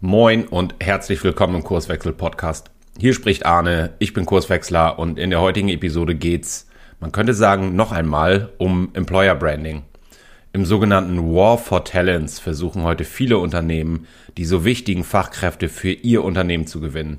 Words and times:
Moin 0.00 0.46
und 0.46 0.76
herzlich 0.78 1.24
willkommen 1.24 1.56
im 1.56 1.64
Kurswechsel 1.64 2.12
Podcast. 2.12 2.70
Hier 3.00 3.12
spricht 3.14 3.44
Arne, 3.44 3.94
ich 3.98 4.12
bin 4.12 4.26
Kurswechsler 4.26 4.96
und 4.96 5.18
in 5.18 5.30
der 5.30 5.40
heutigen 5.40 5.68
Episode 5.70 6.14
geht's, 6.14 6.68
man 7.00 7.10
könnte 7.10 7.34
sagen, 7.34 7.74
noch 7.74 7.90
einmal 7.90 8.50
um 8.58 8.90
Employer 8.92 9.34
Branding. 9.34 9.82
Im 10.52 10.64
sogenannten 10.64 11.34
War 11.34 11.58
for 11.58 11.84
Talents 11.84 12.38
versuchen 12.38 12.84
heute 12.84 13.02
viele 13.02 13.38
Unternehmen, 13.38 14.06
die 14.36 14.44
so 14.44 14.64
wichtigen 14.64 15.02
Fachkräfte 15.02 15.68
für 15.68 15.90
ihr 15.90 16.22
Unternehmen 16.22 16.68
zu 16.68 16.78
gewinnen. 16.80 17.18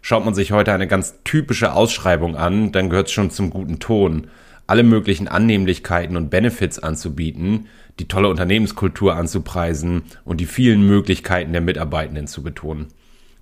Schaut 0.00 0.24
man 0.24 0.34
sich 0.34 0.52
heute 0.52 0.72
eine 0.72 0.86
ganz 0.86 1.16
typische 1.24 1.72
Ausschreibung 1.72 2.36
an, 2.36 2.70
dann 2.70 2.90
gehört 2.90 3.08
es 3.08 3.12
schon 3.12 3.30
zum 3.30 3.50
guten 3.50 3.80
Ton, 3.80 4.28
alle 4.66 4.82
möglichen 4.82 5.28
Annehmlichkeiten 5.28 6.16
und 6.16 6.30
Benefits 6.30 6.78
anzubieten, 6.78 7.66
die 7.98 8.08
tolle 8.08 8.28
Unternehmenskultur 8.28 9.14
anzupreisen 9.14 10.02
und 10.24 10.40
die 10.40 10.46
vielen 10.46 10.86
Möglichkeiten 10.86 11.52
der 11.52 11.60
Mitarbeitenden 11.60 12.26
zu 12.26 12.42
betonen. 12.42 12.88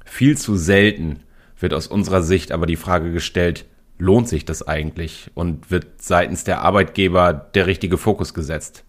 Viel 0.04 0.36
zu 0.36 0.56
selten 0.56 1.20
wird 1.58 1.74
aus 1.74 1.86
unserer 1.86 2.22
Sicht 2.22 2.52
aber 2.52 2.66
die 2.66 2.76
Frage 2.76 3.12
gestellt, 3.12 3.64
lohnt 3.98 4.28
sich 4.28 4.44
das 4.44 4.66
eigentlich 4.66 5.30
und 5.34 5.70
wird 5.70 6.02
seitens 6.02 6.44
der 6.44 6.60
Arbeitgeber 6.60 7.32
der 7.32 7.66
richtige 7.66 7.98
Fokus 7.98 8.34
gesetzt? 8.34 8.84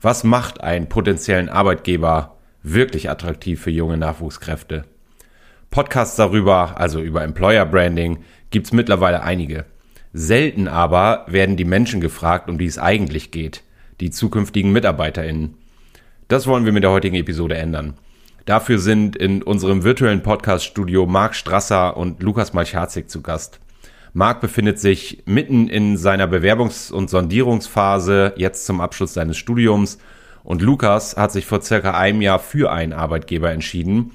Was 0.00 0.24
macht 0.24 0.60
einen 0.60 0.88
potenziellen 0.88 1.48
Arbeitgeber 1.48 2.36
wirklich 2.64 3.08
attraktiv 3.08 3.60
für 3.60 3.70
junge 3.70 3.96
Nachwuchskräfte? 3.96 4.84
Podcasts 5.70 6.16
darüber, 6.16 6.78
also 6.78 7.00
über 7.00 7.22
Employer 7.22 7.64
Branding, 7.64 8.24
gibt's 8.50 8.72
mittlerweile 8.72 9.22
einige. 9.22 9.64
Selten 10.12 10.68
aber 10.68 11.24
werden 11.28 11.56
die 11.56 11.64
Menschen 11.64 12.00
gefragt, 12.00 12.50
um 12.50 12.58
die 12.58 12.66
es 12.66 12.78
eigentlich 12.78 13.30
geht 13.30 13.62
die 14.02 14.10
zukünftigen 14.10 14.72
MitarbeiterInnen. 14.72 15.54
Das 16.26 16.46
wollen 16.46 16.64
wir 16.64 16.72
mit 16.72 16.82
der 16.82 16.90
heutigen 16.90 17.14
Episode 17.14 17.56
ändern. 17.56 17.94
Dafür 18.44 18.78
sind 18.78 19.14
in 19.14 19.42
unserem 19.42 19.84
virtuellen 19.84 20.24
Podcast-Studio 20.24 21.06
Marc 21.06 21.36
Strasser 21.36 21.96
und 21.96 22.20
Lukas 22.20 22.52
Malchazik 22.52 23.08
zu 23.08 23.22
Gast. 23.22 23.60
Marc 24.12 24.40
befindet 24.40 24.80
sich 24.80 25.22
mitten 25.24 25.68
in 25.68 25.96
seiner 25.96 26.26
Bewerbungs- 26.26 26.92
und 26.92 27.08
Sondierungsphase, 27.08 28.34
jetzt 28.36 28.66
zum 28.66 28.80
Abschluss 28.80 29.14
seines 29.14 29.38
Studiums. 29.38 29.98
Und 30.42 30.60
Lukas 30.60 31.16
hat 31.16 31.30
sich 31.30 31.46
vor 31.46 31.62
circa 31.62 31.96
einem 31.96 32.20
Jahr 32.20 32.40
für 32.40 32.72
einen 32.72 32.92
Arbeitgeber 32.92 33.52
entschieden 33.52 34.10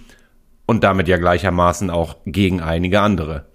und 0.66 0.84
damit 0.84 1.08
ja 1.08 1.18
gleichermaßen 1.18 1.90
auch 1.90 2.18
gegen 2.26 2.60
einige 2.60 3.00
andere. 3.00 3.46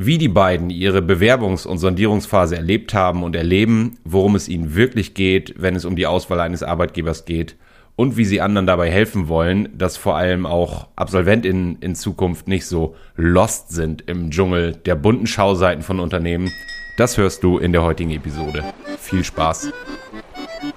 Wie 0.00 0.16
die 0.16 0.28
beiden 0.28 0.70
ihre 0.70 1.00
Bewerbungs- 1.00 1.66
und 1.66 1.78
Sondierungsphase 1.78 2.54
erlebt 2.54 2.94
haben 2.94 3.24
und 3.24 3.34
erleben, 3.34 3.98
worum 4.04 4.36
es 4.36 4.48
ihnen 4.48 4.76
wirklich 4.76 5.12
geht, 5.12 5.54
wenn 5.58 5.74
es 5.74 5.84
um 5.84 5.96
die 5.96 6.06
Auswahl 6.06 6.38
eines 6.38 6.62
Arbeitgebers 6.62 7.24
geht 7.24 7.56
und 7.96 8.16
wie 8.16 8.24
sie 8.24 8.40
anderen 8.40 8.68
dabei 8.68 8.92
helfen 8.92 9.26
wollen, 9.26 9.76
dass 9.76 9.96
vor 9.96 10.16
allem 10.16 10.46
auch 10.46 10.86
AbsolventInnen 10.94 11.78
in 11.80 11.96
Zukunft 11.96 12.46
nicht 12.46 12.66
so 12.66 12.94
lost 13.16 13.70
sind 13.70 14.04
im 14.06 14.30
Dschungel 14.30 14.76
der 14.76 14.94
bunten 14.94 15.26
Schauseiten 15.26 15.82
von 15.82 15.98
Unternehmen, 15.98 16.48
das 16.96 17.18
hörst 17.18 17.42
du 17.42 17.58
in 17.58 17.72
der 17.72 17.82
heutigen 17.82 18.12
Episode. 18.12 18.62
Viel 19.00 19.24
Spaß! 19.24 19.72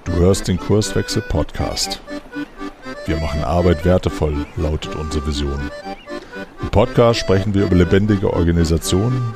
Du 0.04 0.14
hörst 0.14 0.48
den 0.48 0.58
Kurswechsel 0.58 1.22
Podcast. 1.22 2.02
Wir 3.06 3.18
machen 3.18 3.44
Arbeit 3.44 3.86
wertevoll, 3.86 4.48
lautet 4.58 4.96
unsere 4.96 5.28
Vision. 5.28 5.60
Podcast 6.72 7.20
sprechen 7.20 7.54
wir 7.54 7.66
über 7.66 7.76
lebendige 7.76 8.32
Organisationen, 8.32 9.36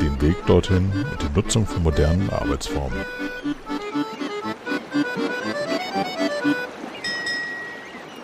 den 0.00 0.18
Weg 0.22 0.46
dorthin 0.46 0.90
und 1.10 1.22
die 1.22 1.36
Nutzung 1.36 1.66
von 1.66 1.82
modernen 1.82 2.30
Arbeitsformen. 2.30 2.98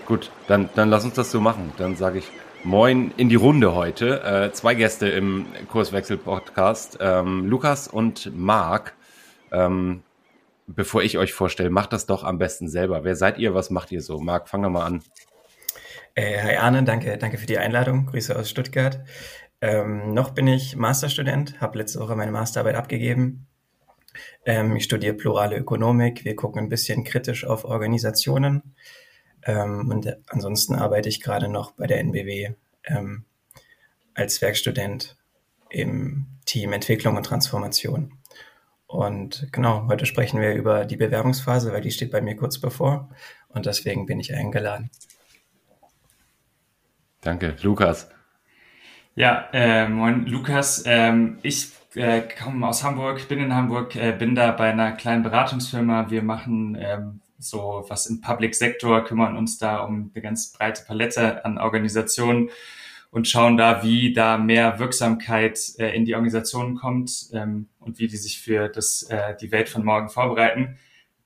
Gut, 0.07 0.31
dann, 0.49 0.71
dann 0.75 0.89
lass 0.89 1.05
uns 1.05 1.15
das 1.15 1.31
so 1.31 1.39
machen. 1.39 1.73
Dann 1.77 1.97
sage 1.97 2.21
ich 2.21 2.31
Moin 2.65 3.13
in 3.19 3.29
die 3.29 3.35
Runde 3.37 3.75
heute. 3.75 4.25
Äh, 4.25 4.53
zwei 4.53 4.75
Gäste 4.75 5.07
im 5.07 5.47
Kurswechsel-Podcast, 5.69 6.97
ähm, 7.01 7.47
Lukas 7.47 7.89
und 7.89 8.33
Marc. 8.35 8.95
Ähm, 9.53 10.03
bevor 10.67 11.03
ich 11.03 11.19
euch 11.19 11.35
vorstelle, 11.35 11.69
macht 11.69 11.93
das 11.93 12.07
doch 12.07 12.25
am 12.25 12.39
besten 12.39 12.69
selber. 12.69 13.05
Wer 13.05 13.17
seid 13.17 13.39
ihr? 13.39 13.55
Was 13.55 13.69
macht 13.69 13.93
ihr 13.93 14.01
so? 14.01 14.19
Marc, 14.19 14.49
fang 14.49 14.63
doch 14.63 14.71
mal 14.71 14.87
an. 14.87 15.03
Äh, 16.19 16.41
hi 16.43 16.57
Arne, 16.57 16.83
danke, 16.83 17.19
danke 17.19 17.37
für 17.37 17.45
die 17.45 17.59
Einladung. 17.59 18.07
Grüße 18.07 18.35
aus 18.35 18.49
Stuttgart. 18.49 19.05
Ähm, 19.61 20.15
noch 20.15 20.31
bin 20.31 20.47
ich 20.47 20.75
Masterstudent, 20.75 21.61
habe 21.61 21.77
letzte 21.77 22.01
Woche 22.01 22.17
meine 22.17 22.33
Masterarbeit 22.33 22.75
abgegeben. 22.75 23.47
Ähm, 24.47 24.75
ich 24.77 24.85
studiere 24.85 25.13
plurale 25.13 25.59
Ökonomik. 25.59 26.25
Wir 26.25 26.35
gucken 26.35 26.63
ein 26.63 26.69
bisschen 26.71 27.05
kritisch 27.05 27.45
auf 27.45 27.67
Organisationen. 27.67 28.63
Ähm, 29.45 29.91
und 29.91 30.17
ansonsten 30.29 30.77
arbeite 30.77 31.11
ich 31.11 31.21
gerade 31.21 31.49
noch 31.49 31.73
bei 31.73 31.87
der 31.87 32.01
NBW 32.01 32.55
ähm, 32.85 33.27
als 34.15 34.41
Werkstudent 34.41 35.19
im 35.69 36.29
Team 36.47 36.73
Entwicklung 36.73 37.19
und 37.19 37.27
Transformation. 37.27 38.15
Und 38.87 39.49
genau, 39.53 39.87
heute 39.87 40.07
sprechen 40.07 40.41
wir 40.41 40.55
über 40.55 40.87
die 40.87 40.97
Bewerbungsphase, 40.97 41.75
weil 41.75 41.83
die 41.83 41.91
steht 41.91 42.11
bei 42.11 42.23
mir 42.23 42.37
kurz 42.37 42.59
bevor. 42.59 43.11
Und 43.49 43.67
deswegen 43.67 44.07
bin 44.07 44.19
ich 44.19 44.35
eingeladen. 44.35 44.91
Danke, 47.27 47.57
Lukas. 47.63 48.09
Ja, 49.17 49.49
äh, 49.53 49.89
moin 49.89 50.27
Lukas. 50.27 50.85
Ähm, 50.87 51.39
ich 51.43 51.71
äh, 51.97 52.23
komme 52.23 52.69
aus 52.69 52.85
Hamburg, 52.85 53.27
bin 53.27 53.41
in 53.41 53.53
Hamburg, 53.53 53.97
äh, 53.97 54.13
bin 54.13 54.37
da 54.37 54.53
bei 54.53 54.71
einer 54.71 54.93
kleinen 54.93 55.25
Beratungsfirma. 55.25 56.09
Wir 56.09 56.23
machen 56.23 56.79
ähm, 56.81 57.21
so 57.41 57.85
was 57.89 58.07
im 58.07 58.21
Public 58.21 58.55
Sektor, 58.55 59.03
kümmern 59.03 59.37
uns 59.37 59.59
da 59.59 59.79
um 59.79 60.13
eine 60.15 60.23
ganz 60.23 60.53
breite 60.53 60.85
Palette 60.87 61.45
an 61.45 61.59
Organisationen 61.59 62.51
und 63.11 63.27
schauen 63.27 63.57
da, 63.57 63.83
wie 63.83 64.13
da 64.13 64.39
mehr 64.39 64.79
Wirksamkeit 64.79 65.59
äh, 65.79 65.97
in 65.97 66.05
die 66.05 66.15
Organisationen 66.15 66.77
kommt 66.77 67.31
ähm, 67.33 67.67
und 67.81 67.99
wie 67.99 68.07
die 68.07 68.19
sich 68.19 68.41
für 68.41 68.69
das, 68.69 69.03
äh, 69.05 69.35
die 69.41 69.51
Welt 69.51 69.69
von 69.69 69.85
morgen 69.85 70.11
vorbereiten. 70.11 70.79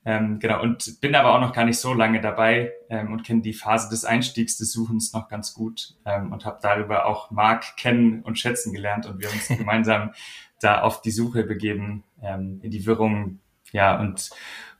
Ähm, 0.03 0.39
genau, 0.39 0.61
und 0.63 0.99
bin 0.99 1.13
aber 1.13 1.35
auch 1.35 1.39
noch 1.39 1.53
gar 1.53 1.65
nicht 1.65 1.77
so 1.77 1.93
lange 1.93 2.21
dabei 2.21 2.73
ähm, 2.89 3.13
und 3.13 3.23
kenne 3.23 3.41
die 3.41 3.53
Phase 3.53 3.87
des 3.89 4.03
Einstiegs 4.03 4.57
des 4.57 4.71
Suchens 4.71 5.13
noch 5.13 5.27
ganz 5.27 5.53
gut 5.53 5.93
ähm, 6.05 6.31
und 6.31 6.43
habe 6.43 6.57
darüber 6.61 7.05
auch 7.05 7.29
Marc 7.29 7.77
kennen 7.77 8.23
und 8.23 8.39
schätzen 8.39 8.73
gelernt 8.73 9.05
und 9.05 9.19
wir 9.19 9.29
uns 9.29 9.47
gemeinsam 9.57 10.11
da 10.59 10.81
auf 10.81 11.01
die 11.01 11.11
Suche 11.11 11.43
begeben, 11.43 12.03
ähm, 12.21 12.59
in 12.63 12.71
die 12.71 12.85
Wirrung, 12.87 13.39
ja, 13.71 13.99
und, 13.99 14.31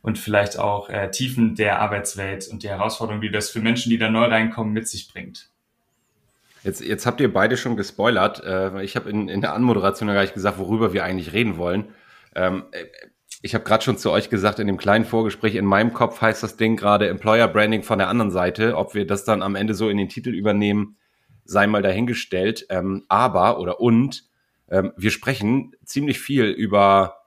und 0.02 0.18
vielleicht 0.18 0.58
auch 0.58 0.90
äh, 0.90 1.12
Tiefen 1.12 1.56
der 1.56 1.80
Arbeitswelt 1.80 2.48
und 2.48 2.64
die 2.64 2.70
Herausforderungen, 2.70 3.22
die 3.22 3.32
das 3.32 3.52
für 3.52 3.62
Menschen, 3.62 3.92
die 3.92 4.00
da 4.00 4.10
neu 4.10 4.26
reinkommen, 4.26 4.74
mit 4.74 4.88
sich 4.88 5.08
bringt. 5.08 5.50
Jetzt, 6.64 6.82
jetzt 6.82 7.06
habt 7.06 7.22
ihr 7.22 7.32
beide 7.32 7.58
schon 7.58 7.76
gespoilert. 7.76 8.44
Äh, 8.44 8.84
ich 8.84 8.96
habe 8.96 9.10
in, 9.10 9.30
in 9.30 9.42
der 9.42 9.54
Anmoderation 9.54 10.08
ja 10.10 10.16
gar 10.16 10.22
nicht 10.22 10.34
gesagt, 10.34 10.58
worüber 10.58 10.94
wir 10.94 11.04
eigentlich 11.04 11.34
reden 11.34 11.58
wollen. 11.58 11.90
Ähm, 12.36 12.66
äh, 12.72 12.86
ich 13.42 13.56
habe 13.56 13.64
gerade 13.64 13.84
schon 13.84 13.98
zu 13.98 14.12
euch 14.12 14.30
gesagt, 14.30 14.60
in 14.60 14.68
dem 14.68 14.78
kleinen 14.78 15.06
Vorgespräch, 15.06 15.56
in 15.56 15.66
meinem 15.66 15.94
Kopf 15.94 16.22
heißt 16.22 16.44
das 16.44 16.58
Ding 16.58 16.76
gerade 16.76 17.08
Employer 17.08 17.48
Branding 17.48 17.84
von 17.84 17.98
der 17.98 18.10
anderen 18.10 18.32
Seite. 18.32 18.78
Ob 18.78 18.94
wir 18.94 19.08
das 19.08 19.24
dann 19.24 19.42
am 19.42 19.56
Ende 19.56 19.74
so 19.74 19.90
in 19.90 19.98
den 19.98 20.10
Titel 20.10 20.30
übernehmen, 20.30 20.98
sei 21.44 21.68
mal 21.68 21.82
dahingestellt. 21.82 22.68
Ähm, 22.70 23.06
aber 23.08 23.60
oder 23.60 23.80
und, 23.80 24.24
ähm, 24.70 24.94
wir 24.96 25.12
sprechen 25.12 25.74
ziemlich 25.84 26.20
viel 26.20 26.46
über 26.46 27.18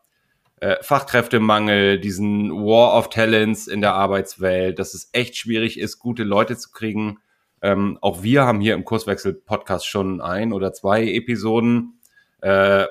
äh, 0.61 0.77
Fachkräftemangel, 0.83 1.99
diesen 1.99 2.51
War 2.51 2.97
of 2.97 3.11
Talents 3.11 3.67
in 3.67 3.81
der 3.81 3.95
Arbeitswelt, 3.95 4.79
dass 4.79 4.95
es 4.95 5.11
echt 5.13 5.37
schwierig 5.37 5.79
ist, 5.79 5.99
gute 5.99 6.23
Leute 6.23 6.57
zu 6.57 6.71
kriegen. 6.71 7.19
Ähm, 7.61 7.99
auch 8.01 8.23
wir 8.23 8.45
haben 8.45 8.61
hier 8.61 8.75
im 8.75 8.85
Kurswechsel-Podcast 8.85 9.87
schon 9.87 10.21
ein 10.21 10.53
oder 10.53 10.73
zwei 10.73 11.07
Episoden 11.07 11.99
äh, 12.41 12.87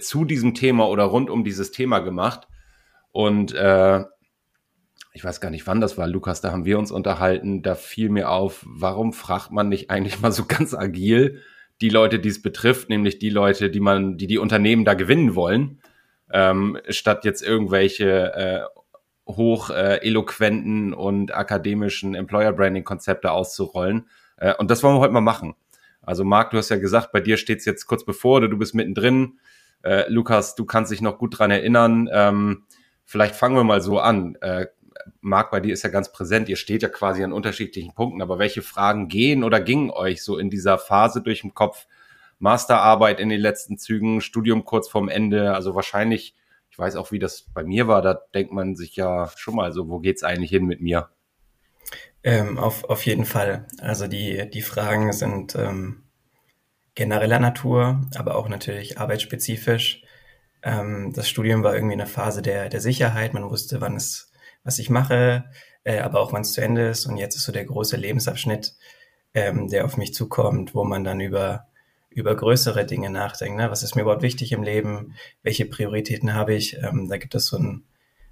zu 0.00 0.24
diesem 0.24 0.54
Thema 0.54 0.88
oder 0.88 1.04
rund 1.04 1.30
um 1.30 1.44
dieses 1.44 1.70
Thema 1.70 2.00
gemacht. 2.00 2.48
Und 3.12 3.54
äh, 3.54 4.04
ich 5.12 5.24
weiß 5.24 5.40
gar 5.40 5.50
nicht, 5.50 5.66
wann 5.66 5.80
das 5.80 5.98
war, 5.98 6.06
Lukas, 6.06 6.40
da 6.40 6.52
haben 6.52 6.64
wir 6.64 6.78
uns 6.78 6.92
unterhalten. 6.92 7.62
Da 7.62 7.74
fiel 7.74 8.08
mir 8.08 8.30
auf, 8.30 8.64
warum 8.68 9.12
fragt 9.12 9.50
man 9.50 9.68
nicht 9.68 9.90
eigentlich 9.90 10.20
mal 10.20 10.32
so 10.32 10.44
ganz 10.46 10.74
agil 10.74 11.40
die 11.80 11.88
Leute, 11.90 12.18
die 12.18 12.28
es 12.28 12.42
betrifft, 12.42 12.88
nämlich 12.88 13.18
die 13.18 13.30
Leute, 13.30 13.70
die 13.70 13.80
man, 13.80 14.16
die 14.16 14.26
die 14.26 14.38
Unternehmen 14.38 14.84
da 14.84 14.94
gewinnen 14.94 15.34
wollen, 15.34 15.80
ähm, 16.32 16.78
statt 16.88 17.24
jetzt 17.24 17.42
irgendwelche 17.42 18.34
äh, 18.34 18.60
hoch 19.28 19.70
äh, 19.70 19.98
eloquenten 20.02 20.92
und 20.92 21.34
akademischen 21.34 22.14
Employer 22.14 22.52
Branding 22.52 22.84
Konzepte 22.84 23.30
auszurollen. 23.30 24.08
Äh, 24.36 24.54
und 24.54 24.70
das 24.70 24.82
wollen 24.82 24.96
wir 24.96 25.00
heute 25.00 25.12
mal 25.12 25.20
machen. 25.20 25.54
Also 26.02 26.24
Marc, 26.24 26.50
du 26.50 26.58
hast 26.58 26.70
ja 26.70 26.78
gesagt, 26.78 27.12
bei 27.12 27.20
dir 27.20 27.36
steht 27.36 27.58
es 27.58 27.64
jetzt 27.64 27.86
kurz 27.86 28.04
bevor, 28.04 28.40
du 28.40 28.56
bist 28.56 28.74
mittendrin. 28.74 29.38
Äh, 29.82 30.04
Lukas, 30.08 30.54
du 30.54 30.64
kannst 30.64 30.92
dich 30.92 31.00
noch 31.00 31.18
gut 31.18 31.38
dran 31.38 31.50
erinnern. 31.50 32.08
Ähm, 32.12 32.64
vielleicht 33.04 33.34
fangen 33.34 33.56
wir 33.56 33.64
mal 33.64 33.80
so 33.80 33.98
an. 34.00 34.36
Äh, 34.40 34.66
Marc, 35.20 35.50
bei 35.50 35.60
dir 35.60 35.72
ist 35.72 35.82
ja 35.82 35.90
ganz 35.90 36.12
präsent. 36.12 36.48
Ihr 36.48 36.56
steht 36.56 36.82
ja 36.82 36.88
quasi 36.88 37.22
an 37.24 37.32
unterschiedlichen 37.32 37.94
Punkten. 37.94 38.22
Aber 38.22 38.38
welche 38.38 38.62
Fragen 38.62 39.08
gehen 39.08 39.44
oder 39.44 39.60
gingen 39.60 39.90
euch 39.90 40.22
so 40.22 40.38
in 40.38 40.50
dieser 40.50 40.78
Phase 40.78 41.22
durch 41.22 41.42
den 41.42 41.54
Kopf? 41.54 41.86
Masterarbeit 42.38 43.18
in 43.20 43.28
den 43.28 43.40
letzten 43.40 43.78
Zügen, 43.78 44.20
Studium 44.20 44.64
kurz 44.64 44.88
vorm 44.88 45.08
Ende. 45.08 45.54
Also 45.54 45.74
wahrscheinlich, 45.74 46.36
ich 46.70 46.78
weiß 46.78 46.96
auch, 46.96 47.10
wie 47.10 47.18
das 47.18 47.42
bei 47.52 47.64
mir 47.64 47.88
war. 47.88 48.02
Da 48.02 48.14
denkt 48.34 48.52
man 48.52 48.76
sich 48.76 48.96
ja 48.96 49.30
schon 49.36 49.56
mal 49.56 49.72
so, 49.72 49.88
wo 49.88 49.98
geht's 49.98 50.22
eigentlich 50.22 50.50
hin 50.50 50.64
mit 50.64 50.80
mir? 50.80 51.08
Ähm, 52.22 52.58
auf, 52.58 52.84
auf 52.84 53.06
jeden 53.06 53.24
Fall. 53.24 53.66
Also 53.80 54.06
die, 54.06 54.48
die 54.50 54.62
Fragen 54.62 55.12
sind 55.12 55.54
ähm, 55.56 56.04
genereller 56.98 57.38
Natur, 57.38 58.00
aber 58.16 58.34
auch 58.34 58.48
natürlich 58.48 58.98
arbeitsspezifisch. 58.98 60.02
Ähm, 60.64 61.12
das 61.14 61.28
Studium 61.28 61.62
war 61.62 61.74
irgendwie 61.74 61.94
eine 61.94 62.08
Phase 62.08 62.42
der, 62.42 62.68
der 62.68 62.80
Sicherheit. 62.80 63.34
Man 63.34 63.48
wusste, 63.48 63.80
wann 63.80 63.94
es, 63.94 64.32
was 64.64 64.80
ich 64.80 64.90
mache, 64.90 65.44
äh, 65.84 66.00
aber 66.00 66.18
auch 66.18 66.32
wann 66.32 66.42
es 66.42 66.54
zu 66.54 66.60
Ende 66.60 66.88
ist. 66.88 67.06
Und 67.06 67.16
jetzt 67.16 67.36
ist 67.36 67.44
so 67.44 67.52
der 67.52 67.64
große 67.64 67.96
Lebensabschnitt, 67.96 68.74
ähm, 69.32 69.68
der 69.68 69.84
auf 69.84 69.96
mich 69.96 70.12
zukommt, 70.12 70.74
wo 70.74 70.82
man 70.82 71.04
dann 71.04 71.20
über, 71.20 71.68
über 72.10 72.34
größere 72.34 72.84
Dinge 72.84 73.10
nachdenkt. 73.10 73.58
Ne? 73.58 73.70
Was 73.70 73.84
ist 73.84 73.94
mir 73.94 74.02
überhaupt 74.02 74.22
wichtig 74.22 74.50
im 74.50 74.64
Leben? 74.64 75.14
Welche 75.44 75.66
Prioritäten 75.66 76.34
habe 76.34 76.54
ich? 76.54 76.78
Ähm, 76.82 77.08
da 77.08 77.16
gibt 77.16 77.36
es 77.36 77.46
so 77.46 77.58
einen 77.58 77.84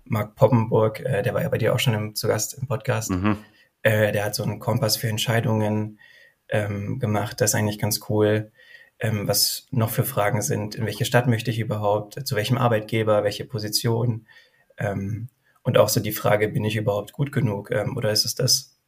Mark 0.02 0.34
Poppenburg, 0.34 0.98
äh, 1.00 1.22
der 1.22 1.34
war 1.34 1.42
ja 1.42 1.48
bei 1.48 1.58
dir 1.58 1.72
auch 1.72 1.78
schon 1.78 1.94
im, 1.94 2.14
zu 2.16 2.26
Gast 2.26 2.58
im 2.58 2.66
Podcast. 2.66 3.10
Mhm. 3.10 3.38
Äh, 3.82 4.10
der 4.10 4.24
hat 4.24 4.34
so 4.34 4.42
einen 4.42 4.58
Kompass 4.58 4.96
für 4.96 5.08
Entscheidungen 5.08 6.00
ähm, 6.48 6.98
gemacht. 6.98 7.40
Das 7.40 7.50
ist 7.50 7.54
eigentlich 7.54 7.78
ganz 7.78 8.00
cool. 8.08 8.50
Ähm, 8.98 9.28
was 9.28 9.66
noch 9.70 9.90
für 9.90 10.04
Fragen 10.04 10.40
sind, 10.40 10.74
in 10.74 10.86
welche 10.86 11.04
Stadt 11.04 11.26
möchte 11.26 11.50
ich 11.50 11.58
überhaupt, 11.58 12.26
zu 12.26 12.34
welchem 12.34 12.56
Arbeitgeber, 12.56 13.24
welche 13.24 13.44
Position 13.44 14.26
ähm, 14.78 15.28
und 15.62 15.76
auch 15.76 15.90
so 15.90 16.00
die 16.00 16.12
Frage, 16.12 16.48
bin 16.48 16.64
ich 16.64 16.76
überhaupt 16.76 17.12
gut 17.12 17.30
genug 17.30 17.70
ähm, 17.70 17.96
oder 17.96 18.10
ist 18.10 18.24
es 18.24 18.34
das, 18.34 18.78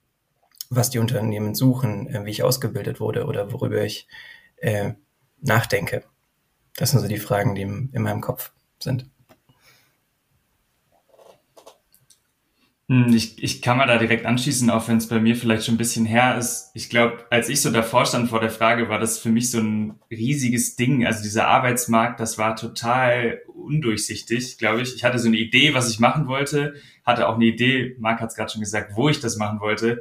was 0.70 0.88
die 0.88 0.98
Unternehmen 0.98 1.54
suchen, 1.54 2.08
äh, 2.08 2.24
wie 2.24 2.30
ich 2.30 2.42
ausgebildet 2.42 3.00
wurde 3.00 3.26
oder 3.26 3.52
worüber 3.52 3.82
ich 3.82 4.08
äh, 4.56 4.92
nachdenke. 5.40 6.04
Das 6.76 6.92
sind 6.92 7.00
so 7.00 7.08
die 7.08 7.18
Fragen, 7.18 7.54
die 7.54 7.62
in 7.62 8.02
meinem 8.02 8.20
Kopf 8.22 8.52
sind. 8.82 9.10
Ich, 12.88 13.42
ich 13.42 13.60
kann 13.60 13.76
mal 13.76 13.86
da 13.86 13.98
direkt 13.98 14.24
anschließen, 14.24 14.70
auch 14.70 14.88
wenn 14.88 14.96
es 14.96 15.08
bei 15.08 15.20
mir 15.20 15.36
vielleicht 15.36 15.66
schon 15.66 15.74
ein 15.74 15.78
bisschen 15.78 16.06
her 16.06 16.38
ist. 16.38 16.70
Ich 16.72 16.88
glaube, 16.88 17.26
als 17.28 17.50
ich 17.50 17.60
so 17.60 17.70
davor 17.70 18.06
stand 18.06 18.30
vor 18.30 18.40
der 18.40 18.48
Frage, 18.48 18.88
war 18.88 18.98
das 18.98 19.18
für 19.18 19.28
mich 19.28 19.50
so 19.50 19.58
ein 19.58 19.96
riesiges 20.10 20.74
Ding. 20.76 21.04
Also 21.04 21.22
dieser 21.22 21.48
Arbeitsmarkt, 21.48 22.18
das 22.18 22.38
war 22.38 22.56
total 22.56 23.42
undurchsichtig, 23.54 24.56
glaube 24.56 24.80
ich. 24.80 24.94
Ich 24.94 25.04
hatte 25.04 25.18
so 25.18 25.28
eine 25.28 25.36
Idee, 25.36 25.74
was 25.74 25.90
ich 25.90 26.00
machen 26.00 26.28
wollte, 26.28 26.76
hatte 27.04 27.28
auch 27.28 27.34
eine 27.34 27.44
Idee, 27.44 27.94
Marc 27.98 28.20
hat 28.20 28.30
es 28.30 28.36
gerade 28.36 28.50
schon 28.50 28.62
gesagt, 28.62 28.92
wo 28.96 29.10
ich 29.10 29.20
das 29.20 29.36
machen 29.36 29.60
wollte. 29.60 30.00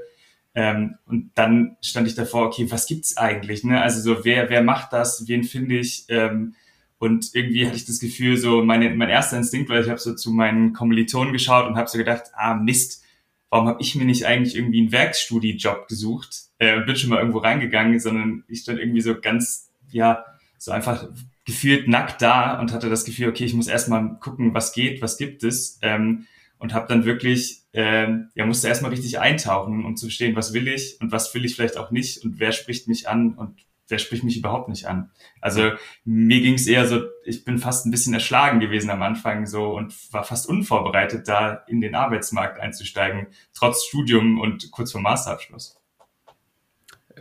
Ähm, 0.55 0.95
und 1.05 1.31
dann 1.35 1.75
stand 1.81 2.07
ich 2.07 2.15
davor, 2.15 2.47
okay, 2.47 2.71
was 2.71 2.87
gibt's 2.87 3.17
eigentlich? 3.17 3.65
Ne? 3.65 3.81
Also 3.81 3.99
so, 3.99 4.23
wer, 4.23 4.49
wer 4.49 4.63
macht 4.63 4.93
das? 4.93 5.27
Wen 5.27 5.43
finde 5.43 5.77
ich? 5.77 6.05
Ähm, 6.07 6.55
und 6.99 7.33
irgendwie 7.33 7.67
hatte 7.67 7.75
ich 7.75 7.85
das 7.85 7.99
Gefühl, 7.99 8.37
so 8.37 8.63
meine, 8.63 8.89
mein 8.95 9.09
erster 9.09 9.37
Instinkt 9.37 9.69
war, 9.69 9.79
ich 9.79 9.89
habe 9.89 9.99
so 9.99 10.15
zu 10.15 10.31
meinen 10.31 10.73
Kommilitonen 10.73 11.31
geschaut 11.31 11.67
und 11.67 11.77
habe 11.77 11.89
so 11.89 11.97
gedacht, 11.97 12.23
ah 12.33 12.55
Mist, 12.55 13.03
warum 13.49 13.67
habe 13.67 13.81
ich 13.81 13.95
mir 13.95 14.05
nicht 14.05 14.25
eigentlich 14.25 14.55
irgendwie 14.55 14.81
einen 14.81 14.91
Werkstudie-Job 14.91 15.87
gesucht? 15.87 16.47
Äh, 16.57 16.75
und 16.75 16.85
bin 16.87 16.95
schon 16.95 17.11
mal 17.11 17.19
irgendwo 17.19 17.39
reingegangen, 17.39 17.99
sondern 17.99 18.43
ich 18.47 18.61
stand 18.61 18.79
irgendwie 18.79 19.01
so 19.01 19.19
ganz, 19.19 19.69
ja, 19.91 20.25
so 20.57 20.71
einfach 20.71 21.07
gefühlt 21.45 21.87
nackt 21.87 22.21
da 22.21 22.59
und 22.59 22.73
hatte 22.73 22.89
das 22.89 23.05
Gefühl, 23.05 23.29
okay, 23.29 23.45
ich 23.45 23.53
muss 23.53 23.67
erstmal 23.67 24.17
gucken, 24.19 24.53
was 24.53 24.73
geht, 24.73 25.01
was 25.01 25.17
gibt 25.17 25.43
es? 25.43 25.79
Ähm, 25.83 26.25
und 26.57 26.73
habe 26.73 26.87
dann 26.87 27.05
wirklich, 27.05 27.61
ähm, 27.73 28.29
ja, 28.33 28.45
musste 28.45 28.67
erstmal 28.67 28.89
richtig 28.89 29.19
eintauchen, 29.19 29.85
um 29.85 29.95
zu 29.95 30.07
verstehen, 30.07 30.35
was 30.35 30.53
will 30.53 30.67
ich 30.67 30.99
und 30.99 31.11
was 31.11 31.33
will 31.35 31.45
ich 31.45 31.55
vielleicht 31.55 31.77
auch 31.77 31.91
nicht 31.91 32.25
und 32.25 32.39
wer 32.39 32.51
spricht 32.51 32.87
mich 32.87 33.07
an 33.07 33.35
und 33.35 33.66
der 33.89 33.97
spricht 33.97 34.23
mich 34.23 34.37
überhaupt 34.37 34.69
nicht 34.69 34.85
an. 34.87 35.11
Also 35.41 35.71
mir 36.03 36.41
ging 36.41 36.55
es 36.55 36.67
eher 36.67 36.87
so, 36.87 37.01
ich 37.25 37.45
bin 37.45 37.57
fast 37.57 37.85
ein 37.85 37.91
bisschen 37.91 38.13
erschlagen 38.13 38.59
gewesen 38.59 38.89
am 38.89 39.01
Anfang 39.01 39.45
so 39.45 39.75
und 39.75 39.93
war 40.13 40.23
fast 40.23 40.47
unvorbereitet, 40.47 41.27
da 41.27 41.63
in 41.67 41.81
den 41.81 41.95
Arbeitsmarkt 41.95 42.59
einzusteigen, 42.59 43.27
trotz 43.53 43.85
Studium 43.85 44.39
und 44.39 44.71
kurz 44.71 44.91
vor 44.91 45.01
Masterabschluss. 45.01 45.79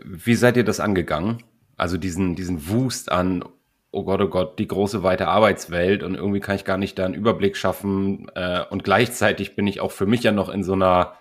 Wie 0.05 0.35
seid 0.35 0.57
ihr 0.57 0.65
das 0.65 0.81
angegangen? 0.81 1.43
Also 1.77 1.97
diesen, 1.97 2.35
diesen 2.35 2.69
Wust 2.69 3.11
an, 3.11 3.45
oh 3.91 4.05
Gott, 4.05 4.21
oh 4.21 4.29
Gott, 4.29 4.59
die 4.59 4.69
große 4.69 5.03
weite 5.03 5.29
Arbeitswelt 5.29 6.03
und 6.03 6.15
irgendwie 6.15 6.41
kann 6.41 6.57
ich 6.57 6.65
gar 6.65 6.79
nicht 6.79 6.99
da 6.99 7.05
einen 7.05 7.15
Überblick 7.15 7.57
schaffen 7.57 8.31
äh, 8.35 8.63
und 8.69 8.85
gleichzeitig 8.85 9.57
bin 9.57 9.67
ich 9.67 9.81
auch 9.81 9.93
für 9.93 10.07
mich 10.07 10.23
ja 10.23 10.33
noch 10.33 10.49
in 10.49 10.63
so 10.63 10.75
einer 10.75 11.15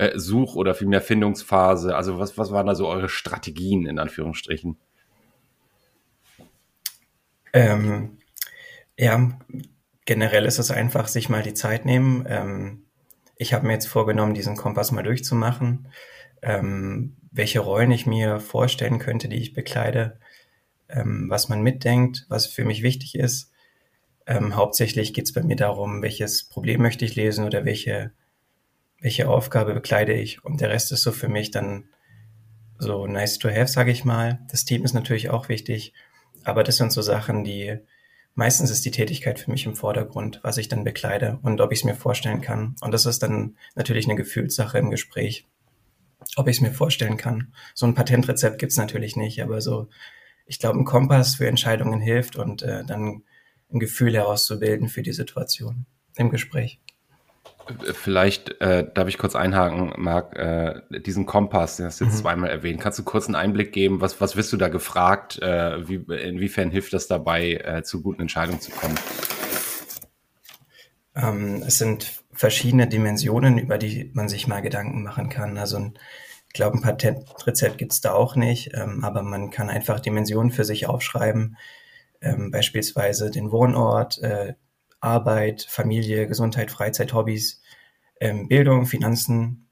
äh, 0.00 0.18
Such- 0.18 0.56
oder 0.56 0.74
vielmehr 0.74 1.02
Findungsphase? 1.02 1.94
Also 1.94 2.18
was, 2.18 2.38
was 2.38 2.50
waren 2.50 2.66
da 2.66 2.74
so 2.74 2.88
eure 2.88 3.10
Strategien 3.10 3.86
in 3.86 3.98
Anführungsstrichen? 3.98 4.78
Ähm, 7.52 8.18
ja, 8.98 9.38
generell 10.06 10.46
ist 10.46 10.58
es 10.58 10.70
einfach, 10.70 11.06
sich 11.06 11.28
mal 11.28 11.42
die 11.42 11.54
Zeit 11.54 11.84
nehmen. 11.84 12.24
Ähm, 12.26 12.84
ich 13.36 13.52
habe 13.52 13.66
mir 13.66 13.74
jetzt 13.74 13.88
vorgenommen, 13.88 14.34
diesen 14.34 14.56
Kompass 14.56 14.90
mal 14.90 15.02
durchzumachen, 15.02 15.88
ähm, 16.40 17.16
welche 17.30 17.60
Rollen 17.60 17.90
ich 17.90 18.06
mir 18.06 18.40
vorstellen 18.40 18.98
könnte, 18.98 19.28
die 19.28 19.36
ich 19.36 19.52
bekleide, 19.52 20.18
ähm, 20.88 21.26
was 21.28 21.50
man 21.50 21.62
mitdenkt, 21.62 22.24
was 22.28 22.46
für 22.46 22.64
mich 22.64 22.82
wichtig 22.82 23.16
ist. 23.16 23.52
Ähm, 24.26 24.56
hauptsächlich 24.56 25.12
geht 25.12 25.26
es 25.26 25.32
bei 25.34 25.42
mir 25.42 25.56
darum, 25.56 26.02
welches 26.02 26.44
Problem 26.48 26.80
möchte 26.80 27.04
ich 27.04 27.16
lesen 27.16 27.44
oder 27.44 27.66
welche 27.66 28.12
welche 29.00 29.28
Aufgabe 29.28 29.74
bekleide 29.74 30.12
ich 30.12 30.44
und 30.44 30.60
der 30.60 30.70
Rest 30.70 30.92
ist 30.92 31.02
so 31.02 31.12
für 31.12 31.28
mich 31.28 31.50
dann 31.50 31.84
so 32.78 33.06
nice 33.06 33.38
to 33.38 33.48
have, 33.48 33.68
sage 33.68 33.90
ich 33.90 34.04
mal. 34.04 34.40
Das 34.50 34.64
Team 34.64 34.84
ist 34.84 34.94
natürlich 34.94 35.30
auch 35.30 35.48
wichtig, 35.48 35.92
aber 36.44 36.64
das 36.64 36.76
sind 36.76 36.92
so 36.92 37.02
Sachen, 37.02 37.44
die 37.44 37.78
meistens 38.34 38.70
ist 38.70 38.84
die 38.84 38.90
Tätigkeit 38.90 39.38
für 39.38 39.50
mich 39.50 39.66
im 39.66 39.76
Vordergrund, 39.76 40.40
was 40.42 40.56
ich 40.56 40.68
dann 40.68 40.84
bekleide 40.84 41.38
und 41.42 41.60
ob 41.60 41.72
ich 41.72 41.80
es 41.80 41.84
mir 41.84 41.94
vorstellen 41.94 42.40
kann. 42.40 42.76
Und 42.80 42.92
das 42.92 43.06
ist 43.06 43.22
dann 43.22 43.56
natürlich 43.74 44.06
eine 44.06 44.16
Gefühlssache 44.16 44.78
im 44.78 44.90
Gespräch, 44.90 45.46
ob 46.36 46.48
ich 46.48 46.56
es 46.56 46.62
mir 46.62 46.72
vorstellen 46.72 47.16
kann. 47.16 47.52
So 47.74 47.86
ein 47.86 47.94
Patentrezept 47.94 48.58
gibt's 48.58 48.76
natürlich 48.76 49.16
nicht, 49.16 49.42
aber 49.42 49.60
so, 49.60 49.88
ich 50.46 50.58
glaube, 50.58 50.78
ein 50.78 50.84
Kompass 50.84 51.34
für 51.34 51.48
Entscheidungen 51.48 52.00
hilft 52.00 52.36
und 52.36 52.62
äh, 52.62 52.84
dann 52.84 53.24
ein 53.72 53.78
Gefühl 53.78 54.14
herauszubilden 54.14 54.88
für 54.88 55.02
die 55.02 55.12
Situation 55.12 55.86
im 56.16 56.30
Gespräch. 56.30 56.80
Vielleicht 57.92 58.60
äh, 58.60 58.86
darf 58.92 59.08
ich 59.08 59.18
kurz 59.18 59.36
einhaken, 59.36 59.92
Marc, 59.96 60.36
äh, 60.36 60.80
diesen 61.00 61.26
Kompass, 61.26 61.76
den 61.76 61.86
hast 61.86 62.00
du 62.00 62.04
jetzt 62.04 62.14
mhm. 62.14 62.18
zweimal 62.18 62.50
erwähnt. 62.50 62.80
Kannst 62.80 62.98
du 62.98 63.04
kurz 63.04 63.26
einen 63.26 63.36
Einblick 63.36 63.72
geben? 63.72 64.00
Was, 64.00 64.20
was 64.20 64.36
wirst 64.36 64.52
du 64.52 64.56
da 64.56 64.68
gefragt? 64.68 65.40
Äh, 65.40 65.88
wie, 65.88 65.96
inwiefern 66.14 66.70
hilft 66.70 66.92
das 66.92 67.06
dabei, 67.06 67.54
äh, 67.54 67.82
zu 67.82 68.02
guten 68.02 68.22
Entscheidungen 68.22 68.60
zu 68.60 68.72
kommen? 68.72 68.98
Ähm, 71.14 71.62
es 71.66 71.78
sind 71.78 72.22
verschiedene 72.32 72.88
Dimensionen, 72.88 73.58
über 73.58 73.78
die 73.78 74.10
man 74.14 74.28
sich 74.28 74.46
mal 74.46 74.62
Gedanken 74.62 75.02
machen 75.02 75.28
kann. 75.28 75.58
Also 75.58 75.76
ein, 75.76 75.98
ich 76.48 76.54
glaube, 76.54 76.78
ein 76.78 76.82
Patentrezept 76.82 77.78
gibt's 77.78 78.00
da 78.00 78.12
auch 78.12 78.34
nicht, 78.36 78.70
ähm, 78.74 79.04
aber 79.04 79.22
man 79.22 79.50
kann 79.50 79.70
einfach 79.70 80.00
Dimensionen 80.00 80.50
für 80.50 80.64
sich 80.64 80.88
aufschreiben, 80.88 81.56
ähm, 82.20 82.50
beispielsweise 82.50 83.30
den 83.30 83.52
Wohnort, 83.52 84.18
äh, 84.22 84.54
Arbeit, 85.00 85.66
Familie, 85.68 86.26
Gesundheit, 86.26 86.70
Freizeit, 86.70 87.12
Hobbys, 87.12 87.62
ähm, 88.20 88.48
Bildung, 88.48 88.86
Finanzen 88.86 89.68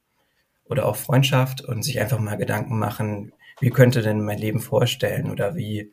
oder 0.64 0.87
auch 0.87 0.97
Freundschaft 0.97 1.61
und 1.61 1.82
sich 1.82 2.00
einfach 2.00 2.18
mal 2.18 2.37
Gedanken 2.37 2.78
machen, 2.78 3.32
wie 3.61 3.70
könnte 3.70 4.02
denn 4.02 4.25
mein 4.25 4.38
Leben 4.38 4.61
vorstellen 4.61 5.30
oder 5.30 5.56
wie, 5.56 5.92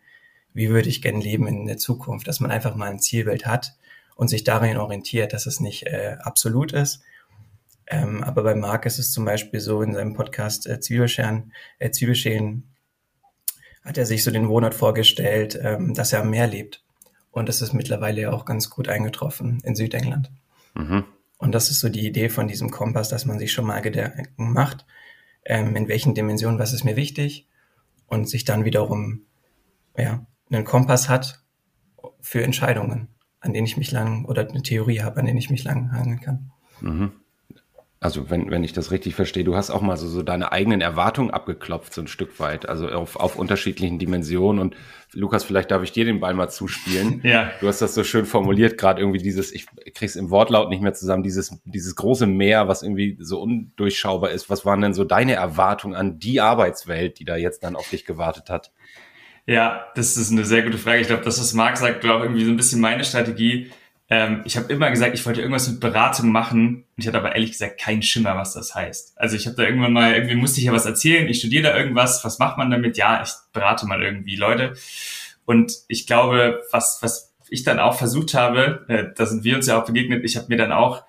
wie 0.53 0.69
würde 0.69 0.89
ich 0.89 1.01
gerne 1.01 1.19
leben 1.19 1.47
in 1.47 1.65
der 1.65 1.77
Zukunft, 1.77 2.27
dass 2.27 2.39
man 2.39 2.51
einfach 2.51 2.75
mal 2.75 2.89
ein 2.89 2.99
Zielbild 2.99 3.45
hat 3.45 3.75
und 4.15 4.29
sich 4.29 4.43
darin 4.43 4.77
orientiert, 4.77 5.33
dass 5.33 5.45
es 5.45 5.59
nicht 5.59 5.87
äh, 5.87 6.17
absolut 6.21 6.71
ist. 6.71 7.01
Ähm, 7.87 8.23
aber 8.23 8.43
bei 8.43 8.55
Marc 8.55 8.85
ist 8.85 8.99
es 8.99 9.11
zum 9.11 9.25
Beispiel 9.25 9.59
so 9.59 9.81
in 9.81 9.93
seinem 9.93 10.13
Podcast 10.13 10.67
äh, 10.67 10.79
Zwiebelscheren, 10.79 11.53
äh, 11.79 11.91
Zwiebelschälen 11.91 12.75
hat 13.83 13.97
er 13.97 14.05
sich 14.05 14.23
so 14.23 14.31
den 14.31 14.49
Wohnort 14.49 14.73
vorgestellt, 14.73 15.59
ähm, 15.61 15.93
dass 15.93 16.11
er 16.11 16.21
am 16.21 16.31
Meer 16.31 16.47
lebt. 16.47 16.84
Und 17.35 17.49
das 17.49 17.61
ist 17.61 17.73
mittlerweile 17.73 18.21
ja 18.21 18.31
auch 18.31 18.45
ganz 18.45 18.69
gut 18.69 18.87
eingetroffen 18.87 19.59
in 19.65 19.75
Südengland. 19.75 20.31
Mhm. 20.73 21.03
Und 21.37 21.51
das 21.51 21.69
ist 21.69 21.81
so 21.81 21.89
die 21.89 22.07
Idee 22.07 22.29
von 22.29 22.47
diesem 22.47 22.71
Kompass, 22.71 23.09
dass 23.09 23.25
man 23.25 23.39
sich 23.39 23.51
schon 23.51 23.65
mal 23.65 23.81
Gedanken 23.81 24.53
macht, 24.53 24.85
ähm, 25.43 25.75
in 25.75 25.89
welchen 25.89 26.15
Dimensionen, 26.15 26.59
was 26.59 26.71
ist 26.71 26.85
mir 26.85 26.95
wichtig 26.95 27.49
und 28.07 28.29
sich 28.29 28.45
dann 28.45 28.63
wiederum 28.63 29.25
ja, 29.97 30.25
einen 30.49 30.63
Kompass 30.63 31.09
hat 31.09 31.43
für 32.21 32.41
Entscheidungen, 32.41 33.09
an 33.41 33.51
denen 33.51 33.67
ich 33.67 33.75
mich 33.75 33.91
lang 33.91 34.23
oder 34.23 34.47
eine 34.47 34.63
Theorie 34.63 35.01
habe, 35.01 35.19
an 35.19 35.25
denen 35.25 35.37
ich 35.37 35.49
mich 35.49 35.65
lang 35.65 35.91
hangeln 35.91 36.21
kann. 36.21 36.51
Mhm 36.79 37.11
also 38.05 38.29
wenn, 38.29 38.51
wenn 38.51 38.63
ich 38.63 38.71
das 38.71 38.91
richtig 38.91 39.15
verstehe, 39.15 39.43
du 39.43 39.55
hast 39.55 39.71
auch 39.71 39.81
mal 39.81 39.97
so, 39.97 40.07
so 40.07 40.21
deine 40.21 40.51
eigenen 40.51 40.79
Erwartungen 40.79 41.31
abgeklopft, 41.31 41.91
so 41.91 42.01
ein 42.01 42.07
Stück 42.07 42.39
weit, 42.39 42.69
also 42.69 42.87
auf, 42.87 43.15
auf 43.15 43.35
unterschiedlichen 43.35 43.97
Dimensionen. 43.97 44.61
Und 44.61 44.75
Lukas, 45.11 45.43
vielleicht 45.43 45.71
darf 45.71 45.81
ich 45.81 45.91
dir 45.91 46.05
den 46.05 46.19
Ball 46.19 46.35
mal 46.35 46.47
zuspielen. 46.47 47.21
ja. 47.23 47.51
Du 47.61 47.67
hast 47.67 47.81
das 47.81 47.95
so 47.95 48.03
schön 48.03 48.25
formuliert, 48.25 48.77
gerade 48.77 49.01
irgendwie 49.01 49.17
dieses, 49.17 49.51
ich 49.51 49.65
krieg's 49.95 50.15
im 50.15 50.29
Wortlaut 50.29 50.69
nicht 50.69 50.83
mehr 50.83 50.93
zusammen, 50.93 51.23
dieses, 51.23 51.59
dieses 51.65 51.95
große 51.95 52.27
Meer, 52.27 52.67
was 52.67 52.83
irgendwie 52.83 53.17
so 53.19 53.41
undurchschaubar 53.41 54.29
ist. 54.29 54.51
Was 54.51 54.65
waren 54.65 54.81
denn 54.81 54.93
so 54.93 55.03
deine 55.03 55.33
Erwartungen 55.33 55.95
an 55.95 56.19
die 56.19 56.41
Arbeitswelt, 56.41 57.17
die 57.17 57.25
da 57.25 57.37
jetzt 57.37 57.63
dann 57.63 57.75
auf 57.75 57.89
dich 57.89 58.05
gewartet 58.05 58.51
hat? 58.51 58.71
Ja, 59.47 59.87
das 59.95 60.15
ist 60.15 60.31
eine 60.31 60.45
sehr 60.45 60.61
gute 60.61 60.77
Frage. 60.77 61.01
Ich 61.01 61.07
glaube, 61.07 61.23
das, 61.23 61.39
was 61.39 61.53
Marc 61.53 61.77
sagt, 61.77 62.03
war 62.03 62.17
auch 62.17 62.21
irgendwie 62.21 62.45
so 62.45 62.51
ein 62.51 62.57
bisschen 62.57 62.81
meine 62.81 63.03
Strategie 63.03 63.71
Ähm, 64.09 64.41
ich 64.45 64.55
habe 64.55 64.71
immer 64.71 64.91
gesagt, 64.91 65.15
ich 65.15 65.25
wollte 65.25 65.41
irgendwas 65.41 65.67
mit 65.69 65.79
Beratung 65.79 66.31
machen. 66.31 66.75
Und 66.75 66.85
ich 66.95 67.07
hatte 67.07 67.17
aber 67.17 67.33
ehrlich 67.33 67.51
gesagt 67.51 67.79
keinen 67.79 68.01
Schimmer, 68.01 68.35
was 68.37 68.53
das 68.53 68.75
heißt. 68.75 69.17
Also 69.17 69.35
ich 69.35 69.47
habe 69.47 69.55
da 69.55 69.63
irgendwann 69.63 69.93
mal, 69.93 70.13
irgendwie 70.13 70.35
musste 70.35 70.59
ich 70.59 70.65
ja 70.65 70.73
was 70.73 70.85
erzählen. 70.85 71.27
Ich 71.27 71.39
studiere 71.39 71.63
da 71.63 71.77
irgendwas. 71.77 72.23
Was 72.23 72.39
macht 72.39 72.57
man 72.57 72.69
damit? 72.69 72.97
Ja, 72.97 73.23
ich 73.23 73.31
berate 73.53 73.87
mal 73.87 74.03
irgendwie 74.03 74.35
Leute. 74.35 74.73
Und 75.45 75.73
ich 75.87 76.07
glaube, 76.07 76.61
was, 76.71 76.99
was 77.01 77.35
ich 77.49 77.63
dann 77.63 77.79
auch 77.79 77.97
versucht 77.97 78.33
habe, 78.33 78.85
äh, 78.87 79.05
da 79.15 79.25
sind 79.25 79.43
wir 79.43 79.55
uns 79.55 79.67
ja 79.67 79.79
auch 79.79 79.85
begegnet, 79.85 80.23
ich 80.23 80.37
habe 80.37 80.47
mir 80.49 80.57
dann 80.57 80.71
auch 80.71 81.03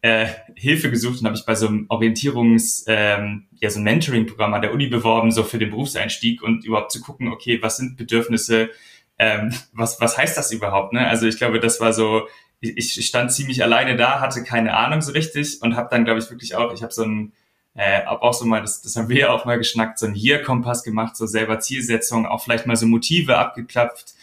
äh, 0.00 0.26
Hilfe 0.56 0.90
gesucht 0.90 1.20
und 1.20 1.26
habe 1.26 1.36
ich 1.36 1.46
bei 1.46 1.54
so 1.54 1.68
einem 1.68 1.86
Orientierungs, 1.88 2.84
ähm, 2.88 3.46
ja, 3.60 3.70
so 3.70 3.78
ein 3.78 3.84
Mentoring-Programm 3.84 4.52
an 4.52 4.62
der 4.62 4.72
Uni 4.72 4.88
beworben, 4.88 5.30
so 5.30 5.44
für 5.44 5.58
den 5.58 5.70
Berufseinstieg 5.70 6.42
und 6.42 6.64
überhaupt 6.64 6.90
zu 6.90 7.00
gucken, 7.00 7.28
okay, 7.28 7.62
was 7.62 7.76
sind 7.76 7.96
Bedürfnisse, 7.96 8.70
ähm, 9.18 9.54
was, 9.72 10.00
was 10.00 10.16
heißt 10.18 10.36
das 10.36 10.52
überhaupt? 10.52 10.92
Ne? 10.92 11.06
Also 11.06 11.26
ich 11.26 11.36
glaube, 11.36 11.60
das 11.60 11.80
war 11.80 11.92
so, 11.92 12.28
ich, 12.60 12.98
ich 12.98 13.06
stand 13.06 13.32
ziemlich 13.32 13.62
alleine 13.62 13.96
da, 13.96 14.20
hatte 14.20 14.44
keine 14.44 14.76
Ahnung 14.76 15.02
so 15.02 15.12
richtig 15.12 15.60
und 15.62 15.76
habe 15.76 15.88
dann, 15.90 16.04
glaube 16.04 16.20
ich, 16.20 16.30
wirklich 16.30 16.54
auch, 16.54 16.72
ich 16.72 16.82
habe 16.82 16.92
so 16.92 17.04
ein, 17.04 17.32
äh, 17.74 18.04
auch 18.04 18.34
so 18.34 18.44
mal, 18.44 18.60
das, 18.60 18.82
das 18.82 18.96
haben 18.96 19.08
wir 19.08 19.18
ja 19.18 19.30
auch 19.32 19.44
mal 19.44 19.58
geschnackt, 19.58 19.98
so 19.98 20.06
ein 20.06 20.14
Year-Kompass 20.14 20.82
gemacht, 20.84 21.16
so 21.16 21.26
selber 21.26 21.60
Zielsetzungen, 21.60 22.26
auch 22.26 22.42
vielleicht 22.42 22.66
mal 22.66 22.76
so 22.76 22.86
Motive 22.86 23.36
abgeklapft, 23.36 24.14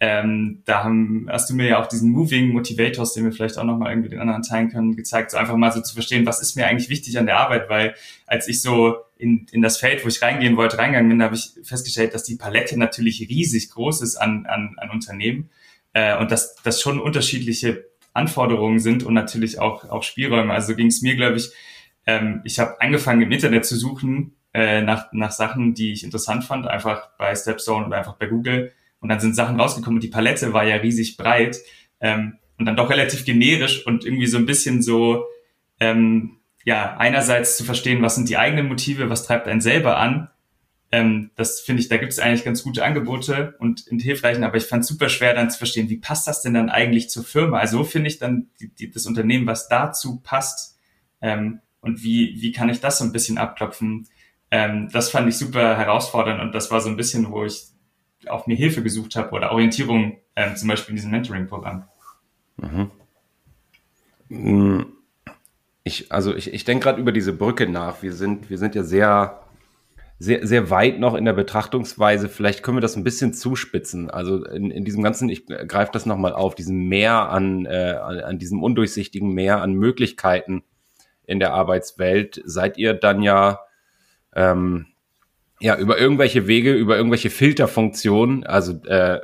ähm, 0.00 0.62
da 0.64 0.84
haben, 0.84 1.26
hast 1.28 1.50
du 1.50 1.54
mir 1.54 1.66
ja 1.66 1.82
auch 1.82 1.88
diesen 1.88 2.12
Moving 2.12 2.52
Motivators, 2.52 3.14
den 3.14 3.24
wir 3.24 3.32
vielleicht 3.32 3.58
auch 3.58 3.64
nochmal 3.64 3.90
irgendwie 3.90 4.10
den 4.10 4.20
anderen 4.20 4.42
teilen 4.42 4.70
können, 4.70 4.94
gezeigt, 4.94 5.32
so 5.32 5.36
einfach 5.36 5.56
mal 5.56 5.72
so 5.72 5.80
zu 5.80 5.92
verstehen, 5.94 6.24
was 6.24 6.40
ist 6.40 6.54
mir 6.54 6.68
eigentlich 6.68 6.88
wichtig 6.88 7.18
an 7.18 7.26
der 7.26 7.38
Arbeit, 7.38 7.68
weil 7.68 7.94
als 8.26 8.46
ich 8.46 8.62
so 8.62 8.96
in, 9.18 9.46
in 9.50 9.62
das 9.62 9.78
Feld, 9.78 10.04
wo 10.04 10.08
ich 10.08 10.22
reingehen 10.22 10.56
wollte, 10.56 10.78
reingegangen 10.78 11.08
bin, 11.08 11.22
habe 11.22 11.34
ich 11.34 11.52
festgestellt, 11.62 12.14
dass 12.14 12.22
die 12.22 12.36
Palette 12.36 12.78
natürlich 12.78 13.20
riesig 13.28 13.70
groß 13.70 14.02
ist 14.02 14.16
an, 14.16 14.46
an, 14.46 14.76
an 14.78 14.90
Unternehmen 14.90 15.50
äh, 15.92 16.16
und 16.16 16.30
dass 16.30 16.54
das 16.56 16.80
schon 16.80 17.00
unterschiedliche 17.00 17.84
Anforderungen 18.14 18.78
sind 18.78 19.02
und 19.02 19.14
natürlich 19.14 19.58
auch, 19.58 19.88
auch 19.90 20.02
Spielräume. 20.02 20.52
Also 20.52 20.74
ging 20.74 20.86
es 20.86 21.02
mir, 21.02 21.16
glaube 21.16 21.36
ich, 21.36 21.50
ähm, 22.06 22.40
ich 22.44 22.58
habe 22.58 22.80
angefangen 22.80 23.22
im 23.22 23.32
Internet 23.32 23.66
zu 23.66 23.76
suchen 23.76 24.36
äh, 24.54 24.82
nach, 24.82 25.12
nach 25.12 25.32
Sachen, 25.32 25.74
die 25.74 25.92
ich 25.92 26.04
interessant 26.04 26.44
fand, 26.44 26.66
einfach 26.66 27.10
bei 27.18 27.34
Stepstone 27.34 27.86
oder 27.86 27.98
einfach 27.98 28.16
bei 28.16 28.26
Google 28.26 28.72
und 29.00 29.08
dann 29.08 29.20
sind 29.20 29.34
Sachen 29.34 29.60
rausgekommen 29.60 29.98
und 29.98 30.04
die 30.04 30.08
Palette 30.08 30.52
war 30.52 30.64
ja 30.64 30.76
riesig 30.76 31.16
breit 31.16 31.58
ähm, 32.00 32.38
und 32.58 32.66
dann 32.66 32.76
doch 32.76 32.90
relativ 32.90 33.24
generisch 33.24 33.86
und 33.86 34.04
irgendwie 34.04 34.26
so 34.26 34.38
ein 34.38 34.46
bisschen 34.46 34.82
so, 34.82 35.26
ähm, 35.80 36.37
ja, 36.68 36.98
einerseits 36.98 37.56
zu 37.56 37.64
verstehen, 37.64 38.02
was 38.02 38.16
sind 38.16 38.28
die 38.28 38.36
eigenen 38.36 38.68
Motive, 38.68 39.08
was 39.08 39.24
treibt 39.24 39.48
einen 39.48 39.62
selber 39.62 39.96
an. 39.96 40.28
Ähm, 40.92 41.30
das 41.34 41.60
finde 41.60 41.80
ich, 41.80 41.88
da 41.88 41.96
gibt 41.96 42.12
es 42.12 42.18
eigentlich 42.18 42.44
ganz 42.44 42.62
gute 42.62 42.84
Angebote 42.84 43.54
und, 43.58 43.86
und 43.90 44.02
hilfreichen, 44.02 44.44
aber 44.44 44.58
ich 44.58 44.66
fand 44.66 44.82
es 44.82 44.88
super 44.88 45.08
schwer 45.08 45.32
dann 45.32 45.50
zu 45.50 45.56
verstehen, 45.56 45.88
wie 45.88 45.96
passt 45.96 46.28
das 46.28 46.42
denn 46.42 46.52
dann 46.52 46.68
eigentlich 46.68 47.08
zur 47.08 47.24
Firma? 47.24 47.58
Also 47.58 47.84
finde 47.84 48.08
ich 48.08 48.18
dann 48.18 48.50
die, 48.60 48.68
die, 48.68 48.90
das 48.90 49.06
Unternehmen, 49.06 49.46
was 49.46 49.68
dazu 49.68 50.20
passt 50.20 50.78
ähm, 51.22 51.60
und 51.80 52.02
wie, 52.02 52.36
wie 52.42 52.52
kann 52.52 52.68
ich 52.68 52.80
das 52.80 52.98
so 52.98 53.04
ein 53.04 53.12
bisschen 53.12 53.38
abklopfen? 53.38 54.06
Ähm, 54.50 54.90
das 54.92 55.08
fand 55.08 55.26
ich 55.26 55.38
super 55.38 55.74
herausfordernd 55.74 56.42
und 56.42 56.54
das 56.54 56.70
war 56.70 56.82
so 56.82 56.90
ein 56.90 56.98
bisschen, 56.98 57.30
wo 57.30 57.46
ich 57.46 57.68
auch 58.26 58.46
mir 58.46 58.56
Hilfe 58.56 58.82
gesucht 58.82 59.16
habe 59.16 59.30
oder 59.30 59.52
Orientierung, 59.52 60.18
ähm, 60.36 60.54
zum 60.54 60.68
Beispiel 60.68 60.90
in 60.90 60.96
diesem 60.96 61.12
Mentoring-Programm. 61.12 61.88
Mhm. 64.28 64.97
Ich, 65.88 66.12
also 66.12 66.34
ich, 66.34 66.52
ich 66.52 66.64
denke 66.64 66.84
gerade 66.84 67.00
über 67.00 67.10
diese 67.10 67.32
Brücke 67.32 67.68
nach. 67.68 68.02
Wir 68.02 68.12
sind, 68.12 68.48
wir 68.50 68.58
sind 68.58 68.76
ja 68.76 68.84
sehr, 68.84 69.40
sehr, 70.20 70.46
sehr 70.46 70.70
weit 70.70 71.00
noch 71.00 71.14
in 71.14 71.24
der 71.24 71.32
Betrachtungsweise. 71.32 72.28
Vielleicht 72.28 72.62
können 72.62 72.76
wir 72.76 72.82
das 72.82 72.96
ein 72.96 73.04
bisschen 73.04 73.34
zuspitzen. 73.34 74.10
Also 74.10 74.44
in, 74.44 74.70
in 74.70 74.84
diesem 74.84 75.02
ganzen, 75.02 75.28
ich 75.28 75.46
greife 75.46 75.90
das 75.92 76.06
nochmal 76.06 76.32
auf, 76.32 76.54
diesem 76.54 76.88
Meer 76.88 77.30
an, 77.30 77.66
äh, 77.66 77.98
an, 78.00 78.20
an 78.20 78.38
diesem 78.38 78.62
undurchsichtigen 78.62 79.32
Meer 79.32 79.62
an 79.62 79.72
Möglichkeiten 79.72 80.62
in 81.24 81.40
der 81.40 81.52
Arbeitswelt, 81.52 82.40
seid 82.44 82.78
ihr 82.78 82.94
dann 82.94 83.22
ja 83.22 83.60
ähm, 84.34 84.86
ja, 85.60 85.76
über 85.76 85.98
irgendwelche 85.98 86.46
Wege, 86.46 86.72
über 86.72 86.96
irgendwelche 86.96 87.30
Filterfunktionen, 87.30 88.44
also 88.44 88.80
äh, 88.84 89.20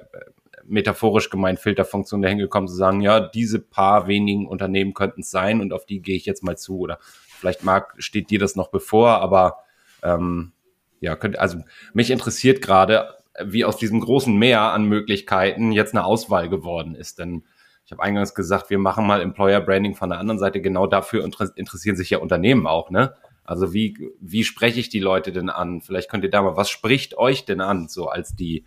metaphorisch 0.66 1.30
gemeint 1.30 1.58
Filterfunktionen 1.58 2.22
dahin 2.22 2.38
gekommen 2.38 2.68
zu 2.68 2.74
sagen, 2.74 3.00
ja, 3.00 3.20
diese 3.20 3.60
paar 3.60 4.06
wenigen 4.06 4.46
Unternehmen 4.46 4.94
könnten 4.94 5.20
es 5.20 5.30
sein 5.30 5.60
und 5.60 5.72
auf 5.72 5.86
die 5.86 6.00
gehe 6.00 6.16
ich 6.16 6.26
jetzt 6.26 6.42
mal 6.42 6.56
zu. 6.56 6.78
Oder 6.78 6.98
vielleicht 7.28 7.64
mag, 7.64 7.94
steht 7.98 8.30
dir 8.30 8.38
das 8.38 8.56
noch 8.56 8.68
bevor, 8.68 9.20
aber 9.20 9.58
ähm, 10.02 10.52
ja, 11.00 11.16
könnte, 11.16 11.40
also 11.40 11.58
mich 11.92 12.10
interessiert 12.10 12.62
gerade, 12.62 13.14
wie 13.42 13.64
aus 13.64 13.76
diesem 13.76 14.00
großen 14.00 14.36
Meer 14.36 14.60
an 14.60 14.84
Möglichkeiten 14.84 15.72
jetzt 15.72 15.94
eine 15.94 16.04
Auswahl 16.04 16.48
geworden 16.48 16.94
ist. 16.94 17.18
Denn 17.18 17.44
ich 17.84 17.92
habe 17.92 18.02
eingangs 18.02 18.34
gesagt, 18.34 18.70
wir 18.70 18.78
machen 18.78 19.06
mal 19.06 19.20
Employer 19.20 19.60
Branding 19.60 19.94
von 19.94 20.10
der 20.10 20.18
anderen 20.18 20.38
Seite. 20.38 20.60
Genau 20.60 20.86
dafür 20.86 21.24
interessieren 21.24 21.96
sich 21.96 22.10
ja 22.10 22.18
Unternehmen 22.18 22.66
auch, 22.66 22.90
ne? 22.90 23.14
Also 23.44 23.74
wie, 23.74 24.10
wie 24.20 24.42
spreche 24.42 24.80
ich 24.80 24.88
die 24.88 25.00
Leute 25.00 25.30
denn 25.30 25.50
an? 25.50 25.82
Vielleicht 25.82 26.10
könnt 26.10 26.24
ihr 26.24 26.30
da 26.30 26.40
mal, 26.40 26.56
was 26.56 26.70
spricht 26.70 27.18
euch 27.18 27.44
denn 27.44 27.60
an, 27.60 27.88
so 27.88 28.08
als 28.08 28.34
die, 28.34 28.64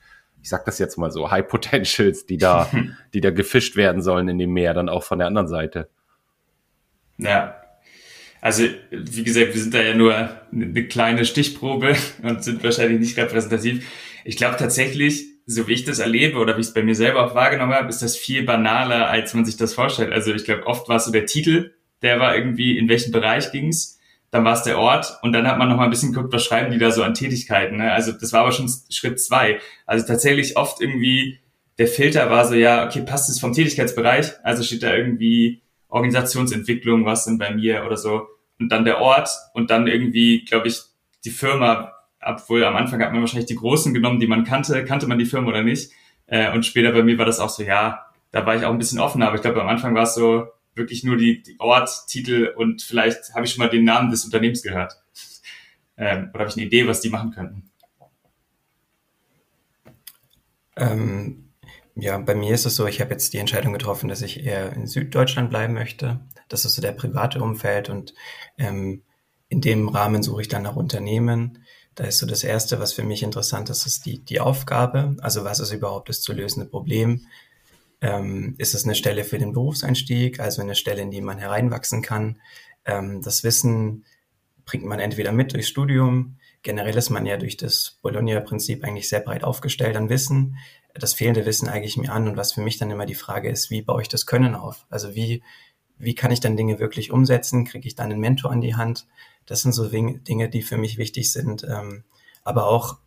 ich 0.47 0.51
sag 0.51 0.63
das 0.63 0.79
jetzt 0.79 0.97
mal 0.97 1.11
so, 1.11 1.29
High 1.29 1.45
Potentials, 1.45 2.25
die 2.25 2.37
da, 2.37 2.71
die 3.13 3.19
da 3.19 3.31
gefischt 3.31 3.75
werden 3.75 4.01
sollen 4.01 4.29
in 4.29 4.37
dem 4.37 4.53
Meer, 4.53 4.73
dann 4.73 4.87
auch 4.87 5.03
von 5.03 5.19
der 5.19 5.27
anderen 5.27 5.49
Seite? 5.49 5.89
Ja. 7.17 7.61
Also, 8.39 8.63
wie 8.89 9.25
gesagt, 9.25 9.53
wir 9.53 9.61
sind 9.61 9.73
da 9.73 9.81
ja 9.81 9.93
nur 9.93 10.15
eine 10.53 10.87
kleine 10.87 11.25
Stichprobe 11.25 11.97
und 12.23 12.45
sind 12.45 12.63
wahrscheinlich 12.63 13.01
nicht 13.01 13.17
repräsentativ. 13.17 13.85
Ich 14.23 14.37
glaube 14.37 14.55
tatsächlich, 14.55 15.25
so 15.45 15.67
wie 15.67 15.73
ich 15.73 15.83
das 15.83 15.99
erlebe 15.99 16.37
oder 16.37 16.55
wie 16.55 16.61
ich 16.61 16.67
es 16.67 16.73
bei 16.73 16.81
mir 16.81 16.95
selber 16.95 17.25
auch 17.25 17.35
wahrgenommen 17.35 17.73
habe, 17.73 17.89
ist 17.89 18.01
das 18.01 18.15
viel 18.15 18.43
banaler, 18.43 19.09
als 19.09 19.33
man 19.33 19.43
sich 19.43 19.57
das 19.57 19.73
vorstellt. 19.73 20.13
Also 20.13 20.33
ich 20.33 20.45
glaube, 20.45 20.65
oft 20.65 20.87
war 20.87 20.95
es 20.95 21.03
so 21.03 21.11
der 21.11 21.25
Titel, 21.25 21.73
der 22.01 22.21
war 22.21 22.37
irgendwie, 22.37 22.77
in 22.77 22.87
welchem 22.87 23.11
Bereich 23.11 23.51
ging's 23.51 23.96
dann 24.31 24.43
war 24.43 24.53
es 24.53 24.63
der 24.63 24.77
Ort 24.77 25.17
und 25.21 25.31
dann 25.31 25.47
hat 25.47 25.57
man 25.57 25.69
noch 25.69 25.77
mal 25.77 25.85
ein 25.85 25.89
bisschen 25.89 26.11
geguckt, 26.11 26.33
was 26.33 26.43
schreiben 26.43 26.71
die 26.71 26.77
da 26.77 26.91
so 26.91 27.03
an 27.03 27.13
Tätigkeiten. 27.13 27.77
Ne? 27.77 27.91
Also 27.91 28.11
das 28.11 28.33
war 28.33 28.41
aber 28.41 28.51
schon 28.51 28.69
Schritt 28.89 29.21
zwei. 29.21 29.59
Also 29.85 30.05
tatsächlich 30.05 30.57
oft 30.57 30.81
irgendwie 30.81 31.39
der 31.77 31.87
Filter 31.87 32.29
war 32.29 32.45
so, 32.45 32.55
ja, 32.55 32.85
okay, 32.85 33.01
passt 33.01 33.29
es 33.29 33.39
vom 33.39 33.53
Tätigkeitsbereich? 33.53 34.33
Also 34.43 34.63
steht 34.63 34.83
da 34.83 34.93
irgendwie 34.95 35.61
Organisationsentwicklung, 35.89 37.05
was 37.05 37.25
denn 37.25 37.37
bei 37.37 37.53
mir 37.53 37.85
oder 37.85 37.97
so. 37.97 38.27
Und 38.59 38.71
dann 38.71 38.85
der 38.85 38.99
Ort 38.99 39.29
und 39.53 39.69
dann 39.69 39.87
irgendwie, 39.87 40.43
glaube 40.43 40.67
ich, 40.67 40.81
die 41.23 41.29
Firma, 41.29 41.93
obwohl 42.19 42.63
am 42.63 42.75
Anfang 42.75 43.01
hat 43.01 43.11
man 43.11 43.21
wahrscheinlich 43.21 43.47
die 43.47 43.55
Großen 43.55 43.93
genommen, 43.93 44.19
die 44.19 44.27
man 44.27 44.43
kannte, 44.43 44.83
kannte 44.85 45.07
man 45.07 45.19
die 45.19 45.25
Firma 45.25 45.49
oder 45.49 45.63
nicht. 45.63 45.91
Äh, 46.25 46.51
und 46.51 46.65
später 46.65 46.91
bei 46.91 47.03
mir 47.03 47.17
war 47.17 47.25
das 47.25 47.39
auch 47.39 47.49
so, 47.49 47.63
ja, 47.63 48.07
da 48.31 48.45
war 48.45 48.55
ich 48.55 48.65
auch 48.65 48.71
ein 48.71 48.77
bisschen 48.77 48.99
offener, 48.99 49.27
aber 49.27 49.35
ich 49.35 49.41
glaube, 49.41 49.61
am 49.61 49.69
Anfang 49.69 49.95
war 49.95 50.03
es 50.03 50.15
so, 50.15 50.47
wirklich 50.77 51.03
nur 51.03 51.17
die, 51.17 51.41
die 51.41 51.59
Ort, 51.59 51.89
Titel 52.07 52.53
und 52.55 52.81
vielleicht 52.81 53.33
habe 53.33 53.45
ich 53.45 53.53
schon 53.53 53.63
mal 53.63 53.69
den 53.69 53.83
Namen 53.83 54.11
des 54.11 54.25
Unternehmens 54.25 54.63
gehört. 54.63 54.93
Ähm, 55.99 56.29
oder 56.31 56.41
habe 56.41 56.51
ich 56.51 56.55
eine 56.55 56.67
Idee, 56.67 56.85
was 56.85 57.01
die 57.01 57.09
machen 57.09 57.31
könnten? 57.31 57.71
Ähm, 60.75 61.49
ja, 61.95 62.19
bei 62.19 62.35
mir 62.35 62.53
ist 62.53 62.67
es 62.67 62.75
so, 62.75 62.85
ich 62.85 63.01
habe 63.01 63.11
jetzt 63.11 63.33
die 63.33 63.39
Entscheidung 63.39 63.73
getroffen, 63.73 64.07
dass 64.07 64.21
ich 64.21 64.45
eher 64.45 64.73
in 64.73 64.85
Süddeutschland 64.85 65.49
bleiben 65.49 65.73
möchte. 65.73 66.19
Das 66.49 66.65
ist 66.65 66.75
so 66.75 66.81
der 66.83 66.91
private 66.91 67.41
Umfeld 67.41 67.89
und 67.89 68.13
ähm, 68.59 69.01
in 69.49 69.61
dem 69.61 69.89
Rahmen 69.89 70.21
suche 70.21 70.41
ich 70.41 70.47
dann 70.47 70.61
nach 70.61 70.75
Unternehmen. 70.75 71.65
Da 71.95 72.03
ist 72.03 72.19
so 72.19 72.27
das 72.27 72.43
Erste, 72.43 72.79
was 72.79 72.93
für 72.93 73.03
mich 73.03 73.23
interessant 73.23 73.71
ist, 73.71 73.87
ist 73.87 74.05
die, 74.05 74.19
die 74.19 74.39
Aufgabe. 74.39 75.17
Also 75.21 75.43
was 75.43 75.59
ist 75.59 75.71
überhaupt 75.71 76.09
das 76.09 76.21
zu 76.21 76.33
lösende 76.33 76.69
Problem? 76.69 77.25
Ähm, 78.01 78.55
ist 78.57 78.75
es 78.75 78.85
eine 78.85 78.95
Stelle 78.95 79.23
für 79.23 79.39
den 79.39 79.53
Berufseinstieg, 79.53 80.39
also 80.39 80.61
eine 80.61 80.75
Stelle, 80.75 81.01
in 81.01 81.11
die 81.11 81.21
man 81.21 81.39
hereinwachsen 81.39 82.01
kann? 82.01 82.39
Ähm, 82.85 83.21
das 83.21 83.43
Wissen 83.43 84.05
bringt 84.65 84.85
man 84.85 84.99
entweder 84.99 85.31
mit 85.31 85.53
durchs 85.53 85.69
Studium. 85.69 86.37
Generell 86.61 86.97
ist 86.97 87.09
man 87.09 87.25
ja 87.25 87.37
durch 87.37 87.57
das 87.57 87.97
Bologna-Prinzip 88.01 88.83
eigentlich 88.83 89.09
sehr 89.09 89.21
breit 89.21 89.43
aufgestellt 89.43 89.95
an 89.95 90.09
Wissen. 90.09 90.57
Das 90.93 91.13
fehlende 91.13 91.45
Wissen 91.45 91.69
eigene 91.69 91.87
ich 91.87 91.97
mir 91.97 92.11
an. 92.11 92.27
Und 92.27 92.37
was 92.37 92.53
für 92.53 92.61
mich 92.61 92.77
dann 92.77 92.91
immer 92.91 93.05
die 93.05 93.15
Frage 93.15 93.49
ist, 93.49 93.69
wie 93.71 93.81
baue 93.81 94.01
ich 94.01 94.09
das 94.09 94.25
Können 94.25 94.55
auf? 94.55 94.85
Also 94.89 95.15
wie, 95.15 95.41
wie 95.97 96.15
kann 96.15 96.31
ich 96.31 96.39
dann 96.39 96.57
Dinge 96.57 96.79
wirklich 96.79 97.11
umsetzen? 97.11 97.65
Kriege 97.65 97.87
ich 97.87 97.95
dann 97.95 98.11
einen 98.11 98.19
Mentor 98.19 98.51
an 98.51 98.61
die 98.61 98.75
Hand? 98.75 99.07
Das 99.45 99.61
sind 99.61 99.71
so 99.71 99.87
Dinge, 99.87 100.49
die 100.49 100.61
für 100.61 100.77
mich 100.77 100.97
wichtig 100.97 101.31
sind. 101.31 101.63
Ähm, 101.63 102.03
aber 102.43 102.67
auch 102.67 102.97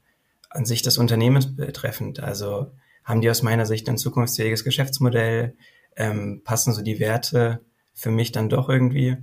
an 0.49 0.65
sich 0.65 0.83
des 0.83 0.99
Unternehmens 0.99 1.55
betreffend. 1.55 2.21
Also 2.21 2.71
haben 3.11 3.21
die 3.21 3.31
aus 3.31 3.43
meiner 3.43 3.67
Sicht 3.67 3.89
ein 3.89 3.99
zukunftsfähiges 3.99 4.65
Geschäftsmodell? 4.65 5.57
Ähm, 5.97 6.43
passen 6.45 6.73
so 6.73 6.83
die 6.83 7.01
Werte 7.01 7.61
für 7.93 8.11
mich 8.11 8.33
dann 8.33 8.49
doch 8.49 8.69
irgendwie? 8.69 9.17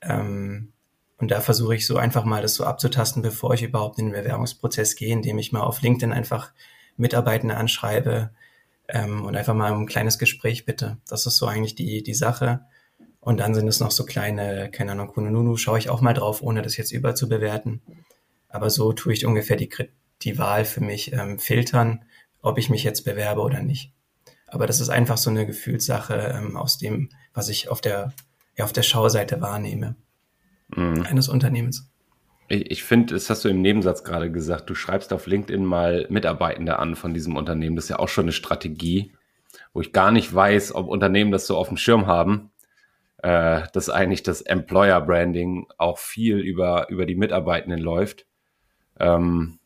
Ähm, 0.00 0.72
und 1.18 1.30
da 1.30 1.40
versuche 1.40 1.74
ich 1.74 1.86
so 1.86 1.96
einfach 1.96 2.24
mal 2.24 2.42
das 2.42 2.54
so 2.54 2.64
abzutasten, 2.64 3.22
bevor 3.22 3.54
ich 3.54 3.62
überhaupt 3.62 3.98
in 3.98 4.06
den 4.06 4.14
Bewerbungsprozess 4.14 4.96
gehe, 4.96 5.12
indem 5.12 5.38
ich 5.38 5.52
mal 5.52 5.60
auf 5.60 5.82
LinkedIn 5.82 6.12
einfach 6.12 6.52
Mitarbeitende 6.96 7.56
anschreibe 7.56 8.30
ähm, 8.88 9.24
und 9.24 9.36
einfach 9.36 9.54
mal 9.54 9.72
ein 9.72 9.86
kleines 9.86 10.18
Gespräch 10.18 10.64
bitte. 10.64 10.98
Das 11.08 11.26
ist 11.26 11.36
so 11.36 11.46
eigentlich 11.46 11.74
die, 11.74 12.02
die 12.02 12.14
Sache. 12.14 12.60
Und 13.20 13.40
dann 13.40 13.54
sind 13.54 13.68
es 13.68 13.80
noch 13.80 13.90
so 13.90 14.04
kleine, 14.04 14.70
keine 14.70 14.92
Ahnung, 14.92 15.08
Kununu, 15.08 15.56
schaue 15.56 15.78
ich 15.78 15.90
auch 15.90 16.00
mal 16.00 16.14
drauf, 16.14 16.42
ohne 16.42 16.62
das 16.62 16.76
jetzt 16.76 16.92
überzubewerten. 16.92 17.82
Aber 18.48 18.70
so 18.70 18.92
tue 18.92 19.12
ich 19.12 19.26
ungefähr 19.26 19.56
die, 19.56 19.68
die 20.22 20.38
Wahl 20.38 20.64
für 20.64 20.80
mich 20.80 21.12
ähm, 21.12 21.38
filtern 21.38 22.04
ob 22.46 22.58
ich 22.58 22.70
mich 22.70 22.84
jetzt 22.84 23.04
bewerbe 23.04 23.40
oder 23.40 23.60
nicht. 23.60 23.92
Aber 24.46 24.66
das 24.66 24.80
ist 24.80 24.88
einfach 24.88 25.16
so 25.16 25.30
eine 25.30 25.46
Gefühlssache 25.46 26.14
ähm, 26.14 26.56
aus 26.56 26.78
dem, 26.78 27.08
was 27.34 27.48
ich 27.48 27.68
auf 27.68 27.80
der, 27.80 28.12
ja, 28.56 28.64
auf 28.64 28.72
der 28.72 28.82
Schauseite 28.82 29.40
wahrnehme 29.40 29.96
mhm. 30.68 31.02
eines 31.02 31.28
Unternehmens. 31.28 31.90
Ich, 32.48 32.70
ich 32.70 32.84
finde, 32.84 33.14
das 33.14 33.28
hast 33.28 33.44
du 33.44 33.48
im 33.48 33.60
Nebensatz 33.60 34.04
gerade 34.04 34.30
gesagt, 34.30 34.70
du 34.70 34.76
schreibst 34.76 35.12
auf 35.12 35.26
LinkedIn 35.26 35.64
mal 35.64 36.06
Mitarbeitende 36.08 36.78
an 36.78 36.94
von 36.94 37.12
diesem 37.12 37.36
Unternehmen. 37.36 37.74
Das 37.74 37.86
ist 37.86 37.90
ja 37.90 37.98
auch 37.98 38.08
schon 38.08 38.26
eine 38.26 38.32
Strategie, 38.32 39.12
wo 39.72 39.80
ich 39.80 39.92
gar 39.92 40.12
nicht 40.12 40.32
weiß, 40.32 40.72
ob 40.74 40.86
Unternehmen 40.86 41.32
das 41.32 41.48
so 41.48 41.56
auf 41.56 41.66
dem 41.66 41.76
Schirm 41.76 42.06
haben, 42.06 42.52
äh, 43.24 43.62
dass 43.72 43.90
eigentlich 43.90 44.22
das 44.22 44.40
Employer 44.40 45.00
Branding 45.00 45.66
auch 45.78 45.98
viel 45.98 46.38
über, 46.38 46.88
über 46.90 47.06
die 47.06 47.16
Mitarbeitenden 47.16 47.80
läuft. 47.80 48.24
Ähm, 49.00 49.58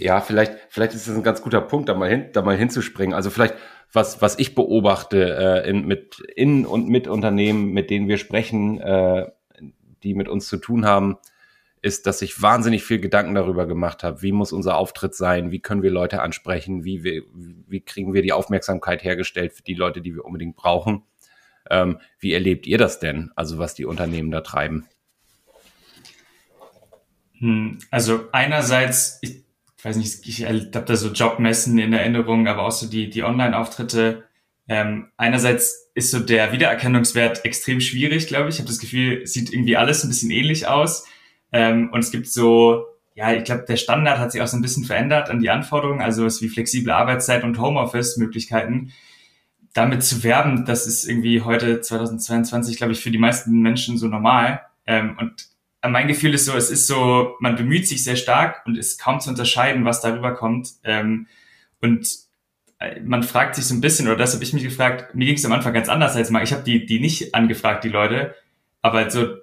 ja, 0.00 0.20
vielleicht, 0.20 0.56
vielleicht 0.68 0.94
ist 0.94 1.06
das 1.06 1.14
ein 1.14 1.22
ganz 1.22 1.42
guter 1.42 1.60
Punkt, 1.60 1.88
da 1.88 1.94
mal 1.94 2.08
hin, 2.08 2.30
da 2.32 2.42
mal 2.42 2.56
hinzuspringen. 2.56 3.14
Also 3.14 3.30
vielleicht, 3.30 3.54
was, 3.92 4.22
was 4.22 4.38
ich 4.38 4.54
beobachte 4.54 5.36
äh, 5.64 5.68
in, 5.68 5.86
mit 5.86 6.20
in 6.34 6.64
und 6.64 6.88
mit 6.88 7.06
Unternehmen, 7.06 7.72
mit 7.72 7.90
denen 7.90 8.08
wir 8.08 8.16
sprechen, 8.16 8.80
äh, 8.80 9.30
die 10.02 10.14
mit 10.14 10.28
uns 10.28 10.48
zu 10.48 10.56
tun 10.56 10.86
haben, 10.86 11.18
ist, 11.82 12.06
dass 12.06 12.22
ich 12.22 12.40
wahnsinnig 12.40 12.84
viel 12.84 12.98
Gedanken 12.98 13.34
darüber 13.34 13.66
gemacht 13.66 14.02
habe, 14.02 14.22
wie 14.22 14.32
muss 14.32 14.52
unser 14.52 14.76
Auftritt 14.76 15.14
sein, 15.14 15.50
wie 15.50 15.60
können 15.60 15.82
wir 15.82 15.90
Leute 15.90 16.22
ansprechen, 16.22 16.84
wie, 16.84 17.04
wir, 17.04 17.22
wie 17.32 17.80
kriegen 17.80 18.12
wir 18.14 18.22
die 18.22 18.32
Aufmerksamkeit 18.32 19.02
hergestellt 19.02 19.52
für 19.52 19.62
die 19.62 19.74
Leute, 19.74 20.00
die 20.00 20.14
wir 20.14 20.24
unbedingt 20.24 20.56
brauchen. 20.56 21.04
Ähm, 21.70 21.98
wie 22.18 22.32
erlebt 22.32 22.66
ihr 22.66 22.78
das 22.78 23.00
denn, 23.00 23.30
also 23.36 23.58
was 23.58 23.74
die 23.74 23.84
Unternehmen 23.84 24.30
da 24.30 24.40
treiben? 24.40 24.86
Hm, 27.38 27.78
also 27.90 28.28
einerseits, 28.32 29.18
ich 29.22 29.44
weiß 29.84 29.96
nicht, 29.96 30.26
ich 30.26 30.44
habe 30.44 30.84
da 30.84 30.96
so 30.96 31.08
Jobmessen 31.08 31.78
in 31.78 31.92
Erinnerung, 31.92 32.48
aber 32.48 32.62
auch 32.62 32.72
so 32.72 32.88
die, 32.88 33.08
die 33.08 33.22
Online-Auftritte. 33.22 34.24
Ähm, 34.68 35.08
einerseits 35.16 35.90
ist 35.94 36.10
so 36.10 36.20
der 36.20 36.52
Wiedererkennungswert 36.52 37.44
extrem 37.44 37.80
schwierig, 37.80 38.26
glaube 38.26 38.48
ich. 38.48 38.56
Ich 38.56 38.60
habe 38.60 38.68
das 38.68 38.78
Gefühl, 38.78 39.26
sieht 39.26 39.52
irgendwie 39.52 39.76
alles 39.76 40.04
ein 40.04 40.08
bisschen 40.08 40.30
ähnlich 40.30 40.66
aus. 40.66 41.06
Ähm, 41.52 41.90
und 41.92 42.00
es 42.00 42.10
gibt 42.10 42.28
so, 42.28 42.84
ja, 43.14 43.32
ich 43.32 43.44
glaube, 43.44 43.64
der 43.68 43.76
Standard 43.76 44.18
hat 44.18 44.32
sich 44.32 44.40
auch 44.42 44.46
so 44.46 44.56
ein 44.56 44.62
bisschen 44.62 44.84
verändert 44.84 45.28
an 45.28 45.40
die 45.40 45.50
Anforderungen, 45.50 46.00
also 46.00 46.24
es 46.24 46.40
wie 46.42 46.48
flexible 46.48 46.92
Arbeitszeit 46.92 47.42
und 47.42 47.58
Homeoffice-Möglichkeiten. 47.58 48.92
Damit 49.72 50.02
zu 50.02 50.22
werben, 50.24 50.64
das 50.64 50.86
ist 50.86 51.04
irgendwie 51.04 51.42
heute 51.42 51.80
2022, 51.80 52.76
glaube 52.76 52.92
ich, 52.92 53.00
für 53.00 53.10
die 53.10 53.18
meisten 53.18 53.60
Menschen 53.60 53.98
so 53.98 54.08
normal. 54.08 54.60
Ähm, 54.86 55.16
und 55.18 55.48
mein 55.88 56.08
Gefühl 56.08 56.34
ist 56.34 56.44
so, 56.44 56.54
es 56.54 56.70
ist 56.70 56.86
so, 56.86 57.36
man 57.40 57.56
bemüht 57.56 57.88
sich 57.88 58.04
sehr 58.04 58.16
stark 58.16 58.62
und 58.66 58.76
ist 58.76 59.00
kaum 59.00 59.20
zu 59.20 59.30
unterscheiden, 59.30 59.84
was 59.84 60.00
darüber 60.00 60.34
kommt. 60.34 60.72
Ähm, 60.84 61.26
und 61.80 62.06
äh, 62.78 63.00
man 63.00 63.22
fragt 63.22 63.54
sich 63.54 63.64
so 63.64 63.74
ein 63.74 63.80
bisschen, 63.80 64.06
oder 64.06 64.16
das 64.16 64.34
habe 64.34 64.44
ich 64.44 64.52
mich 64.52 64.62
gefragt, 64.62 65.14
mir 65.14 65.26
ging 65.26 65.36
es 65.36 65.44
am 65.44 65.52
Anfang 65.52 65.72
ganz 65.72 65.88
anders 65.88 66.16
als 66.16 66.30
mal. 66.30 66.42
Ich 66.42 66.52
habe 66.52 66.64
die, 66.64 66.84
die 66.84 67.00
nicht 67.00 67.34
angefragt, 67.34 67.84
die 67.84 67.88
Leute, 67.88 68.34
aber 68.82 69.10
so, 69.10 69.36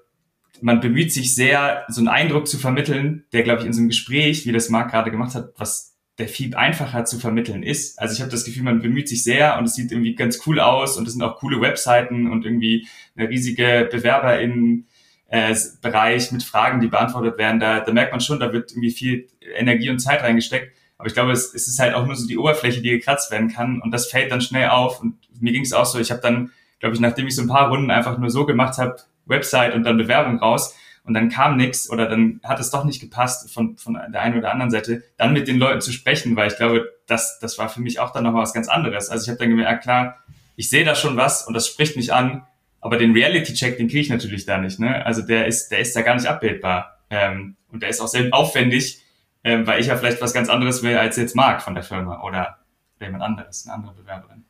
man 0.61 0.79
bemüht 0.79 1.11
sich 1.11 1.33
sehr, 1.33 1.85
so 1.87 2.01
einen 2.01 2.07
Eindruck 2.07 2.47
zu 2.47 2.57
vermitteln, 2.57 3.25
der, 3.33 3.43
glaube 3.43 3.61
ich, 3.61 3.67
in 3.67 3.73
so 3.73 3.79
einem 3.79 3.89
Gespräch, 3.89 4.45
wie 4.45 4.51
das 4.51 4.69
Marc 4.69 4.91
gerade 4.91 5.11
gemacht 5.11 5.35
hat, 5.35 5.53
was 5.57 5.95
der 6.17 6.27
viel 6.27 6.55
einfacher 6.55 7.05
zu 7.05 7.19
vermitteln 7.19 7.61
ist. 7.61 7.99
Also 7.99 8.15
ich 8.15 8.21
habe 8.21 8.31
das 8.31 8.43
Gefühl, 8.43 8.63
man 8.63 8.81
bemüht 8.81 9.07
sich 9.07 9.23
sehr 9.23 9.57
und 9.57 9.65
es 9.65 9.75
sieht 9.75 9.91
irgendwie 9.91 10.15
ganz 10.15 10.41
cool 10.47 10.59
aus 10.59 10.97
und 10.97 11.07
es 11.07 11.13
sind 11.13 11.21
auch 11.21 11.37
coole 11.37 11.61
Webseiten 11.61 12.27
und 12.31 12.43
irgendwie 12.43 12.87
eine 13.15 13.29
riesige 13.29 13.87
BewerberInnen 13.91 14.87
äh, 15.29 15.55
Bereich 15.81 16.31
mit 16.31 16.43
Fragen, 16.43 16.79
die 16.79 16.87
beantwortet 16.87 17.37
werden, 17.37 17.59
da, 17.59 17.81
da 17.81 17.91
merkt 17.91 18.11
man 18.11 18.21
schon, 18.21 18.39
da 18.39 18.53
wird 18.53 18.71
irgendwie 18.71 18.91
viel 18.91 19.27
Energie 19.55 19.89
und 19.89 19.99
Zeit 19.99 20.23
reingesteckt. 20.23 20.75
Aber 20.97 21.07
ich 21.07 21.13
glaube, 21.13 21.31
es, 21.31 21.53
es 21.53 21.67
ist 21.67 21.79
halt 21.79 21.93
auch 21.93 22.05
nur 22.05 22.15
so 22.15 22.27
die 22.27 22.37
Oberfläche, 22.37 22.81
die 22.81 22.89
gekratzt 22.89 23.31
werden 23.31 23.49
kann 23.49 23.81
und 23.81 23.91
das 23.91 24.07
fällt 24.07 24.31
dann 24.31 24.41
schnell 24.41 24.69
auf. 24.69 25.01
Und 25.01 25.17
mir 25.39 25.51
ging 25.51 25.63
es 25.63 25.73
auch 25.73 25.85
so, 25.85 25.99
ich 25.99 26.11
habe 26.11 26.21
dann, 26.21 26.51
glaube 26.79 26.95
ich, 26.95 27.01
nachdem 27.01 27.27
ich 27.27 27.35
so 27.35 27.41
ein 27.41 27.47
paar 27.47 27.69
Runden 27.69 27.91
einfach 27.91 28.17
nur 28.17 28.29
so 28.29 28.45
gemacht 28.45 28.77
habe, 28.77 28.97
Website 29.25 29.75
und 29.75 29.83
dann 29.83 29.97
Bewerbung 29.97 30.39
raus 30.39 30.75
und 31.03 31.13
dann 31.13 31.29
kam 31.29 31.57
nichts 31.57 31.89
oder 31.89 32.07
dann 32.07 32.39
hat 32.43 32.59
es 32.59 32.71
doch 32.71 32.83
nicht 32.83 32.99
gepasst 32.99 33.51
von, 33.53 33.77
von 33.77 33.93
der 33.93 34.21
einen 34.21 34.37
oder 34.37 34.51
anderen 34.51 34.71
Seite, 34.71 35.03
dann 35.17 35.33
mit 35.33 35.47
den 35.47 35.57
Leuten 35.57 35.81
zu 35.81 35.91
sprechen, 35.91 36.35
weil 36.35 36.49
ich 36.49 36.57
glaube, 36.57 36.89
das, 37.07 37.39
das 37.39 37.57
war 37.57 37.69
für 37.69 37.81
mich 37.81 37.99
auch 37.99 38.11
dann 38.11 38.23
nochmal 38.23 38.43
was 38.43 38.53
ganz 38.53 38.67
anderes. 38.67 39.09
Also 39.09 39.23
ich 39.23 39.29
habe 39.29 39.39
dann 39.39 39.49
gemerkt, 39.49 39.83
klar, 39.83 40.17
ich 40.55 40.69
sehe 40.69 40.83
da 40.83 40.95
schon 40.95 41.17
was 41.17 41.45
und 41.45 41.53
das 41.53 41.67
spricht 41.67 41.95
mich 41.95 42.13
an 42.13 42.45
aber 42.87 42.97
den 42.97 43.11
Reality-Check, 43.11 43.77
den 43.77 43.87
kriege 43.87 43.99
ich 43.99 44.09
natürlich 44.09 44.45
da 44.45 44.57
nicht. 44.57 44.79
Ne? 44.79 45.05
Also 45.05 45.21
der 45.21 45.45
ist, 45.45 45.69
der 45.69 45.79
ist 45.79 45.95
da 45.95 46.01
gar 46.01 46.15
nicht 46.15 46.27
abbildbar. 46.27 46.99
Ähm, 47.09 47.57
und 47.69 47.83
der 47.83 47.89
ist 47.89 47.99
auch 47.99 48.07
sehr 48.07 48.33
aufwendig, 48.33 49.03
ähm, 49.43 49.67
weil 49.67 49.81
ich 49.81 49.87
ja 49.87 49.97
vielleicht 49.97 50.21
was 50.21 50.33
ganz 50.33 50.47
anderes 50.49 50.83
will 50.83 50.97
als 50.97 51.17
jetzt 51.17 51.35
Marc 51.35 51.61
von 51.61 51.75
der 51.75 51.83
Firma 51.83 52.23
oder 52.23 52.59
jemand 52.99 53.23
anderes, 53.23 53.65
eine 53.65 53.75
andere 53.75 53.93
Bewerberin. 53.93 54.45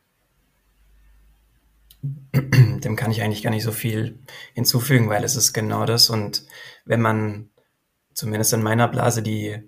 Dem 2.82 2.96
kann 2.96 3.12
ich 3.12 3.24
eigentlich 3.24 3.42
gar 3.42 3.50
nicht 3.50 3.64
so 3.64 3.72
viel 3.72 4.20
hinzufügen, 4.54 5.10
weil 5.10 5.24
es 5.24 5.36
ist 5.36 5.54
genau 5.54 5.86
das. 5.86 6.12
Und 6.12 6.46
wenn 6.86 7.02
man 7.02 7.50
zumindest 8.14 8.54
in 8.54 8.62
meiner 8.62 8.88
Blase 8.88 9.24
die 9.24 9.68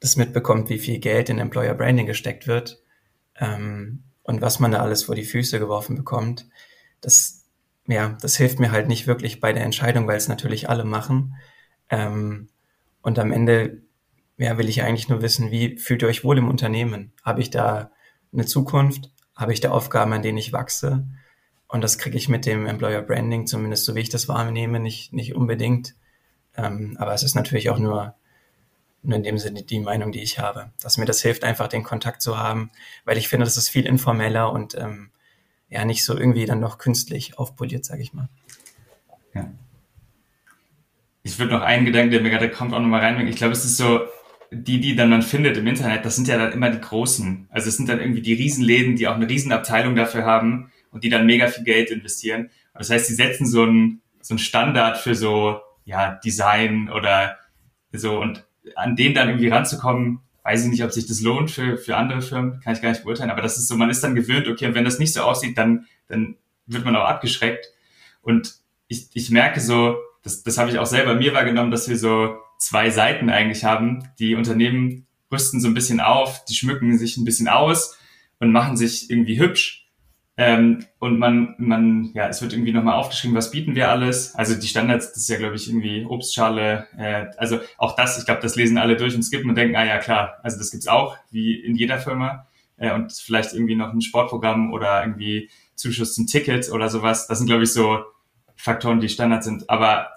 das 0.00 0.16
mitbekommt, 0.16 0.68
wie 0.68 0.78
viel 0.78 0.98
Geld 0.98 1.30
in 1.30 1.38
Employer 1.38 1.74
Branding 1.74 2.06
gesteckt 2.06 2.46
wird 2.46 2.82
ähm, 3.36 4.02
und 4.22 4.42
was 4.42 4.60
man 4.60 4.72
da 4.72 4.80
alles 4.80 5.04
vor 5.04 5.14
die 5.14 5.24
Füße 5.24 5.58
geworfen 5.58 5.96
bekommt, 5.96 6.46
das, 7.00 7.43
ja, 7.86 8.16
das 8.20 8.36
hilft 8.36 8.60
mir 8.60 8.72
halt 8.72 8.88
nicht 8.88 9.06
wirklich 9.06 9.40
bei 9.40 9.52
der 9.52 9.64
Entscheidung, 9.64 10.06
weil 10.06 10.16
es 10.16 10.28
natürlich 10.28 10.68
alle 10.68 10.84
machen. 10.84 11.34
Ähm, 11.90 12.48
und 13.02 13.18
am 13.18 13.32
Ende 13.32 13.82
ja, 14.36 14.58
will 14.58 14.68
ich 14.68 14.82
eigentlich 14.82 15.08
nur 15.08 15.22
wissen, 15.22 15.50
wie 15.50 15.76
fühlt 15.76 16.02
ihr 16.02 16.08
euch 16.08 16.24
wohl 16.24 16.38
im 16.38 16.48
Unternehmen? 16.48 17.12
Habe 17.22 17.40
ich 17.40 17.50
da 17.50 17.90
eine 18.32 18.46
Zukunft? 18.46 19.10
Habe 19.36 19.52
ich 19.52 19.60
da 19.60 19.70
Aufgaben, 19.70 20.12
an 20.12 20.22
denen 20.22 20.38
ich 20.38 20.52
wachse? 20.52 21.06
Und 21.68 21.82
das 21.82 21.98
kriege 21.98 22.16
ich 22.16 22.28
mit 22.28 22.46
dem 22.46 22.66
Employer 22.66 23.02
Branding, 23.02 23.46
zumindest 23.46 23.84
so 23.84 23.94
wie 23.94 24.00
ich 24.00 24.08
das 24.08 24.28
wahrnehme, 24.28 24.80
nicht, 24.80 25.12
nicht 25.12 25.34
unbedingt. 25.34 25.94
Ähm, 26.56 26.96
aber 26.98 27.14
es 27.14 27.22
ist 27.22 27.34
natürlich 27.34 27.70
auch 27.70 27.78
nur, 27.78 28.14
nur 29.02 29.16
in 29.16 29.22
dem 29.22 29.38
Sinne 29.38 29.62
die 29.62 29.80
Meinung, 29.80 30.12
die 30.12 30.22
ich 30.22 30.38
habe, 30.38 30.72
dass 30.80 30.98
mir 30.98 31.04
das 31.04 31.20
hilft, 31.20 31.44
einfach 31.44 31.68
den 31.68 31.82
Kontakt 31.82 32.22
zu 32.22 32.38
haben, 32.38 32.70
weil 33.04 33.18
ich 33.18 33.28
finde, 33.28 33.44
das 33.44 33.56
ist 33.56 33.68
viel 33.68 33.86
informeller 33.86 34.52
und 34.52 34.76
ähm, 34.76 35.10
ja 35.68 35.84
nicht 35.84 36.04
so 36.04 36.16
irgendwie 36.16 36.46
dann 36.46 36.60
noch 36.60 36.78
künstlich 36.78 37.38
aufpoliert, 37.38 37.84
sage 37.84 38.02
ich 38.02 38.12
mal. 38.12 38.28
Ja. 39.34 39.50
Ich 41.22 41.38
würde 41.38 41.54
noch 41.54 41.62
einen 41.62 41.86
Gedanken, 41.86 42.10
der 42.10 42.20
mir 42.20 42.30
gerade 42.30 42.50
kommt, 42.50 42.74
auch 42.74 42.80
nochmal 42.80 43.00
reinbringen. 43.00 43.32
Ich 43.32 43.38
glaube, 43.38 43.52
es 43.52 43.64
ist 43.64 43.76
so, 43.76 44.00
die, 44.50 44.80
die 44.80 44.94
dann 44.94 45.10
man 45.10 45.22
findet 45.22 45.56
im 45.56 45.66
Internet, 45.66 46.04
das 46.04 46.16
sind 46.16 46.28
ja 46.28 46.38
dann 46.38 46.52
immer 46.52 46.70
die 46.70 46.80
Großen. 46.80 47.48
Also 47.50 47.68
es 47.68 47.76
sind 47.76 47.88
dann 47.88 48.00
irgendwie 48.00 48.22
die 48.22 48.34
Riesenläden, 48.34 48.96
die 48.96 49.08
auch 49.08 49.14
eine 49.14 49.28
Riesenabteilung 49.28 49.96
dafür 49.96 50.24
haben 50.24 50.70
und 50.90 51.02
die 51.02 51.08
dann 51.08 51.26
mega 51.26 51.48
viel 51.48 51.64
Geld 51.64 51.90
investieren. 51.90 52.50
Das 52.74 52.90
heißt, 52.90 53.06
sie 53.06 53.14
setzen 53.14 53.46
so 53.46 53.62
einen, 53.62 54.00
so 54.20 54.34
einen 54.34 54.38
Standard 54.38 54.98
für 54.98 55.14
so, 55.14 55.60
ja, 55.84 56.14
Design 56.24 56.88
oder 56.90 57.38
so 57.92 58.20
und 58.20 58.44
an 58.76 58.96
den 58.96 59.14
dann 59.14 59.28
irgendwie 59.28 59.48
ranzukommen, 59.48 60.20
weiß 60.44 60.64
ich 60.64 60.70
nicht, 60.70 60.84
ob 60.84 60.92
sich 60.92 61.06
das 61.06 61.22
lohnt 61.22 61.50
für, 61.50 61.78
für 61.78 61.96
andere 61.96 62.20
Firmen, 62.22 62.60
kann 62.60 62.74
ich 62.74 62.82
gar 62.82 62.90
nicht 62.90 63.02
beurteilen, 63.02 63.30
aber 63.30 63.42
das 63.42 63.56
ist 63.56 63.66
so, 63.66 63.76
man 63.76 63.90
ist 63.90 64.04
dann 64.04 64.14
gewöhnt, 64.14 64.46
okay, 64.46 64.66
und 64.66 64.74
wenn 64.74 64.84
das 64.84 64.98
nicht 64.98 65.14
so 65.14 65.22
aussieht, 65.22 65.58
dann, 65.58 65.86
dann 66.06 66.36
wird 66.66 66.84
man 66.84 66.94
auch 66.96 67.04
abgeschreckt. 67.04 67.66
Und 68.20 68.54
ich, 68.86 69.08
ich 69.14 69.30
merke 69.30 69.60
so, 69.60 69.96
das, 70.22 70.42
das 70.42 70.58
habe 70.58 70.70
ich 70.70 70.78
auch 70.78 70.86
selber 70.86 71.14
mir 71.14 71.34
wahrgenommen, 71.34 71.70
dass 71.70 71.88
wir 71.88 71.96
so 71.96 72.36
zwei 72.58 72.90
Seiten 72.90 73.30
eigentlich 73.30 73.64
haben. 73.64 74.08
Die 74.18 74.34
Unternehmen 74.34 75.06
rüsten 75.32 75.60
so 75.60 75.68
ein 75.68 75.74
bisschen 75.74 76.00
auf, 76.00 76.44
die 76.44 76.54
schmücken 76.54 76.96
sich 76.98 77.16
ein 77.16 77.24
bisschen 77.24 77.48
aus 77.48 77.98
und 78.38 78.52
machen 78.52 78.76
sich 78.76 79.10
irgendwie 79.10 79.38
hübsch. 79.38 79.83
Ähm, 80.36 80.84
und 80.98 81.18
man, 81.18 81.54
man, 81.58 82.10
ja, 82.14 82.28
es 82.28 82.42
wird 82.42 82.52
irgendwie 82.52 82.72
nochmal 82.72 82.94
aufgeschrieben, 82.94 83.36
was 83.36 83.52
bieten 83.52 83.76
wir 83.76 83.90
alles. 83.90 84.34
Also 84.34 84.56
die 84.56 84.66
Standards, 84.66 85.10
das 85.12 85.18
ist 85.18 85.28
ja, 85.28 85.38
glaube 85.38 85.54
ich, 85.54 85.68
irgendwie 85.68 86.04
Obstschale. 86.04 86.88
Äh, 86.98 87.26
also 87.36 87.60
auch 87.78 87.94
das, 87.94 88.18
ich 88.18 88.24
glaube, 88.24 88.40
das 88.40 88.56
lesen 88.56 88.78
alle 88.78 88.96
durch 88.96 89.14
und 89.14 89.22
skippen 89.22 89.48
und 89.48 89.56
denken, 89.56 89.76
ah 89.76 89.84
ja, 89.84 89.98
klar, 89.98 90.38
also 90.42 90.58
das 90.58 90.72
gibt's 90.72 90.88
auch, 90.88 91.16
wie 91.30 91.54
in 91.54 91.76
jeder 91.76 91.98
Firma. 91.98 92.48
Äh, 92.76 92.92
und 92.94 93.12
vielleicht 93.12 93.52
irgendwie 93.52 93.76
noch 93.76 93.92
ein 93.92 94.00
Sportprogramm 94.00 94.72
oder 94.72 95.02
irgendwie 95.02 95.50
Zuschuss 95.76 96.14
zum 96.14 96.26
Ticket 96.26 96.70
oder 96.72 96.88
sowas. 96.88 97.28
Das 97.28 97.38
sind, 97.38 97.46
glaube 97.46 97.62
ich, 97.62 97.72
so 97.72 98.00
Faktoren, 98.56 99.00
die 99.00 99.08
Standard 99.08 99.44
sind. 99.44 99.70
Aber 99.70 100.08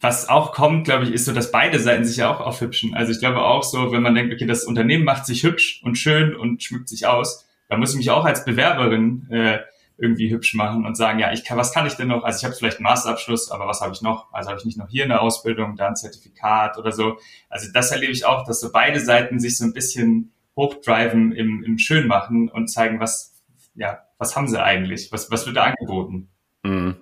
was 0.00 0.28
auch 0.28 0.52
kommt, 0.52 0.84
glaube 0.84 1.04
ich, 1.04 1.12
ist 1.12 1.26
so, 1.26 1.32
dass 1.32 1.52
beide 1.52 1.78
Seiten 1.78 2.04
sich 2.04 2.16
ja 2.16 2.34
auch 2.34 2.40
aufhübschen. 2.40 2.94
Also 2.94 3.12
ich 3.12 3.20
glaube 3.20 3.42
auch 3.42 3.62
so, 3.62 3.92
wenn 3.92 4.02
man 4.02 4.14
denkt, 4.14 4.32
okay, 4.32 4.46
das 4.46 4.64
Unternehmen 4.64 5.04
macht 5.04 5.26
sich 5.26 5.44
hübsch 5.44 5.80
und 5.84 5.96
schön 5.96 6.34
und 6.34 6.62
schmückt 6.62 6.88
sich 6.88 7.06
aus, 7.06 7.46
da 7.72 7.78
muss 7.78 7.92
ich 7.92 7.96
mich 7.96 8.10
auch 8.10 8.26
als 8.26 8.44
Bewerberin 8.44 9.26
äh, 9.30 9.60
irgendwie 9.96 10.30
hübsch 10.30 10.52
machen 10.52 10.84
und 10.84 10.94
sagen, 10.94 11.18
ja, 11.18 11.32
ich 11.32 11.42
kann, 11.42 11.56
was 11.56 11.72
kann 11.72 11.86
ich 11.86 11.94
denn 11.94 12.08
noch? 12.08 12.22
Also 12.22 12.38
ich 12.38 12.44
habe 12.44 12.54
vielleicht 12.54 12.76
einen 12.76 12.84
Masterabschluss, 12.84 13.50
aber 13.50 13.66
was 13.66 13.80
habe 13.80 13.94
ich 13.94 14.02
noch? 14.02 14.30
Also 14.30 14.50
habe 14.50 14.58
ich 14.58 14.66
nicht 14.66 14.76
noch 14.76 14.90
hier 14.90 15.04
eine 15.04 15.22
Ausbildung, 15.22 15.76
da 15.76 15.88
ein 15.88 15.96
Zertifikat 15.96 16.76
oder 16.76 16.92
so. 16.92 17.16
Also 17.48 17.72
das 17.72 17.90
erlebe 17.90 18.12
ich 18.12 18.26
auch, 18.26 18.44
dass 18.44 18.60
so 18.60 18.70
beide 18.72 19.00
Seiten 19.00 19.40
sich 19.40 19.56
so 19.56 19.64
ein 19.64 19.72
bisschen 19.72 20.34
hochdriven 20.54 21.32
im, 21.32 21.64
im 21.64 21.78
Schönmachen 21.78 22.50
und 22.50 22.68
zeigen, 22.68 23.00
was, 23.00 23.42
ja, 23.74 24.00
was 24.18 24.36
haben 24.36 24.48
sie 24.48 24.62
eigentlich? 24.62 25.10
Was, 25.10 25.30
was 25.30 25.46
wird 25.46 25.56
da 25.56 25.62
angeboten? 25.62 26.28
Mhm. 26.64 26.96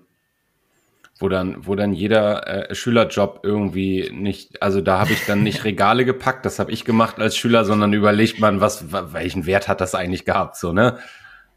Wo 1.20 1.28
dann, 1.28 1.66
wo 1.66 1.74
dann 1.74 1.92
jeder 1.92 2.70
äh, 2.70 2.74
Schülerjob 2.74 3.40
irgendwie 3.42 4.10
nicht, 4.10 4.62
also 4.62 4.80
da 4.80 4.98
habe 5.00 5.12
ich 5.12 5.26
dann 5.26 5.42
nicht 5.42 5.64
Regale 5.64 6.06
gepackt, 6.06 6.46
das 6.46 6.58
habe 6.58 6.72
ich 6.72 6.86
gemacht 6.86 7.18
als 7.18 7.36
Schüler, 7.36 7.66
sondern 7.66 7.92
überlegt 7.92 8.40
man, 8.40 8.62
was, 8.62 8.90
welchen 8.90 9.44
Wert 9.44 9.68
hat 9.68 9.82
das 9.82 9.94
eigentlich 9.94 10.24
gehabt, 10.24 10.56
so, 10.56 10.72
ne? 10.72 10.98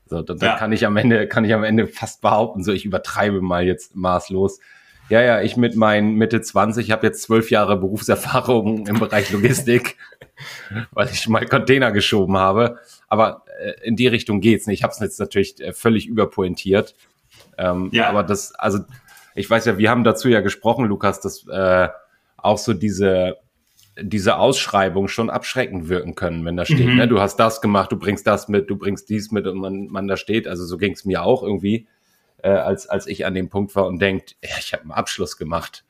So, 0.06 0.22
dann, 0.22 0.38
ja. 0.38 0.58
kann 0.58 0.74
ich 0.74 0.86
am 0.86 0.98
Ende, 0.98 1.28
kann 1.28 1.46
ich 1.46 1.54
am 1.54 1.64
Ende 1.64 1.88
fast 1.88 2.22
behaupten, 2.22 2.62
so 2.64 2.74
ich 2.74 2.84
übertreibe 2.84 3.42
mal 3.42 3.66
jetzt 3.66 3.96
maßlos. 3.96 4.60
Ja, 5.10 5.22
ja, 5.22 5.42
ich 5.42 5.56
mit 5.56 5.76
meinen 5.76 6.16
Mitte 6.16 6.42
20 6.42 6.92
habe 6.92 7.08
jetzt 7.08 7.24
zwölf 7.24 7.50
Jahre 7.50 7.78
Berufserfahrung 7.78 8.86
im 8.88 9.00
Bereich 9.00 9.32
Logistik, 9.32 9.98
weil 10.92 11.08
ich 11.08 11.28
mal 11.30 11.46
Container 11.46 11.92
geschoben 11.94 12.38
habe. 12.38 12.80
Aber 13.08 13.44
äh, 13.62 13.74
in 13.84 13.96
die 13.96 14.08
Richtung 14.08 14.42
geht's 14.42 14.68
nicht. 14.68 14.80
Ich 14.80 14.84
habe 14.84 14.92
es 14.92 15.00
jetzt 15.00 15.20
natürlich 15.20 15.60
äh, 15.62 15.72
völlig 15.72 16.08
überpointiert. 16.08 16.96
Ähm, 17.58 17.90
ja. 17.92 18.10
Aber 18.10 18.24
das, 18.24 18.54
also 18.56 18.80
ich 19.36 19.50
weiß 19.50 19.66
ja, 19.66 19.78
wir 19.78 19.90
haben 19.90 20.04
dazu 20.04 20.30
ja 20.30 20.42
gesprochen, 20.42 20.86
Lukas, 20.86 21.20
dass 21.22 21.48
äh, 21.48 21.90
auch 22.38 22.58
so 22.58 22.74
diese 22.74 23.38
diese 24.00 24.38
Ausschreibung 24.38 25.08
schon 25.08 25.30
abschreckend 25.30 25.88
wirken 25.88 26.16
können, 26.16 26.46
wenn 26.46 26.58
da 26.58 26.66
steht, 26.66 26.88
mhm. 26.88 26.96
ne, 26.96 27.08
du 27.08 27.22
hast 27.22 27.38
das 27.38 27.62
gemacht, 27.62 27.92
du 27.92 27.98
bringst 27.98 28.26
das 28.26 28.48
mit, 28.48 28.70
du 28.70 28.76
bringst 28.76 29.10
dies 29.10 29.32
mit 29.32 29.46
und 29.46 29.60
man, 29.60 29.88
man 29.88 30.08
da 30.08 30.18
steht. 30.18 30.48
Also 30.48 30.66
so 30.66 30.78
ging 30.78 30.94
es 30.94 31.06
mir 31.06 31.24
auch 31.24 31.44
irgendwie, 31.44 31.88
äh, 32.42 32.50
als, 32.50 32.88
als 32.88 33.06
ich 33.08 33.26
an 33.26 33.36
dem 33.36 33.50
Punkt 33.50 33.76
war 33.76 33.86
und 33.86 34.00
denkt, 34.00 34.36
ja, 34.44 34.56
ich 34.58 34.74
habe 34.74 34.84
einen 34.84 34.92
Abschluss 34.92 35.38
gemacht. 35.38 35.86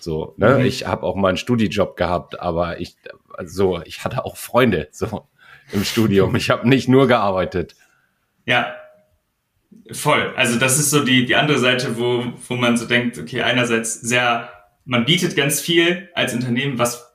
So, 0.00 0.34
ne? 0.36 0.58
Mhm. 0.58 0.66
Ich 0.66 0.86
habe 0.86 1.04
auch 1.04 1.16
mal 1.16 1.28
einen 1.28 1.38
Studijob 1.38 1.96
gehabt, 1.96 2.40
aber 2.40 2.78
ich, 2.80 2.96
also 3.34 3.80
ich 3.84 4.04
hatte 4.04 4.24
auch 4.24 4.36
Freunde 4.36 4.88
so 4.92 5.26
im 5.72 5.84
Studium. 5.84 6.36
Ich 6.36 6.50
habe 6.50 6.68
nicht 6.68 6.88
nur 6.88 7.08
gearbeitet. 7.08 7.74
Ja, 8.44 8.74
Voll. 9.92 10.32
Also 10.36 10.58
das 10.58 10.78
ist 10.78 10.90
so 10.90 11.04
die, 11.04 11.24
die 11.24 11.36
andere 11.36 11.58
Seite, 11.58 11.98
wo, 11.98 12.24
wo 12.48 12.54
man 12.56 12.76
so 12.76 12.86
denkt, 12.86 13.18
okay, 13.18 13.42
einerseits 13.42 14.00
sehr, 14.00 14.50
man 14.84 15.04
bietet 15.04 15.36
ganz 15.36 15.60
viel 15.60 16.08
als 16.14 16.34
Unternehmen, 16.34 16.78
was 16.78 17.06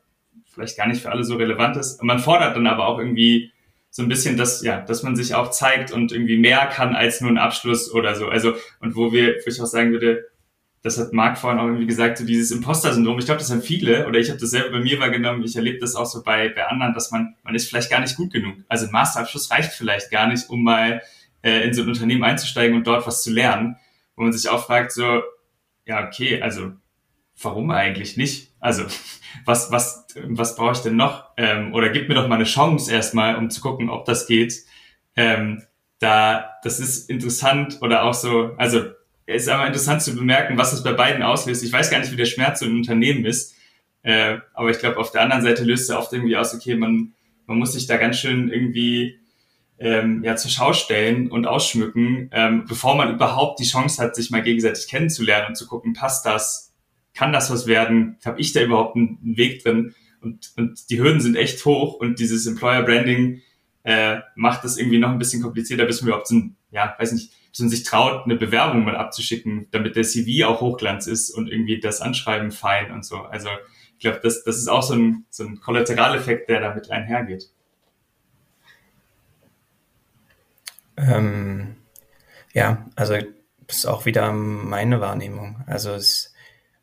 vielleicht 0.54 0.78
gar 0.78 0.88
nicht 0.88 1.02
für 1.02 1.12
alle 1.12 1.24
so 1.24 1.36
relevant 1.36 1.78
ist. 1.78 2.00
Und 2.00 2.08
man 2.08 2.20
fordert 2.20 2.56
dann 2.56 2.68
aber 2.68 2.88
auch 2.88 3.00
irgendwie 3.00 3.52
so 3.90 4.02
ein 4.02 4.08
bisschen, 4.08 4.38
dass, 4.38 4.64
ja, 4.64 4.82
dass 4.82 5.04
man 5.04 5.16
sich 5.16 5.36
auch 5.36 5.52
zeigt 5.52 5.92
und 5.92 6.12
irgendwie 6.12 6.38
mehr 6.38 6.66
kann 6.68 6.96
als 6.96 7.20
nur 7.20 7.30
ein 7.30 7.38
Abschluss 7.38 7.92
oder 7.92 8.16
so. 8.16 8.28
Also, 8.28 8.54
und 8.80 8.96
wo 8.96 9.12
wir, 9.12 9.36
wo 9.36 9.50
ich 9.50 9.62
auch 9.62 9.66
sagen 9.66 9.92
würde, 9.92 10.26
das 10.82 10.98
hat 10.98 11.14
Marc 11.14 11.38
vorhin 11.38 11.60
auch 11.60 11.66
irgendwie 11.66 11.86
gesagt, 11.86 12.18
so 12.18 12.26
dieses 12.26 12.52
Imposter-Syndrom. 12.52 13.20
Ich 13.20 13.26
glaube, 13.26 13.40
das 13.40 13.52
haben 13.52 13.62
viele, 13.62 14.08
oder 14.08 14.18
ich 14.18 14.30
habe 14.30 14.40
das 14.40 14.50
selber 14.50 14.72
bei 14.72 14.80
mir 14.80 15.00
wahrgenommen, 15.00 15.44
ich 15.44 15.56
erlebe 15.56 15.78
das 15.78 15.96
auch 15.96 16.08
so 16.08 16.24
bei, 16.24 16.50
bei 16.50 16.66
anderen, 16.66 16.94
dass 16.94 17.12
man, 17.12 17.36
man 17.44 17.54
ist 17.54 17.70
vielleicht 17.70 17.92
gar 17.92 18.00
nicht 18.00 18.16
gut 18.16 18.32
genug. 18.34 18.56
Also 18.68 18.88
ein 18.88 18.92
Masterabschluss 18.92 19.52
reicht 19.52 19.74
vielleicht 19.74 20.10
gar 20.10 20.28
nicht, 20.28 20.50
um 20.50 20.64
mal 20.64 21.02
äh, 21.44 21.62
in 21.62 21.74
so 21.74 21.82
ein 21.82 21.90
Unternehmen 21.90 22.24
einzusteigen 22.24 22.76
und 22.76 22.88
dort 22.88 23.06
was 23.08 23.24
zu 23.24 23.32
lernen, 23.32 23.78
wo 24.16 24.24
man 24.24 24.34
sich 24.34 24.50
auch 24.50 24.66
fragt, 24.66 24.92
so, 24.92 25.22
ja, 25.86 26.06
okay, 26.06 26.42
also 26.42 26.74
warum 27.42 27.72
eigentlich 27.72 28.18
nicht? 28.18 28.54
Also, 28.60 28.84
was, 29.46 29.72
was, 29.72 30.06
was 30.24 30.56
brauche 30.56 30.74
ich 30.74 30.80
denn 30.80 30.96
noch? 30.96 31.26
Ähm, 31.38 31.74
oder 31.74 31.90
gib 31.90 32.10
mir 32.10 32.16
doch 32.16 32.28
mal 32.28 32.36
eine 32.36 32.44
Chance 32.44 32.92
erstmal, 32.92 33.36
um 33.36 33.50
zu 33.50 33.62
gucken, 33.62 33.90
ob 33.90 34.06
das 34.06 34.28
geht. 34.28 34.54
Ähm, 35.16 35.64
da, 36.00 36.56
das 36.64 36.80
ist 36.80 37.10
interessant 37.10 37.78
oder 37.82 38.04
auch 38.04 38.14
so, 38.14 38.56
also 38.58 38.86
es 39.28 39.44
ist 39.44 39.50
aber 39.50 39.68
interessant 39.68 40.02
zu 40.02 40.16
bemerken, 40.16 40.58
was 40.58 40.74
es 40.74 40.84
bei 40.84 40.94
beiden 40.94 41.22
auslöst. 41.22 41.64
Ich 41.64 41.72
weiß 41.72 41.92
gar 41.92 42.00
nicht, 42.00 42.12
wie 42.12 42.18
der 42.18 42.26
Schmerz 42.26 42.60
so 42.60 42.66
im 42.66 42.78
Unternehmen 42.78 43.26
ist, 43.26 43.56
äh, 44.04 44.40
aber 44.54 44.72
ich 44.72 44.80
glaube, 44.80 44.98
auf 44.98 45.12
der 45.12 45.22
anderen 45.22 45.44
Seite 45.44 45.64
löst 45.64 45.90
er 45.90 46.00
oft 46.00 46.12
irgendwie 46.12 46.36
aus, 46.36 46.56
okay, 46.56 46.76
man, 46.76 47.14
man 47.46 47.58
muss 47.58 47.74
sich 47.74 47.86
da 47.86 47.98
ganz 47.98 48.18
schön 48.18 48.50
irgendwie 48.50 49.20
ähm, 49.82 50.24
ja, 50.24 50.36
zur 50.36 50.52
Schau 50.52 50.74
stellen 50.74 51.32
und 51.32 51.48
ausschmücken, 51.48 52.30
ähm, 52.32 52.66
bevor 52.68 52.96
man 52.96 53.16
überhaupt 53.16 53.60
die 53.60 53.66
Chance 53.66 54.02
hat, 54.02 54.16
sich 54.16 54.30
mal 54.30 54.44
gegenseitig 54.44 54.88
kennenzulernen 54.88 55.48
und 55.50 55.56
zu 55.56 55.66
gucken, 55.66 55.94
passt 55.94 56.24
das, 56.26 56.72
kann 57.16 57.34
das 57.34 57.50
was 57.50 57.66
werden, 57.66 58.18
habe 58.24 58.40
ich 58.40 58.54
da 58.54 58.62
überhaupt 58.62 58.96
einen 58.96 59.18
Weg 59.24 59.64
drin? 59.64 59.96
Und, 60.22 60.52
und 60.56 60.92
die 60.92 61.00
Hürden 61.00 61.20
sind 61.20 61.36
echt 61.36 61.66
hoch 61.66 61.96
und 61.96 62.20
dieses 62.20 62.46
Employer 62.46 62.84
Branding 62.84 63.42
äh, 63.84 64.20
macht 64.36 64.64
das 64.64 64.78
irgendwie 64.78 65.00
noch 65.00 65.10
ein 65.10 65.18
bisschen 65.18 65.42
komplizierter, 65.42 65.86
bis 65.86 66.02
man 66.02 66.10
überhaupt 66.10 66.28
so 66.28 66.36
ein, 66.36 66.58
ja, 66.70 66.96
weiß 67.00 67.14
nicht, 67.14 67.34
bis 67.50 67.60
man 67.62 67.70
sich 67.70 67.82
traut, 67.82 68.26
eine 68.26 68.36
Bewerbung 68.36 68.84
mal 68.84 68.96
abzuschicken, 68.96 69.68
damit 69.72 69.96
der 69.96 70.04
CV 70.04 70.48
auch 70.48 70.62
Hochglanz 70.62 71.08
ist 71.08 71.32
und 71.32 71.50
irgendwie 71.50 71.80
das 71.80 72.02
Anschreiben 72.02 72.52
fein 72.52 72.92
und 72.92 73.04
so. 73.04 73.18
Also 73.18 73.50
ich 73.94 74.00
glaube, 74.00 74.20
das, 74.22 74.44
das 74.44 74.58
ist 74.58 74.68
auch 74.68 74.84
so 74.84 74.94
ein, 74.94 75.26
so 75.32 75.44
ein 75.44 75.60
Kollateraleffekt, 75.60 76.50
der 76.50 76.62
damit 76.62 76.92
einhergeht. 76.92 77.50
Ähm, 81.02 81.76
ja, 82.54 82.86
also 82.96 83.16
das 83.68 83.78
ist 83.78 83.86
auch 83.86 84.06
wieder 84.06 84.32
meine 84.32 85.00
Wahrnehmung. 85.02 85.64
Also 85.66 85.92
es, 85.92 86.34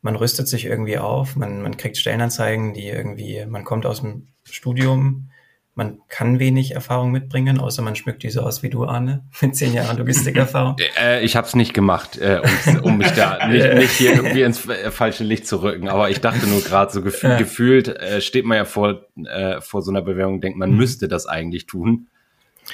man 0.01 0.15
rüstet 0.15 0.47
sich 0.47 0.65
irgendwie 0.65 0.97
auf, 0.97 1.35
man, 1.35 1.61
man 1.61 1.77
kriegt 1.77 1.97
Stellenanzeigen, 1.97 2.73
die 2.73 2.87
irgendwie, 2.87 3.45
man 3.45 3.63
kommt 3.63 3.85
aus 3.85 4.01
dem 4.01 4.27
Studium, 4.43 5.29
man 5.75 5.99
kann 6.09 6.39
wenig 6.39 6.71
Erfahrung 6.71 7.11
mitbringen, 7.11 7.59
außer 7.59 7.81
man 7.81 7.95
schmückt 7.95 8.23
die 8.23 8.29
so 8.31 8.41
aus 8.41 8.63
wie 8.63 8.69
du, 8.69 8.85
Arne, 8.85 9.23
mit 9.41 9.55
zehn 9.55 9.73
Jahren 9.73 9.97
Logistikerfahrung. 9.97 10.75
Äh, 10.99 11.23
ich 11.23 11.35
habe 11.35 11.47
es 11.47 11.55
nicht 11.55 11.73
gemacht, 11.73 12.17
äh, 12.17 12.41
um, 12.65 12.79
um, 12.81 12.97
mich 12.97 13.11
da 13.11 13.47
nicht, 13.49 13.73
nicht 13.75 13.91
hier 13.91 14.15
irgendwie 14.15 14.41
ins 14.41 14.67
falsche 14.89 15.23
Licht 15.23 15.47
zu 15.47 15.61
rücken. 15.61 15.87
Aber 15.87 16.09
ich 16.09 16.19
dachte 16.19 16.47
nur 16.47 16.61
gerade 16.61 16.91
so 16.91 17.01
gefühl, 17.01 17.37
gefühlt 17.37 17.87
äh, 17.87 18.19
steht 18.19 18.43
man 18.43 18.57
ja 18.57 18.65
vor, 18.65 19.05
äh, 19.25 19.61
vor 19.61 19.81
so 19.81 19.91
einer 19.91 20.01
Bewerbung 20.01 20.35
und 20.35 20.43
denkt, 20.43 20.57
man 20.57 20.71
mhm. 20.71 20.77
müsste 20.77 21.07
das 21.07 21.27
eigentlich 21.27 21.67
tun 21.67 22.08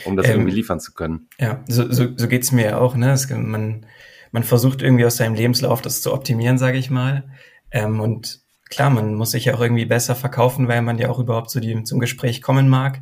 um 0.03 0.15
das 0.17 0.27
ähm, 0.27 0.33
irgendwie 0.33 0.51
liefern 0.51 0.79
zu 0.79 0.93
können. 0.93 1.27
Ja, 1.39 1.63
so, 1.67 1.91
so, 1.91 2.07
so 2.15 2.27
geht 2.27 2.51
mir 2.51 2.65
ja 2.65 2.77
auch. 2.77 2.95
Ne? 2.95 3.11
Es, 3.11 3.29
man, 3.29 3.85
man 4.31 4.43
versucht 4.43 4.81
irgendwie 4.81 5.05
aus 5.05 5.17
seinem 5.17 5.35
Lebenslauf 5.35 5.81
das 5.81 6.01
zu 6.01 6.13
optimieren, 6.13 6.57
sage 6.57 6.77
ich 6.77 6.89
mal. 6.89 7.23
Ähm, 7.71 7.99
und 7.99 8.41
klar, 8.69 8.89
man 8.89 9.15
muss 9.15 9.31
sich 9.31 9.45
ja 9.45 9.55
auch 9.55 9.61
irgendwie 9.61 9.85
besser 9.85 10.15
verkaufen, 10.15 10.67
weil 10.67 10.81
man 10.81 10.97
ja 10.97 11.09
auch 11.09 11.19
überhaupt 11.19 11.49
zu 11.49 11.59
dem, 11.59 11.85
zum 11.85 11.99
Gespräch 11.99 12.41
kommen 12.41 12.67
mag, 12.67 13.01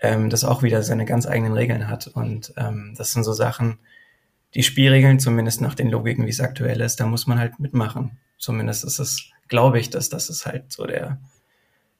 ähm, 0.00 0.30
das 0.30 0.44
auch 0.44 0.62
wieder 0.62 0.82
seine 0.82 1.04
ganz 1.04 1.26
eigenen 1.26 1.52
Regeln 1.52 1.88
hat. 1.88 2.06
Und 2.06 2.52
ähm, 2.56 2.94
das 2.96 3.12
sind 3.12 3.24
so 3.24 3.32
Sachen, 3.32 3.78
die 4.54 4.62
Spielregeln, 4.62 5.18
zumindest 5.18 5.60
nach 5.60 5.74
den 5.74 5.90
Logiken, 5.90 6.26
wie 6.26 6.30
es 6.30 6.40
aktuell 6.40 6.80
ist, 6.80 7.00
da 7.00 7.06
muss 7.06 7.26
man 7.26 7.38
halt 7.38 7.58
mitmachen. 7.58 8.18
Zumindest 8.38 8.84
ist 8.84 8.98
es, 8.98 9.30
glaube 9.48 9.78
ich, 9.78 9.90
dass 9.90 10.08
das 10.08 10.30
ist 10.30 10.46
halt 10.46 10.72
so 10.72 10.86
der, 10.86 11.18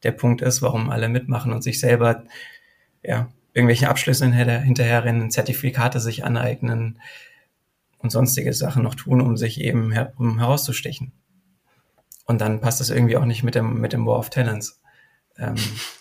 der 0.03 0.13
Punkt 0.13 0.43
ist, 0.43 0.63
warum 0.63 0.91
alle 0.91 1.09
mitmachen 1.09 1.53
und 1.53 1.63
sich 1.63 1.81
selber 1.81 2.25
ja, 3.03 3.29
irgendwelche 3.57 3.89
Abschlüsse 3.89 4.31
hinterherrennen, 4.31 5.31
Zertifikate 5.31 5.99
sich 5.99 6.27
aneignen 6.27 7.01
und 8.01 8.11
sonstige 8.11 8.53
Sachen 8.53 8.83
noch 8.83 8.95
tun, 8.95 9.23
um 9.23 9.39
sich 9.39 9.63
eben 9.63 9.93
her 9.93 10.13
um 10.19 10.39
herauszustechen. 10.39 11.13
Und 12.27 12.43
dann 12.43 12.61
passt 12.61 12.81
das 12.81 12.91
irgendwie 12.91 13.17
auch 13.17 13.25
nicht 13.25 13.45
mit 13.45 13.55
dem, 13.55 13.81
mit 13.81 13.95
dem 13.95 14.05
War 14.05 14.19
of 14.19 14.29
Talents. 14.29 14.83
Ähm, 15.39 15.55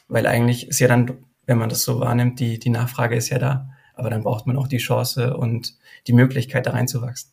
weil 0.09 0.27
eigentlich 0.27 0.67
ist 0.67 0.79
ja 0.79 0.89
dann, 0.89 1.23
wenn 1.45 1.57
man 1.57 1.69
das 1.69 1.83
so 1.83 2.01
wahrnimmt, 2.01 2.41
die, 2.41 2.59
die 2.59 2.69
Nachfrage 2.69 3.15
ist 3.15 3.29
ja 3.29 3.39
da. 3.39 3.69
Aber 3.93 4.09
dann 4.09 4.23
braucht 4.23 4.47
man 4.47 4.57
auch 4.57 4.67
die 4.67 4.77
Chance 4.77 5.37
und 5.37 5.77
die 6.07 6.13
Möglichkeit, 6.13 6.65
da 6.65 6.71
reinzuwachsen. 6.71 7.31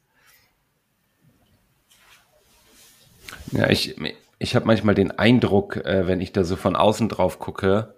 Ja, 3.50 3.68
ich, 3.70 3.96
ich 4.38 4.54
habe 4.54 4.66
manchmal 4.66 4.94
den 4.94 5.10
Eindruck, 5.10 5.78
äh, 5.78 6.06
wenn 6.06 6.20
ich 6.20 6.30
da 6.30 6.44
so 6.44 6.54
von 6.54 6.76
außen 6.76 7.08
drauf 7.08 7.40
gucke, 7.40 7.96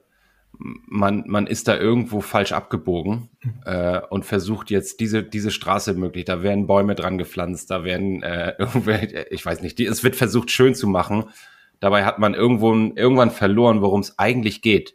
man, 0.58 1.24
man 1.26 1.46
ist 1.46 1.68
da 1.68 1.76
irgendwo 1.76 2.20
falsch 2.20 2.52
abgebogen 2.52 3.28
mhm. 3.42 3.52
äh, 3.64 4.00
und 4.10 4.24
versucht 4.24 4.70
jetzt 4.70 5.00
diese, 5.00 5.22
diese 5.22 5.50
Straße 5.50 5.94
möglich, 5.94 6.24
da 6.24 6.42
werden 6.42 6.66
Bäume 6.66 6.94
dran 6.94 7.18
gepflanzt, 7.18 7.70
da 7.70 7.84
werden 7.84 8.22
äh, 8.22 8.54
irgendwelche, 8.58 9.26
ich 9.30 9.44
weiß 9.44 9.62
nicht, 9.62 9.78
die, 9.78 9.86
es 9.86 10.04
wird 10.04 10.16
versucht 10.16 10.50
schön 10.50 10.74
zu 10.74 10.86
machen. 10.86 11.24
Dabei 11.80 12.04
hat 12.04 12.18
man 12.18 12.34
irgendwo 12.34 12.72
irgendwann 12.72 13.30
verloren, 13.30 13.82
worum 13.82 14.00
es 14.00 14.18
eigentlich 14.18 14.62
geht. 14.62 14.94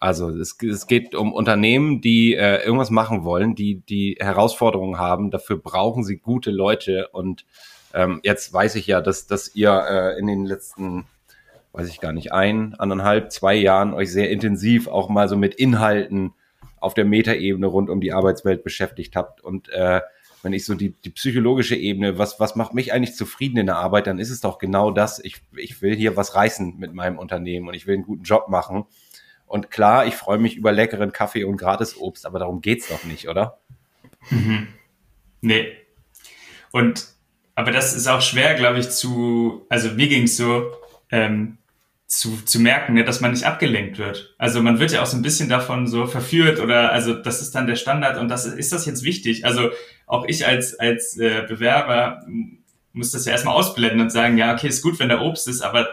Also 0.00 0.30
es, 0.30 0.56
es 0.62 0.86
geht 0.86 1.14
um 1.14 1.32
Unternehmen, 1.32 2.00
die 2.00 2.34
äh, 2.34 2.64
irgendwas 2.64 2.90
machen 2.90 3.22
wollen, 3.22 3.54
die 3.54 3.80
die 3.80 4.16
Herausforderungen 4.18 4.98
haben. 4.98 5.30
Dafür 5.30 5.58
brauchen 5.58 6.04
sie 6.04 6.16
gute 6.16 6.50
Leute. 6.50 7.08
Und 7.12 7.44
ähm, 7.92 8.20
jetzt 8.22 8.52
weiß 8.52 8.76
ich 8.76 8.86
ja, 8.86 9.02
dass, 9.02 9.26
dass 9.26 9.54
ihr 9.54 9.72
äh, 9.72 10.18
in 10.18 10.26
den 10.26 10.46
letzten 10.46 11.04
weiß 11.72 11.88
ich 11.88 12.00
gar 12.00 12.12
nicht, 12.12 12.32
ein, 12.32 12.74
anderthalb, 12.74 13.32
zwei 13.32 13.54
Jahren 13.54 13.94
euch 13.94 14.10
sehr 14.10 14.30
intensiv 14.30 14.88
auch 14.88 15.08
mal 15.08 15.28
so 15.28 15.36
mit 15.36 15.54
Inhalten 15.54 16.32
auf 16.78 16.94
der 16.94 17.04
Metaebene 17.04 17.66
rund 17.66 17.90
um 17.90 18.00
die 18.00 18.12
Arbeitswelt 18.12 18.64
beschäftigt 18.64 19.14
habt. 19.14 19.42
Und 19.42 19.68
äh, 19.68 20.00
wenn 20.42 20.52
ich 20.52 20.64
so 20.64 20.74
die, 20.74 20.90
die 20.90 21.10
psychologische 21.10 21.76
Ebene, 21.76 22.18
was, 22.18 22.40
was 22.40 22.56
macht 22.56 22.74
mich 22.74 22.92
eigentlich 22.92 23.14
zufrieden 23.14 23.58
in 23.58 23.66
der 23.66 23.76
Arbeit, 23.76 24.06
dann 24.06 24.18
ist 24.18 24.30
es 24.30 24.40
doch 24.40 24.58
genau 24.58 24.90
das. 24.90 25.22
Ich, 25.22 25.42
ich 25.56 25.82
will 25.82 25.94
hier 25.94 26.16
was 26.16 26.34
reißen 26.34 26.78
mit 26.78 26.94
meinem 26.94 27.18
Unternehmen 27.18 27.68
und 27.68 27.74
ich 27.74 27.86
will 27.86 27.94
einen 27.94 28.04
guten 28.04 28.24
Job 28.24 28.48
machen. 28.48 28.84
Und 29.46 29.70
klar, 29.70 30.06
ich 30.06 30.14
freue 30.14 30.38
mich 30.38 30.56
über 30.56 30.72
leckeren 30.72 31.12
Kaffee 31.12 31.44
und 31.44 31.56
Gratisobst, 31.56 32.24
aber 32.24 32.38
darum 32.38 32.62
geht's 32.62 32.88
doch 32.88 33.04
nicht, 33.04 33.28
oder? 33.28 33.58
Mhm. 34.30 34.68
Nee. 35.42 35.72
Und 36.72 37.08
aber 37.54 37.72
das 37.72 37.94
ist 37.94 38.06
auch 38.06 38.22
schwer, 38.22 38.54
glaube 38.54 38.78
ich, 38.78 38.88
zu, 38.88 39.66
also 39.68 39.90
mir 39.90 40.08
ging's 40.08 40.36
so, 40.36 40.72
ähm, 41.10 41.58
zu, 42.10 42.44
zu 42.44 42.58
merken, 42.58 42.94
ne, 42.94 43.04
dass 43.04 43.20
man 43.20 43.30
nicht 43.30 43.44
abgelenkt 43.44 43.98
wird. 43.98 44.34
Also 44.36 44.60
man 44.62 44.80
wird 44.80 44.90
ja 44.90 45.00
auch 45.00 45.06
so 45.06 45.16
ein 45.16 45.22
bisschen 45.22 45.48
davon 45.48 45.86
so 45.86 46.08
verführt 46.08 46.58
oder 46.58 46.90
also 46.90 47.14
das 47.14 47.40
ist 47.40 47.54
dann 47.54 47.68
der 47.68 47.76
Standard 47.76 48.18
und 48.18 48.28
das 48.28 48.46
ist 48.46 48.72
das 48.72 48.84
jetzt 48.84 49.04
wichtig. 49.04 49.44
Also 49.44 49.70
auch 50.06 50.24
ich 50.26 50.44
als 50.44 50.76
als 50.78 51.16
äh, 51.16 51.44
Bewerber 51.46 52.26
muss 52.92 53.12
das 53.12 53.26
ja 53.26 53.32
erstmal 53.32 53.54
ausblenden 53.54 54.00
und 54.00 54.10
sagen, 54.10 54.36
ja, 54.38 54.52
okay, 54.52 54.66
ist 54.66 54.82
gut, 54.82 54.98
wenn 54.98 55.08
da 55.08 55.20
Obst 55.20 55.46
ist, 55.46 55.60
aber 55.60 55.88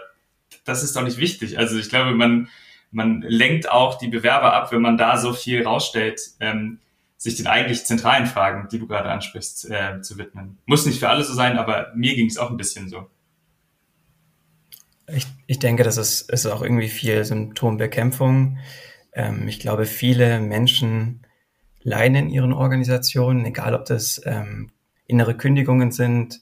das 0.65 0.81
ist 0.81 0.95
doch 0.95 1.03
nicht 1.03 1.19
wichtig. 1.19 1.59
Also 1.59 1.77
ich 1.77 1.89
glaube, 1.89 2.11
man, 2.15 2.49
man 2.89 3.21
lenkt 3.21 3.69
auch 3.69 3.99
die 3.99 4.07
Bewerber 4.07 4.53
ab, 4.53 4.71
wenn 4.71 4.81
man 4.81 4.97
da 4.97 5.17
so 5.17 5.33
viel 5.33 5.63
rausstellt, 5.63 6.19
ähm, 6.39 6.79
sich 7.15 7.35
den 7.35 7.45
eigentlich 7.45 7.85
zentralen 7.85 8.25
Fragen, 8.25 8.67
die 8.71 8.79
du 8.79 8.87
gerade 8.87 9.09
ansprichst, 9.09 9.69
äh, 9.69 10.01
zu 10.01 10.17
widmen. 10.17 10.57
Muss 10.65 10.87
nicht 10.87 10.99
für 10.99 11.09
alle 11.09 11.23
so 11.23 11.35
sein, 11.35 11.59
aber 11.59 11.91
mir 11.95 12.15
ging 12.15 12.27
es 12.27 12.39
auch 12.39 12.49
ein 12.49 12.57
bisschen 12.57 12.89
so. 12.89 13.07
Ich, 15.07 15.25
ich 15.45 15.59
denke, 15.59 15.83
das 15.83 15.97
ist, 15.97 16.29
ist 16.31 16.45
auch 16.45 16.61
irgendwie 16.61 16.89
viel 16.89 17.23
Symptombekämpfung. 17.23 18.57
Ähm, 19.13 19.47
ich 19.47 19.59
glaube, 19.59 19.85
viele 19.85 20.39
Menschen 20.39 21.25
leiden 21.81 22.15
in 22.15 22.29
ihren 22.29 22.53
Organisationen, 22.53 23.45
egal 23.45 23.73
ob 23.73 23.85
das 23.85 24.21
ähm, 24.25 24.71
innere 25.05 25.35
Kündigungen 25.35 25.91
sind, 25.91 26.41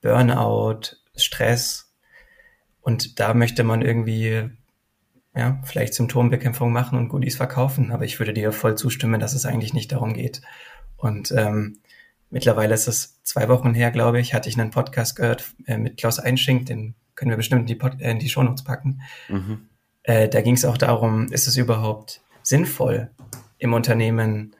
Burnout, 0.00 0.96
Stress. 1.14 1.92
Und 2.80 3.20
da 3.20 3.34
möchte 3.34 3.64
man 3.64 3.82
irgendwie 3.82 4.50
ja, 5.34 5.60
vielleicht 5.64 5.94
Symptombekämpfung 5.94 6.72
machen 6.72 6.98
und 6.98 7.08
Goodies 7.08 7.36
verkaufen. 7.36 7.92
Aber 7.92 8.04
ich 8.04 8.18
würde 8.18 8.32
dir 8.32 8.52
voll 8.52 8.76
zustimmen, 8.76 9.20
dass 9.20 9.34
es 9.34 9.44
eigentlich 9.44 9.74
nicht 9.74 9.92
darum 9.92 10.14
geht. 10.14 10.40
Und 10.96 11.32
ähm, 11.36 11.80
mittlerweile 12.30 12.74
ist 12.74 12.88
es 12.88 13.22
zwei 13.22 13.48
Wochen 13.48 13.74
her, 13.74 13.90
glaube 13.90 14.18
ich, 14.18 14.32
hatte 14.32 14.48
ich 14.48 14.58
einen 14.58 14.70
Podcast 14.70 15.16
gehört 15.16 15.44
äh, 15.66 15.76
mit 15.76 15.98
Klaus 15.98 16.18
Einschink, 16.18 16.66
den 16.66 16.94
können 17.16 17.30
wir 17.30 17.36
bestimmt 17.36 17.62
in 17.62 17.66
die, 17.66 17.74
Pod 17.74 18.00
äh, 18.00 18.10
in 18.10 18.18
die 18.18 18.28
Shownotes 18.28 18.62
packen. 18.62 19.02
Mhm. 19.28 19.68
Äh, 20.04 20.28
da 20.28 20.40
ging 20.40 20.54
es 20.54 20.64
auch 20.64 20.78
darum, 20.78 21.32
ist 21.32 21.48
es 21.48 21.56
überhaupt 21.56 22.20
sinnvoll, 22.42 23.10
im 23.58 23.72
Unternehmen 23.72 24.54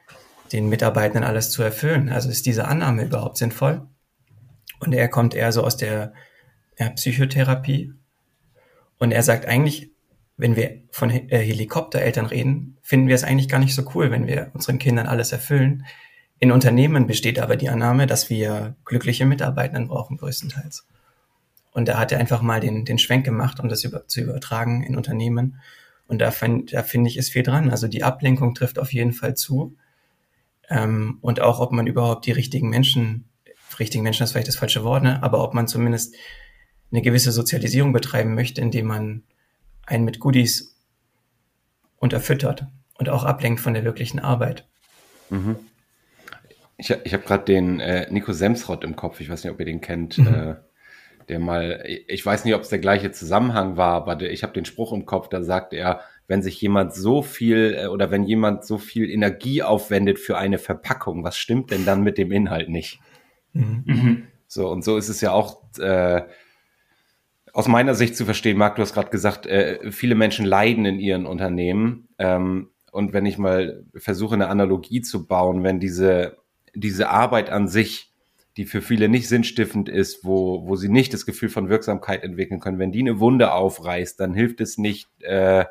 den 0.52 0.68
Mitarbeitenden 0.68 1.24
alles 1.24 1.50
zu 1.50 1.62
erfüllen? 1.62 2.08
Also 2.08 2.28
ist 2.28 2.46
diese 2.46 2.66
Annahme 2.66 3.04
überhaupt 3.04 3.36
sinnvoll? 3.36 3.86
Und 4.80 4.92
er 4.92 5.08
kommt 5.08 5.34
eher 5.34 5.52
so 5.52 5.62
aus 5.62 5.76
der 5.76 6.12
ja, 6.78 6.90
Psychotherapie. 6.90 7.92
Und 8.98 9.12
er 9.12 9.22
sagt 9.22 9.46
eigentlich, 9.46 9.90
wenn 10.36 10.56
wir 10.56 10.82
von 10.90 11.10
äh, 11.10 11.38
Helikoptereltern 11.38 12.26
reden, 12.26 12.78
finden 12.82 13.08
wir 13.08 13.14
es 13.14 13.24
eigentlich 13.24 13.48
gar 13.48 13.58
nicht 13.58 13.74
so 13.74 13.84
cool, 13.94 14.10
wenn 14.10 14.26
wir 14.26 14.50
unseren 14.52 14.78
Kindern 14.78 15.06
alles 15.06 15.32
erfüllen. 15.32 15.86
In 16.38 16.52
Unternehmen 16.52 17.06
besteht 17.06 17.38
aber 17.38 17.56
die 17.56 17.70
Annahme, 17.70 18.06
dass 18.06 18.28
wir 18.28 18.76
glückliche 18.84 19.24
Mitarbeitenden 19.24 19.88
brauchen, 19.88 20.18
größtenteils. 20.18 20.86
Und 21.76 21.88
da 21.88 21.98
hat 21.98 22.10
er 22.10 22.18
einfach 22.18 22.40
mal 22.40 22.58
den, 22.58 22.86
den 22.86 22.98
Schwenk 22.98 23.26
gemacht, 23.26 23.60
um 23.60 23.68
das 23.68 23.84
über, 23.84 24.08
zu 24.08 24.22
übertragen 24.22 24.82
in 24.82 24.96
Unternehmen. 24.96 25.60
Und 26.08 26.20
da, 26.20 26.30
find, 26.30 26.72
da 26.72 26.82
finde 26.82 27.10
ich, 27.10 27.18
ist 27.18 27.28
viel 27.28 27.42
dran. 27.42 27.70
Also 27.70 27.86
die 27.86 28.02
Ablenkung 28.02 28.54
trifft 28.54 28.78
auf 28.78 28.94
jeden 28.94 29.12
Fall 29.12 29.34
zu. 29.34 29.76
Ähm, 30.70 31.18
und 31.20 31.42
auch, 31.42 31.60
ob 31.60 31.72
man 31.72 31.86
überhaupt 31.86 32.24
die 32.24 32.32
richtigen 32.32 32.70
Menschen, 32.70 33.28
richtigen 33.78 34.02
Menschen 34.02 34.24
ist 34.24 34.32
vielleicht 34.32 34.48
das 34.48 34.56
falsche 34.56 34.84
Wort, 34.84 35.02
ne? 35.02 35.22
aber 35.22 35.44
ob 35.44 35.52
man 35.52 35.68
zumindest 35.68 36.14
eine 36.90 37.02
gewisse 37.02 37.30
Sozialisierung 37.30 37.92
betreiben 37.92 38.34
möchte, 38.34 38.62
indem 38.62 38.86
man 38.86 39.24
einen 39.84 40.06
mit 40.06 40.18
Goodies 40.18 40.78
unterfüttert 41.98 42.64
und 42.94 43.10
auch 43.10 43.24
ablenkt 43.24 43.60
von 43.60 43.74
der 43.74 43.84
wirklichen 43.84 44.18
Arbeit. 44.18 44.66
Mhm. 45.28 45.56
Ich, 46.78 46.88
ich 46.88 47.12
habe 47.12 47.24
gerade 47.24 47.44
den 47.44 47.80
äh, 47.80 48.10
Nico 48.10 48.32
Semsrott 48.32 48.82
im 48.82 48.96
Kopf, 48.96 49.20
ich 49.20 49.28
weiß 49.28 49.44
nicht, 49.44 49.52
ob 49.52 49.60
ihr 49.60 49.66
den 49.66 49.82
kennt, 49.82 50.16
mhm. 50.16 50.26
äh, 50.26 50.54
der 51.28 51.38
mal, 51.38 51.84
ich 51.86 52.24
weiß 52.24 52.44
nicht, 52.44 52.54
ob 52.54 52.62
es 52.62 52.68
der 52.68 52.78
gleiche 52.78 53.12
Zusammenhang 53.12 53.76
war, 53.76 53.94
aber 53.94 54.16
der, 54.16 54.32
ich 54.32 54.42
habe 54.42 54.52
den 54.52 54.64
Spruch 54.64 54.92
im 54.92 55.06
Kopf, 55.06 55.28
da 55.28 55.42
sagt 55.42 55.72
er, 55.72 56.00
wenn 56.28 56.42
sich 56.42 56.60
jemand 56.60 56.94
so 56.94 57.22
viel 57.22 57.76
äh, 57.78 57.86
oder 57.86 58.10
wenn 58.10 58.24
jemand 58.24 58.64
so 58.64 58.78
viel 58.78 59.10
Energie 59.10 59.62
aufwendet 59.62 60.18
für 60.18 60.38
eine 60.38 60.58
Verpackung, 60.58 61.24
was 61.24 61.36
stimmt 61.36 61.70
denn 61.70 61.84
dann 61.84 62.02
mit 62.02 62.18
dem 62.18 62.32
Inhalt 62.32 62.68
nicht? 62.68 63.00
Mhm. 63.52 63.82
mhm. 63.86 64.22
So, 64.48 64.68
und 64.70 64.84
so 64.84 64.96
ist 64.96 65.08
es 65.08 65.20
ja 65.20 65.32
auch 65.32 65.60
äh, 65.78 66.22
aus 67.52 67.68
meiner 67.68 67.94
Sicht 67.94 68.16
zu 68.16 68.24
verstehen, 68.24 68.58
Marc, 68.58 68.76
du 68.76 68.82
hast 68.82 68.92
gerade 68.92 69.10
gesagt, 69.10 69.46
äh, 69.46 69.90
viele 69.90 70.14
Menschen 70.14 70.46
leiden 70.46 70.84
in 70.84 71.00
ihren 71.00 71.26
Unternehmen. 71.26 72.08
Ähm, 72.18 72.68
und 72.92 73.12
wenn 73.12 73.26
ich 73.26 73.38
mal 73.38 73.84
versuche, 73.94 74.34
eine 74.34 74.48
Analogie 74.48 75.00
zu 75.00 75.26
bauen, 75.26 75.64
wenn 75.64 75.80
diese, 75.80 76.36
diese 76.74 77.08
Arbeit 77.08 77.50
an 77.50 77.66
sich, 77.66 78.12
die 78.56 78.64
für 78.64 78.80
viele 78.80 79.08
nicht 79.08 79.28
sinnstiftend 79.28 79.88
ist, 79.88 80.24
wo, 80.24 80.66
wo 80.66 80.76
sie 80.76 80.88
nicht 80.88 81.12
das 81.12 81.26
Gefühl 81.26 81.48
von 81.48 81.68
Wirksamkeit 81.68 82.22
entwickeln 82.22 82.60
können, 82.60 82.78
wenn 82.78 82.92
die 82.92 83.00
eine 83.00 83.20
Wunde 83.20 83.52
aufreißt, 83.52 84.18
dann 84.18 84.34
hilft 84.34 84.60
es 84.60 84.78
nicht, 84.78 85.08
äh, 85.22 85.66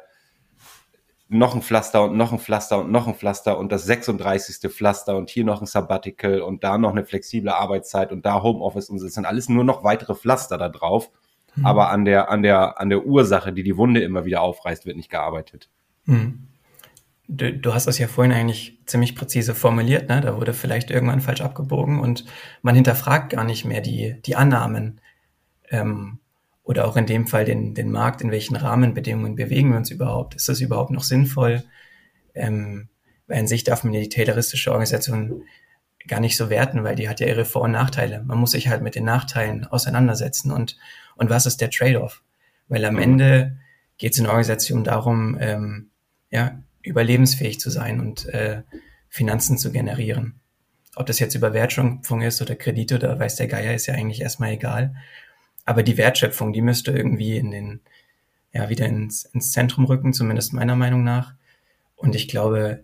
noch 1.28 1.56
ein 1.56 1.64
Pflaster 1.64 2.04
und 2.04 2.18
noch 2.18 2.32
ein 2.32 2.40
Pflaster 2.40 2.80
und 2.80 2.92
noch 2.92 3.08
ein 3.08 3.16
Pflaster 3.16 3.58
und 3.58 3.72
das 3.72 3.86
36. 3.86 4.72
Pflaster 4.72 5.18
und 5.18 5.30
hier 5.30 5.44
noch 5.44 5.60
ein 5.60 5.66
Sabbatical 5.66 6.42
und 6.42 6.64
da 6.64 6.78
noch 6.78 6.92
eine 6.92 7.04
flexible 7.04 7.50
Arbeitszeit 7.50 8.12
und 8.12 8.26
da 8.26 8.44
Homeoffice 8.44 8.90
und 8.90 9.02
es 9.02 9.14
sind 9.14 9.26
alles 9.26 9.50
nur 9.50 9.64
noch 9.64 9.84
weitere 9.84 10.14
Pflaster 10.14 10.58
da 10.58 10.70
drauf. 10.70 11.10
Hm. 11.56 11.66
Aber 11.66 11.90
an 11.90 12.06
der, 12.06 12.30
an 12.30 12.44
der, 12.44 12.80
an 12.80 12.90
der 12.90 13.06
Ursache, 13.06 13.54
die 13.54 13.64
die 13.64 13.76
Wunde 13.76 14.02
immer 14.02 14.26
wieder 14.26 14.42
aufreißt, 14.42 14.86
wird 14.86 14.98
nicht 14.98 15.10
gearbeitet. 15.10 15.70
Hm. 16.06 16.48
Du, 17.28 17.52
du 17.52 17.74
hast 17.74 17.88
das 17.88 17.98
ja 17.98 18.08
vorhin 18.08 18.34
eigentlich 18.34 18.80
ziemlich 18.86 19.16
präzise 19.16 19.56
formuliert, 19.56 20.10
ne? 20.10 20.22
Da 20.22 20.38
wurde 20.38 20.54
vielleicht 20.54 20.92
irgendwann 20.92 21.22
falsch 21.22 21.42
abgebogen 21.42 22.00
und 22.00 22.26
man 22.62 22.76
hinterfragt 22.76 23.32
gar 23.32 23.44
nicht 23.44 23.66
mehr 23.66 23.82
die, 23.82 24.22
die 24.26 24.36
Annahmen. 24.36 25.02
Ähm, 25.70 26.20
oder 26.64 26.88
auch 26.88 26.98
in 26.98 27.06
dem 27.06 27.28
Fall 27.28 27.46
den, 27.46 27.74
den 27.76 27.92
Markt, 27.92 28.22
in 28.22 28.32
welchen 28.32 28.56
Rahmenbedingungen 28.56 29.36
bewegen 29.36 29.72
wir 29.72 29.78
uns 29.78 29.92
überhaupt? 29.92 30.36
Ist 30.36 30.50
das 30.50 30.62
überhaupt 30.62 30.92
noch 30.92 31.04
sinnvoll? 31.04 31.64
Ähm, 32.34 32.90
weil 33.28 33.40
in 33.40 33.48
sich 33.48 33.64
darf 33.64 33.84
man 33.84 33.94
die 33.94 34.10
tayloristische 34.10 34.72
Organisation 34.72 35.44
gar 36.08 36.20
nicht 36.20 36.38
so 36.38 36.50
werten, 36.50 36.84
weil 36.84 36.96
die 36.96 37.10
hat 37.10 37.20
ja 37.20 37.28
ihre 37.28 37.46
Vor- 37.46 37.64
und 37.64 37.72
Nachteile. 37.72 38.24
Man 38.24 38.38
muss 38.38 38.52
sich 38.52 38.68
halt 38.68 38.82
mit 38.84 38.96
den 38.96 39.06
Nachteilen 39.06 39.66
auseinandersetzen 39.66 40.52
und 40.52 40.78
und 41.16 41.30
was 41.30 41.46
ist 41.46 41.62
der 41.62 41.70
Trade-off? 41.70 42.24
Weil 42.68 42.86
am 42.86 42.96
mhm. 42.96 43.02
Ende 43.02 43.58
geht 43.98 44.14
es 44.14 44.18
in 44.18 44.26
der 44.26 44.34
Organisation 44.34 44.84
darum, 44.84 45.38
ähm, 45.40 45.90
ja, 46.30 46.60
überlebensfähig 46.86 47.60
zu 47.60 47.70
sein 47.70 48.00
und 48.00 48.26
äh, 48.28 48.64
Finanzen 49.10 49.58
zu 49.58 49.72
generieren. 49.72 50.40
Ob 50.96 51.06
das 51.06 51.20
jetzt 51.20 51.36
über 51.36 51.54
Wertschöpfung 51.54 52.22
ist 52.22 52.42
oder 52.42 52.56
Kredite 52.56 52.96
oder 52.96 53.20
weiß 53.20 53.36
der 53.36 53.48
Geier, 53.48 53.74
ist 53.74 53.88
ja 53.88 53.96
eigentlich 53.96 54.22
erstmal 54.22 54.52
egal. 54.52 54.96
Aber 55.66 55.84
die 55.84 55.98
Wertschöpfung, 55.98 56.54
die 56.54 56.62
müsste 56.62 56.92
irgendwie 56.92 57.38
in 57.38 57.52
den, 57.52 57.80
ja, 58.54 58.70
wieder 58.70 58.86
ins, 58.86 59.26
ins 59.26 59.52
Zentrum 59.52 59.86
rücken, 59.86 60.14
zumindest 60.14 60.54
meiner 60.54 60.76
Meinung 60.76 61.04
nach. 61.04 61.34
Und 61.96 62.16
ich 62.16 62.28
glaube, 62.28 62.84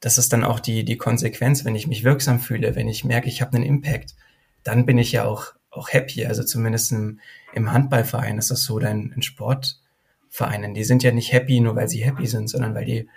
das 0.00 0.16
ist 0.16 0.32
dann 0.32 0.44
auch 0.44 0.60
die, 0.60 0.84
die 0.84 0.96
Konsequenz, 0.96 1.64
wenn 1.64 1.74
ich 1.74 1.86
mich 1.86 2.04
wirksam 2.04 2.40
fühle, 2.40 2.76
wenn 2.76 2.88
ich 2.88 3.04
merke, 3.04 3.28
ich 3.28 3.42
habe 3.42 3.56
einen 3.56 3.66
Impact, 3.66 4.14
dann 4.62 4.86
bin 4.86 4.96
ich 4.96 5.12
ja 5.12 5.24
auch 5.24 5.54
auch 5.70 5.92
happy. 5.92 6.26
Also 6.26 6.42
zumindest 6.42 6.92
im, 6.92 7.20
im 7.52 7.72
Handballverein 7.72 8.38
ist 8.38 8.50
das 8.50 8.64
so, 8.64 8.74
oder 8.74 8.90
in, 8.90 9.12
in 9.12 9.22
Sportvereinen. 9.22 10.74
Die 10.74 10.84
sind 10.84 11.02
ja 11.02 11.12
nicht 11.12 11.32
happy, 11.32 11.60
nur 11.60 11.76
weil 11.76 11.88
sie 11.88 12.04
happy 12.04 12.26
sind, 12.26 12.48
sondern 12.48 12.74
weil 12.74 12.84
die 12.84 13.08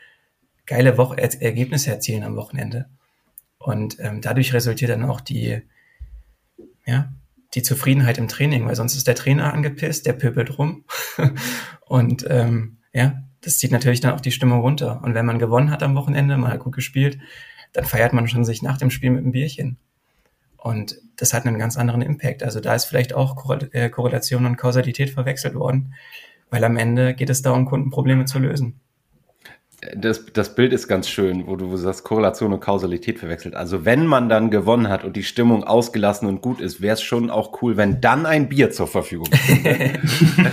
geile 0.66 0.98
Woche 0.98 1.18
er 1.18 1.42
Ergebnisse 1.42 1.92
erzielen 1.92 2.24
am 2.24 2.36
Wochenende. 2.36 2.88
Und 3.58 3.98
ähm, 4.00 4.22
dadurch 4.22 4.54
resultiert 4.54 4.92
dann 4.92 5.06
auch 5.06 5.22
die, 5.22 5.62
ja, 6.86 7.14
die 7.54 7.64
Zufriedenheit 7.64 8.18
im 8.18 8.28
Training, 8.28 8.66
weil 8.66 8.76
sonst 8.76 8.96
ist 8.96 9.08
der 9.08 9.16
Trainer 9.16 9.54
angepisst, 9.54 10.06
der 10.06 10.14
pöbelt 10.14 10.58
rum. 10.58 10.86
und 11.82 12.26
ähm, 12.30 12.78
ja, 12.94 13.24
das 13.42 13.58
zieht 13.58 13.72
natürlich 13.72 14.02
dann 14.02 14.14
auch 14.14 14.22
die 14.22 14.32
Stimmung 14.32 14.62
runter. 14.62 15.02
Und 15.04 15.14
wenn 15.14 15.26
man 15.26 15.40
gewonnen 15.40 15.72
hat 15.72 15.84
am 15.84 15.96
Wochenende, 15.96 16.38
mal 16.38 16.58
gut 16.58 16.74
gespielt, 16.74 17.20
dann 17.74 17.86
feiert 17.86 18.14
man 18.14 18.28
schon 18.28 18.46
sich 18.46 18.62
nach 18.62 18.78
dem 18.78 18.90
Spiel 18.90 19.12
mit 19.12 19.24
einem 19.24 19.32
Bierchen. 19.32 19.78
Und 20.58 20.98
das 21.18 21.34
hat 21.34 21.46
einen 21.46 21.60
ganz 21.60 21.78
anderen 21.78 22.02
Impact. 22.02 22.42
Also 22.42 22.60
da 22.60 22.74
ist 22.74 22.86
vielleicht 22.86 23.14
auch 23.14 23.50
äh, 23.72 23.90
Korrelation 23.90 24.46
und 24.46 24.58
Kausalität 24.58 25.10
verwechselt 25.10 25.56
worden, 25.56 25.94
weil 26.50 26.64
am 26.64 26.78
Ende 26.78 27.14
geht 27.14 27.30
es 27.30 27.42
darum, 27.42 27.66
Kundenprobleme 27.66 28.26
zu 28.26 28.40
lösen. 28.40 28.80
Das, 29.96 30.26
das 30.34 30.56
Bild 30.56 30.72
ist 30.72 30.88
ganz 30.88 31.10
schön, 31.10 31.48
wo 31.48 31.56
du, 31.56 31.68
wo 31.68 31.72
du 31.72 31.78
sagst, 31.78 32.04
Korrelation 32.04 32.54
und 32.54 32.60
Kausalität 32.60 33.20
verwechselt. 33.20 33.56
Also 33.56 33.86
wenn 33.86 34.06
man 34.06 34.30
dann 34.30 34.52
gewonnen 34.52 34.90
hat 34.90 35.04
und 35.04 35.16
die 35.16 35.24
Stimmung 35.24 35.64
ausgelassen 35.64 36.28
und 36.28 36.42
gut 36.42 36.62
ist, 36.62 36.82
wäre 36.82 36.94
es 36.94 37.02
schon 37.02 37.30
auch 37.30 37.62
cool, 37.62 37.76
wenn 37.76 38.00
dann 38.00 38.26
ein 38.26 38.50
Bier 38.50 38.72
zur 38.72 38.88
Verfügung 38.88 39.28
steht. 39.34 40.00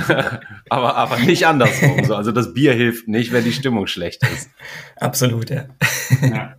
aber, 0.70 0.96
aber 0.96 1.18
nicht 1.18 1.46
andersrum. 1.46 2.04
So. 2.04 2.14
Also 2.14 2.32
das 2.32 2.54
Bier 2.54 2.72
hilft 2.72 3.08
nicht, 3.08 3.32
wenn 3.32 3.44
die 3.44 3.52
Stimmung 3.52 3.86
schlecht 3.86 4.22
ist. 4.34 4.50
Absolut, 4.96 5.50
ja. 5.50 5.66
ja. 6.22 6.56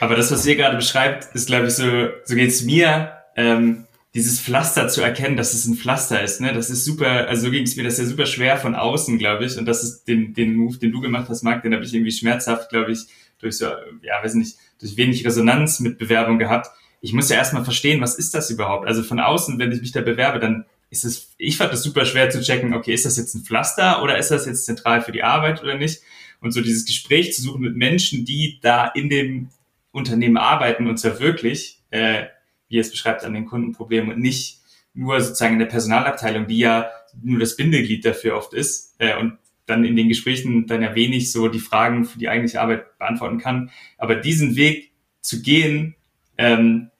Aber 0.00 0.16
das, 0.16 0.30
was 0.32 0.46
ihr 0.46 0.56
gerade 0.56 0.76
beschreibt, 0.76 1.34
ist, 1.34 1.46
glaube 1.46 1.66
ich, 1.66 1.74
so, 1.74 2.08
so 2.24 2.34
geht's 2.34 2.62
mir, 2.62 3.12
ähm, 3.36 3.84
dieses 4.14 4.40
Pflaster 4.40 4.86
zu 4.88 5.02
erkennen, 5.02 5.36
dass 5.36 5.54
es 5.54 5.66
ein 5.66 5.74
Pflaster 5.74 6.22
ist, 6.22 6.40
ne? 6.40 6.52
Das 6.52 6.70
ist 6.70 6.84
super, 6.84 7.28
also 7.28 7.46
so 7.46 7.50
ging 7.50 7.64
es 7.64 7.74
mir 7.74 7.82
das 7.82 7.94
ist 7.94 7.98
ja 7.98 8.04
super 8.06 8.26
schwer 8.26 8.56
von 8.56 8.76
außen, 8.76 9.18
glaube 9.18 9.44
ich. 9.44 9.58
Und 9.58 9.66
das 9.66 9.82
ist 9.82 10.04
den, 10.04 10.34
den 10.34 10.54
Move, 10.54 10.78
den 10.78 10.92
du 10.92 11.00
gemacht 11.00 11.28
hast, 11.28 11.42
Marc, 11.42 11.62
den 11.62 11.74
habe 11.74 11.84
ich 11.84 11.92
irgendwie 11.92 12.12
schmerzhaft, 12.12 12.70
glaube 12.70 12.92
ich, 12.92 13.00
durch 13.40 13.58
so, 13.58 13.66
ja, 14.02 14.22
weiß 14.22 14.34
nicht, 14.34 14.56
durch 14.78 14.96
wenig 14.96 15.26
Resonanz 15.26 15.80
mit 15.80 15.98
Bewerbung 15.98 16.38
gehabt. 16.38 16.68
Ich 17.00 17.12
muss 17.12 17.28
ja 17.28 17.36
erstmal 17.36 17.64
verstehen, 17.64 18.00
was 18.00 18.14
ist 18.14 18.34
das 18.34 18.50
überhaupt? 18.50 18.86
Also 18.86 19.02
von 19.02 19.18
außen, 19.18 19.58
wenn 19.58 19.72
ich 19.72 19.80
mich 19.80 19.92
da 19.92 20.00
bewerbe, 20.00 20.38
dann 20.38 20.64
ist 20.90 21.04
es, 21.04 21.34
ich 21.36 21.56
fand 21.56 21.72
es 21.72 21.82
super 21.82 22.06
schwer 22.06 22.30
zu 22.30 22.40
checken, 22.40 22.72
okay, 22.72 22.94
ist 22.94 23.04
das 23.04 23.16
jetzt 23.16 23.34
ein 23.34 23.42
Pflaster 23.42 24.02
oder 24.02 24.16
ist 24.16 24.30
das 24.30 24.46
jetzt 24.46 24.64
zentral 24.64 25.02
für 25.02 25.12
die 25.12 25.24
Arbeit 25.24 25.60
oder 25.60 25.76
nicht? 25.76 26.02
Und 26.40 26.52
so 26.52 26.60
dieses 26.60 26.84
Gespräch 26.84 27.34
zu 27.34 27.42
suchen 27.42 27.62
mit 27.62 27.74
Menschen, 27.74 28.24
die 28.24 28.60
da 28.62 28.86
in 28.86 29.08
dem 29.08 29.48
Unternehmen 29.90 30.36
arbeiten 30.36 30.86
und 30.86 30.98
zwar 30.98 31.18
wirklich, 31.18 31.80
äh, 31.90 32.26
wie 32.68 32.78
es 32.78 32.90
beschreibt, 32.90 33.24
an 33.24 33.34
den 33.34 33.46
Kundenproblemen 33.46 34.14
und 34.14 34.20
nicht 34.20 34.60
nur 34.94 35.20
sozusagen 35.20 35.54
in 35.54 35.58
der 35.58 35.66
Personalabteilung, 35.66 36.46
die 36.46 36.58
ja 36.58 36.90
nur 37.22 37.40
das 37.40 37.56
Bindeglied 37.56 38.04
dafür 38.04 38.36
oft 38.36 38.54
ist 38.54 38.94
äh, 38.98 39.16
und 39.16 39.38
dann 39.66 39.84
in 39.84 39.96
den 39.96 40.08
Gesprächen 40.08 40.66
dann 40.66 40.82
ja 40.82 40.94
wenig 40.94 41.32
so 41.32 41.48
die 41.48 41.58
Fragen 41.58 42.04
für 42.04 42.18
die 42.18 42.28
eigentliche 42.28 42.60
Arbeit 42.60 42.98
beantworten 42.98 43.38
kann. 43.38 43.70
Aber 43.96 44.14
diesen 44.14 44.56
Weg 44.56 44.92
zu 45.20 45.40
gehen, 45.40 45.96
ähm, 46.36 46.90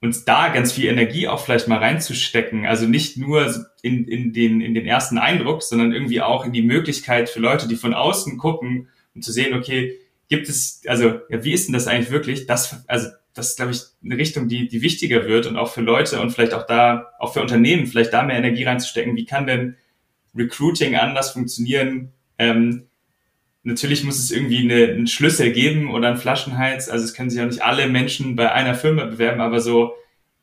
und 0.00 0.28
da 0.28 0.48
ganz 0.48 0.72
viel 0.72 0.86
Energie 0.86 1.26
auch 1.26 1.40
vielleicht 1.40 1.68
mal 1.68 1.78
reinzustecken. 1.78 2.66
Also 2.66 2.86
nicht 2.86 3.16
nur 3.16 3.66
in, 3.82 4.06
in, 4.06 4.32
den, 4.32 4.60
in 4.60 4.74
den 4.74 4.86
ersten 4.86 5.18
Eindruck, 5.18 5.62
sondern 5.62 5.92
irgendwie 5.92 6.20
auch 6.20 6.44
in 6.44 6.52
die 6.52 6.62
Möglichkeit 6.62 7.28
für 7.28 7.40
Leute, 7.40 7.66
die 7.66 7.76
von 7.76 7.94
außen 7.94 8.36
gucken 8.38 8.88
und 9.14 9.22
zu 9.24 9.32
sehen, 9.32 9.54
okay, 9.54 9.98
gibt 10.28 10.48
es, 10.48 10.82
also 10.86 11.20
ja, 11.28 11.42
wie 11.44 11.52
ist 11.52 11.66
denn 11.66 11.72
das 11.72 11.86
eigentlich 11.86 12.10
wirklich? 12.10 12.46
Das, 12.46 12.84
also 12.86 13.08
das 13.36 13.50
ist, 13.50 13.56
glaube 13.56 13.72
ich, 13.72 13.82
eine 14.02 14.16
Richtung, 14.16 14.48
die, 14.48 14.66
die 14.66 14.80
wichtiger 14.80 15.26
wird 15.26 15.46
und 15.46 15.58
auch 15.58 15.70
für 15.70 15.82
Leute 15.82 16.20
und 16.20 16.30
vielleicht 16.30 16.54
auch 16.54 16.66
da, 16.66 17.12
auch 17.18 17.34
für 17.34 17.42
Unternehmen, 17.42 17.86
vielleicht 17.86 18.14
da 18.14 18.22
mehr 18.22 18.38
Energie 18.38 18.64
reinzustecken. 18.64 19.14
Wie 19.14 19.26
kann 19.26 19.46
denn 19.46 19.76
Recruiting 20.34 20.96
anders 20.96 21.32
funktionieren? 21.32 22.12
Ähm, 22.38 22.86
natürlich 23.62 24.04
muss 24.04 24.18
es 24.18 24.30
irgendwie 24.30 24.60
eine, 24.60 24.90
einen 24.92 25.06
Schlüssel 25.06 25.52
geben 25.52 25.90
oder 25.90 26.08
einen 26.08 26.16
Flaschenhals. 26.16 26.88
Also 26.88 27.04
es 27.04 27.12
können 27.12 27.28
sich 27.28 27.40
auch 27.42 27.46
nicht 27.46 27.62
alle 27.62 27.88
Menschen 27.88 28.36
bei 28.36 28.50
einer 28.50 28.74
Firma 28.74 29.04
bewerben, 29.04 29.42
aber 29.42 29.60
so, 29.60 29.92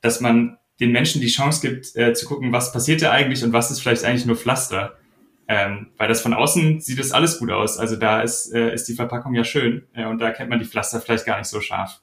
dass 0.02 0.22
man 0.22 0.60
den 0.80 0.92
Menschen 0.92 1.20
die 1.20 1.28
Chance 1.28 1.68
gibt, 1.68 1.96
äh, 1.96 2.14
zu 2.14 2.28
gucken, 2.28 2.52
was 2.52 2.72
passiert 2.72 3.02
da 3.02 3.10
eigentlich 3.10 3.44
und 3.44 3.54
was 3.54 3.72
ist 3.72 3.80
vielleicht 3.80 4.04
eigentlich 4.04 4.28
nur 4.28 4.36
Pflaster. 4.36 4.98
Ähm, 5.48 5.88
weil 5.98 6.08
das 6.08 6.22
von 6.22 6.34
außen 6.34 6.80
sieht 6.80 7.00
das 7.00 7.12
alles 7.12 7.40
gut 7.40 7.50
aus. 7.50 7.80
Also 7.80 7.96
da 7.96 8.22
ist, 8.22 8.54
äh, 8.54 8.72
ist 8.72 8.88
die 8.88 8.94
Verpackung 8.94 9.34
ja 9.34 9.44
schön 9.44 9.88
äh, 9.94 10.06
und 10.06 10.20
da 10.20 10.30
kennt 10.30 10.52
man 10.52 10.60
die 10.60 10.66
Pflaster 10.66 11.02
vielleicht 11.02 11.26
gar 11.26 11.40
nicht 11.40 11.48
so 11.50 11.60
scharf. 11.60 12.02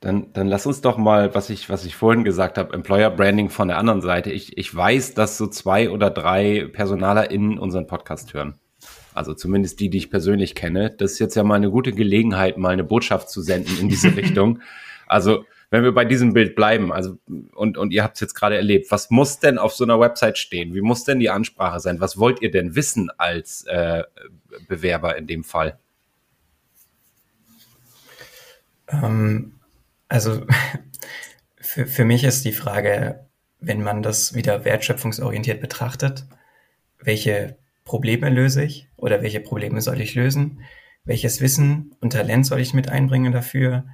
Dann, 0.00 0.32
dann 0.32 0.48
lass 0.48 0.64
uns 0.64 0.80
doch 0.80 0.96
mal, 0.96 1.34
was 1.34 1.50
ich, 1.50 1.68
was 1.68 1.84
ich 1.84 1.94
vorhin 1.94 2.24
gesagt 2.24 2.56
habe, 2.56 2.72
Employer 2.72 3.10
Branding 3.10 3.50
von 3.50 3.68
der 3.68 3.76
anderen 3.76 4.00
Seite. 4.00 4.32
Ich, 4.32 4.56
ich 4.56 4.74
weiß, 4.74 5.12
dass 5.12 5.36
so 5.36 5.46
zwei 5.46 5.90
oder 5.90 6.08
drei 6.08 6.68
PersonalerInnen 6.72 7.58
unseren 7.58 7.86
Podcast 7.86 8.32
hören. 8.32 8.54
Also 9.12 9.34
zumindest 9.34 9.78
die, 9.80 9.90
die 9.90 9.98
ich 9.98 10.10
persönlich 10.10 10.54
kenne. 10.54 10.90
Das 10.90 11.12
ist 11.12 11.18
jetzt 11.18 11.34
ja 11.34 11.42
mal 11.42 11.56
eine 11.56 11.70
gute 11.70 11.92
Gelegenheit, 11.92 12.56
mal 12.56 12.70
eine 12.70 12.84
Botschaft 12.84 13.28
zu 13.28 13.42
senden 13.42 13.78
in 13.78 13.90
diese 13.90 14.16
Richtung. 14.16 14.60
Also 15.06 15.44
wenn 15.68 15.84
wir 15.84 15.92
bei 15.92 16.06
diesem 16.06 16.32
Bild 16.32 16.56
bleiben, 16.56 16.92
also 16.92 17.18
und, 17.54 17.76
und 17.76 17.92
ihr 17.92 18.02
habt 18.02 18.16
es 18.16 18.20
jetzt 18.20 18.34
gerade 18.34 18.56
erlebt, 18.56 18.90
was 18.90 19.10
muss 19.10 19.38
denn 19.38 19.58
auf 19.58 19.74
so 19.74 19.84
einer 19.84 20.00
Website 20.00 20.38
stehen? 20.38 20.74
Wie 20.74 20.80
muss 20.80 21.04
denn 21.04 21.20
die 21.20 21.30
Ansprache 21.30 21.78
sein? 21.78 22.00
Was 22.00 22.18
wollt 22.18 22.40
ihr 22.40 22.50
denn 22.50 22.74
wissen 22.74 23.10
als 23.18 23.64
äh, 23.66 24.02
Bewerber 24.66 25.16
in 25.16 25.26
dem 25.26 25.44
Fall? 25.44 25.78
Ähm, 28.88 29.59
also 30.10 30.44
für, 31.60 31.86
für 31.86 32.04
mich 32.04 32.24
ist 32.24 32.44
die 32.44 32.52
Frage, 32.52 33.26
wenn 33.60 33.82
man 33.82 34.02
das 34.02 34.34
wieder 34.34 34.64
wertschöpfungsorientiert 34.66 35.60
betrachtet, 35.60 36.26
welche 36.98 37.56
Probleme 37.84 38.28
löse 38.28 38.62
ich 38.62 38.88
oder 38.96 39.22
welche 39.22 39.40
Probleme 39.40 39.80
soll 39.80 40.00
ich 40.00 40.14
lösen? 40.14 40.60
Welches 41.04 41.40
Wissen 41.40 41.94
und 42.00 42.12
Talent 42.12 42.46
soll 42.46 42.60
ich 42.60 42.74
mit 42.74 42.90
einbringen 42.90 43.32
dafür? 43.32 43.86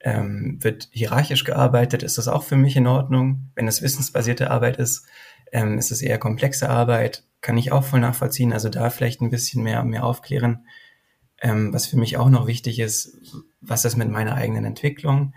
Ähm, 0.00 0.58
wird 0.62 0.88
hierarchisch 0.92 1.44
gearbeitet? 1.44 2.02
Ist 2.02 2.18
das 2.18 2.28
auch 2.28 2.44
für 2.44 2.56
mich 2.56 2.76
in 2.76 2.86
Ordnung? 2.86 3.50
Wenn 3.54 3.66
es 3.66 3.82
wissensbasierte 3.82 4.50
Arbeit 4.50 4.76
ist, 4.76 5.06
ähm, 5.52 5.78
ist 5.78 5.90
es 5.90 6.02
eher 6.02 6.18
komplexe 6.18 6.70
Arbeit? 6.70 7.24
Kann 7.40 7.58
ich 7.58 7.72
auch 7.72 7.84
voll 7.84 8.00
nachvollziehen. 8.00 8.52
Also 8.52 8.68
da 8.68 8.90
vielleicht 8.90 9.20
ein 9.20 9.30
bisschen 9.30 9.62
mehr, 9.62 9.82
mehr 9.84 10.04
aufklären. 10.04 10.66
Ähm, 11.40 11.72
was 11.72 11.86
für 11.86 11.98
mich 11.98 12.16
auch 12.16 12.30
noch 12.30 12.46
wichtig 12.46 12.78
ist, 12.78 13.18
was 13.66 13.84
ist 13.84 13.96
mit 13.96 14.10
meiner 14.10 14.34
eigenen 14.34 14.64
Entwicklung? 14.64 15.34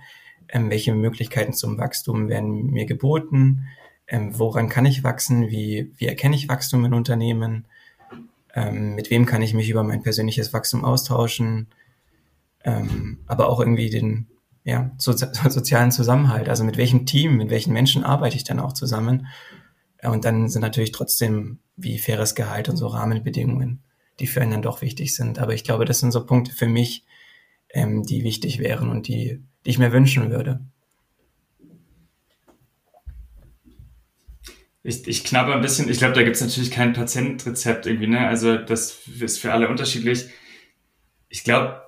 Ähm, 0.47 0.69
welche 0.69 0.93
Möglichkeiten 0.93 1.53
zum 1.53 1.77
Wachstum 1.77 2.29
werden 2.29 2.67
mir 2.71 2.85
geboten? 2.85 3.67
Ähm, 4.07 4.37
woran 4.37 4.69
kann 4.69 4.85
ich 4.85 5.03
wachsen? 5.03 5.49
Wie, 5.49 5.91
wie 5.97 6.07
erkenne 6.07 6.35
ich 6.35 6.49
Wachstum 6.49 6.85
in 6.85 6.93
Unternehmen? 6.93 7.65
Ähm, 8.55 8.95
mit 8.95 9.11
wem 9.11 9.25
kann 9.25 9.41
ich 9.41 9.53
mich 9.53 9.69
über 9.69 9.83
mein 9.83 10.01
persönliches 10.01 10.53
Wachstum 10.53 10.83
austauschen? 10.83 11.67
Ähm, 12.63 13.19
aber 13.27 13.49
auch 13.49 13.59
irgendwie 13.59 13.89
den, 13.89 14.27
ja, 14.63 14.91
so, 14.97 15.11
sozialen 15.13 15.91
Zusammenhalt. 15.91 16.49
Also 16.49 16.63
mit 16.63 16.77
welchem 16.77 17.05
Team, 17.05 17.37
mit 17.37 17.49
welchen 17.51 17.73
Menschen 17.73 18.03
arbeite 18.03 18.35
ich 18.35 18.43
dann 18.43 18.59
auch 18.59 18.73
zusammen? 18.73 19.27
Und 20.01 20.25
dann 20.25 20.49
sind 20.49 20.61
natürlich 20.61 20.91
trotzdem 20.91 21.59
wie 21.75 21.99
faires 21.99 22.35
Gehalt 22.35 22.69
und 22.69 22.77
so 22.77 22.87
Rahmenbedingungen, 22.87 23.83
die 24.19 24.27
für 24.27 24.41
einen 24.41 24.51
dann 24.51 24.61
doch 24.61 24.81
wichtig 24.81 25.15
sind. 25.15 25.39
Aber 25.39 25.53
ich 25.53 25.63
glaube, 25.63 25.85
das 25.85 25.99
sind 25.99 26.11
so 26.11 26.25
Punkte 26.25 26.51
für 26.51 26.67
mich, 26.67 27.05
ähm, 27.73 28.03
die 28.03 28.23
wichtig 28.23 28.59
wären 28.59 28.89
und 28.89 29.07
die, 29.07 29.43
die 29.65 29.69
ich 29.69 29.79
mir 29.79 29.91
wünschen 29.91 30.31
würde. 30.31 30.61
Ich, 34.81 35.07
ich 35.07 35.23
knabber 35.23 35.55
ein 35.55 35.61
bisschen, 35.61 35.89
ich 35.89 35.97
glaube, 35.97 36.13
da 36.13 36.23
gibt 36.23 36.35
es 36.35 36.41
natürlich 36.41 36.71
kein 36.71 36.93
Patientrezept 36.93 37.85
irgendwie, 37.85 38.07
ne? 38.07 38.27
Also 38.27 38.57
das 38.57 39.07
ist 39.19 39.39
für 39.39 39.51
alle 39.51 39.67
unterschiedlich. 39.67 40.29
Ich 41.27 41.43
glaube, 41.43 41.81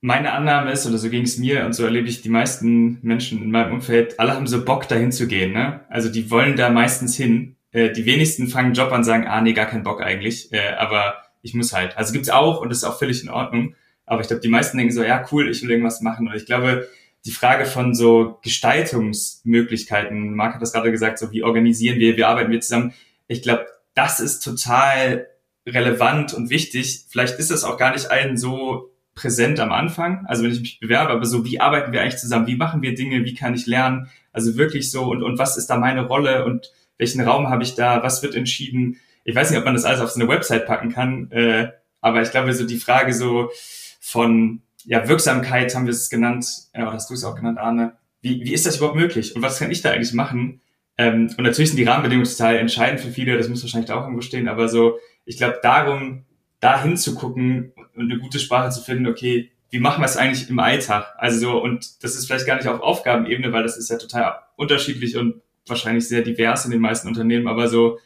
meine 0.00 0.32
Annahme 0.32 0.72
ist, 0.72 0.86
oder 0.86 0.96
so 0.96 1.10
ging 1.10 1.22
es 1.22 1.36
mir 1.36 1.66
und 1.66 1.74
so 1.74 1.84
erlebe 1.84 2.08
ich 2.08 2.22
die 2.22 2.30
meisten 2.30 2.98
Menschen 3.02 3.42
in 3.42 3.50
meinem 3.50 3.74
Umfeld, 3.74 4.18
alle 4.18 4.34
haben 4.34 4.46
so 4.46 4.64
Bock, 4.64 4.88
dahin 4.88 5.12
zu 5.12 5.28
gehen. 5.28 5.52
Ne? 5.52 5.80
Also 5.90 6.08
die 6.08 6.30
wollen 6.30 6.56
da 6.56 6.70
meistens 6.70 7.16
hin. 7.16 7.56
Äh, 7.72 7.92
die 7.92 8.06
wenigsten 8.06 8.48
fangen 8.48 8.66
einen 8.66 8.74
Job 8.74 8.90
an 8.92 8.98
und 8.98 9.04
sagen, 9.04 9.26
ah 9.26 9.40
nee, 9.42 9.52
gar 9.52 9.66
keinen 9.66 9.82
Bock 9.82 10.00
eigentlich, 10.00 10.52
äh, 10.52 10.70
aber 10.78 11.22
ich 11.42 11.54
muss 11.54 11.72
halt. 11.72 11.96
Also 11.98 12.12
gibt's 12.12 12.30
auch 12.30 12.60
und 12.60 12.70
das 12.70 12.78
ist 12.78 12.84
auch 12.84 12.98
völlig 12.98 13.22
in 13.22 13.28
Ordnung. 13.28 13.74
Aber 14.10 14.22
ich 14.22 14.26
glaube, 14.26 14.40
die 14.40 14.48
meisten 14.48 14.76
denken 14.76 14.92
so, 14.92 15.04
ja 15.04 15.24
cool, 15.30 15.48
ich 15.48 15.62
will 15.62 15.70
irgendwas 15.70 16.00
machen. 16.00 16.26
Und 16.26 16.34
ich 16.34 16.44
glaube, 16.44 16.88
die 17.24 17.30
Frage 17.30 17.64
von 17.64 17.94
so 17.94 18.40
Gestaltungsmöglichkeiten, 18.42 20.34
Marc 20.34 20.54
hat 20.54 20.62
das 20.62 20.72
gerade 20.72 20.90
gesagt, 20.90 21.20
so 21.20 21.30
wie 21.30 21.44
organisieren 21.44 22.00
wir, 22.00 22.16
wie 22.16 22.24
arbeiten 22.24 22.50
wir 22.50 22.60
zusammen. 22.60 22.92
Ich 23.28 23.40
glaube, 23.40 23.66
das 23.94 24.18
ist 24.18 24.40
total 24.40 25.28
relevant 25.64 26.34
und 26.34 26.50
wichtig. 26.50 27.04
Vielleicht 27.08 27.38
ist 27.38 27.52
das 27.52 27.62
auch 27.62 27.76
gar 27.76 27.92
nicht 27.92 28.10
allen 28.10 28.36
so 28.36 28.90
präsent 29.14 29.60
am 29.60 29.70
Anfang, 29.70 30.26
also 30.26 30.42
wenn 30.42 30.50
ich 30.50 30.60
mich 30.60 30.80
bewerbe, 30.80 31.12
aber 31.12 31.26
so, 31.26 31.44
wie 31.44 31.60
arbeiten 31.60 31.92
wir 31.92 32.02
eigentlich 32.02 32.16
zusammen, 32.16 32.48
wie 32.48 32.56
machen 32.56 32.82
wir 32.82 32.96
Dinge, 32.96 33.24
wie 33.24 33.34
kann 33.34 33.54
ich 33.54 33.66
lernen, 33.66 34.08
also 34.32 34.56
wirklich 34.56 34.90
so 34.90 35.04
und, 35.04 35.22
und 35.22 35.38
was 35.38 35.56
ist 35.56 35.68
da 35.68 35.76
meine 35.76 36.06
Rolle 36.06 36.44
und 36.46 36.72
welchen 36.98 37.20
Raum 37.20 37.48
habe 37.48 37.62
ich 37.62 37.76
da, 37.76 38.02
was 38.02 38.24
wird 38.24 38.34
entschieden. 38.34 38.96
Ich 39.22 39.36
weiß 39.36 39.50
nicht, 39.50 39.58
ob 39.58 39.64
man 39.66 39.74
das 39.74 39.84
alles 39.84 40.00
auf 40.00 40.10
so 40.10 40.18
eine 40.18 40.28
Website 40.28 40.66
packen 40.66 40.90
kann, 40.90 41.30
äh, 41.30 41.68
aber 42.00 42.22
ich 42.22 42.30
glaube, 42.32 42.52
so 42.54 42.66
die 42.66 42.78
Frage 42.78 43.12
so 43.12 43.50
von 44.00 44.62
ja, 44.84 45.06
Wirksamkeit 45.08 45.74
haben 45.74 45.84
wir 45.84 45.92
es 45.92 46.10
genannt, 46.10 46.46
äh, 46.72 46.82
oder 46.82 46.94
hast 46.94 47.10
du 47.10 47.14
es 47.14 47.24
auch 47.24 47.36
genannt, 47.36 47.58
Arne, 47.58 47.96
wie, 48.22 48.44
wie 48.44 48.52
ist 48.52 48.66
das 48.66 48.78
überhaupt 48.78 48.96
möglich 48.96 49.36
und 49.36 49.42
was 49.42 49.58
kann 49.58 49.70
ich 49.70 49.82
da 49.82 49.92
eigentlich 49.92 50.12
machen? 50.12 50.60
Ähm, 50.98 51.32
und 51.36 51.44
natürlich 51.44 51.70
sind 51.70 51.78
die 51.78 51.84
Rahmenbedingungen 51.84 52.28
total 52.28 52.56
entscheidend 52.56 53.00
für 53.00 53.10
viele, 53.10 53.36
das 53.36 53.48
muss 53.48 53.62
wahrscheinlich 53.62 53.88
da 53.88 53.96
auch 53.96 54.02
irgendwo 54.02 54.22
stehen, 54.22 54.48
aber 54.48 54.68
so, 54.68 54.98
ich 55.24 55.36
glaube, 55.36 55.60
darum, 55.62 56.24
da 56.60 56.82
hinzugucken 56.82 57.72
und 57.94 58.10
eine 58.10 58.18
gute 58.18 58.38
Sprache 58.38 58.70
zu 58.70 58.82
finden, 58.82 59.06
okay, 59.06 59.50
wie 59.70 59.78
machen 59.78 60.02
wir 60.02 60.06
es 60.06 60.16
eigentlich 60.16 60.50
im 60.50 60.58
Alltag? 60.58 61.14
Also 61.16 61.38
so, 61.38 61.62
und 61.62 62.02
das 62.02 62.16
ist 62.16 62.26
vielleicht 62.26 62.46
gar 62.46 62.56
nicht 62.56 62.66
auf 62.66 62.80
Aufgabenebene, 62.80 63.52
weil 63.52 63.62
das 63.62 63.76
ist 63.76 63.88
ja 63.88 63.96
total 63.96 64.40
unterschiedlich 64.56 65.16
und 65.16 65.40
wahrscheinlich 65.66 66.08
sehr 66.08 66.22
divers 66.22 66.64
in 66.64 66.70
den 66.70 66.80
meisten 66.80 67.08
Unternehmen, 67.08 67.46
aber 67.46 67.68
so, 67.68 67.98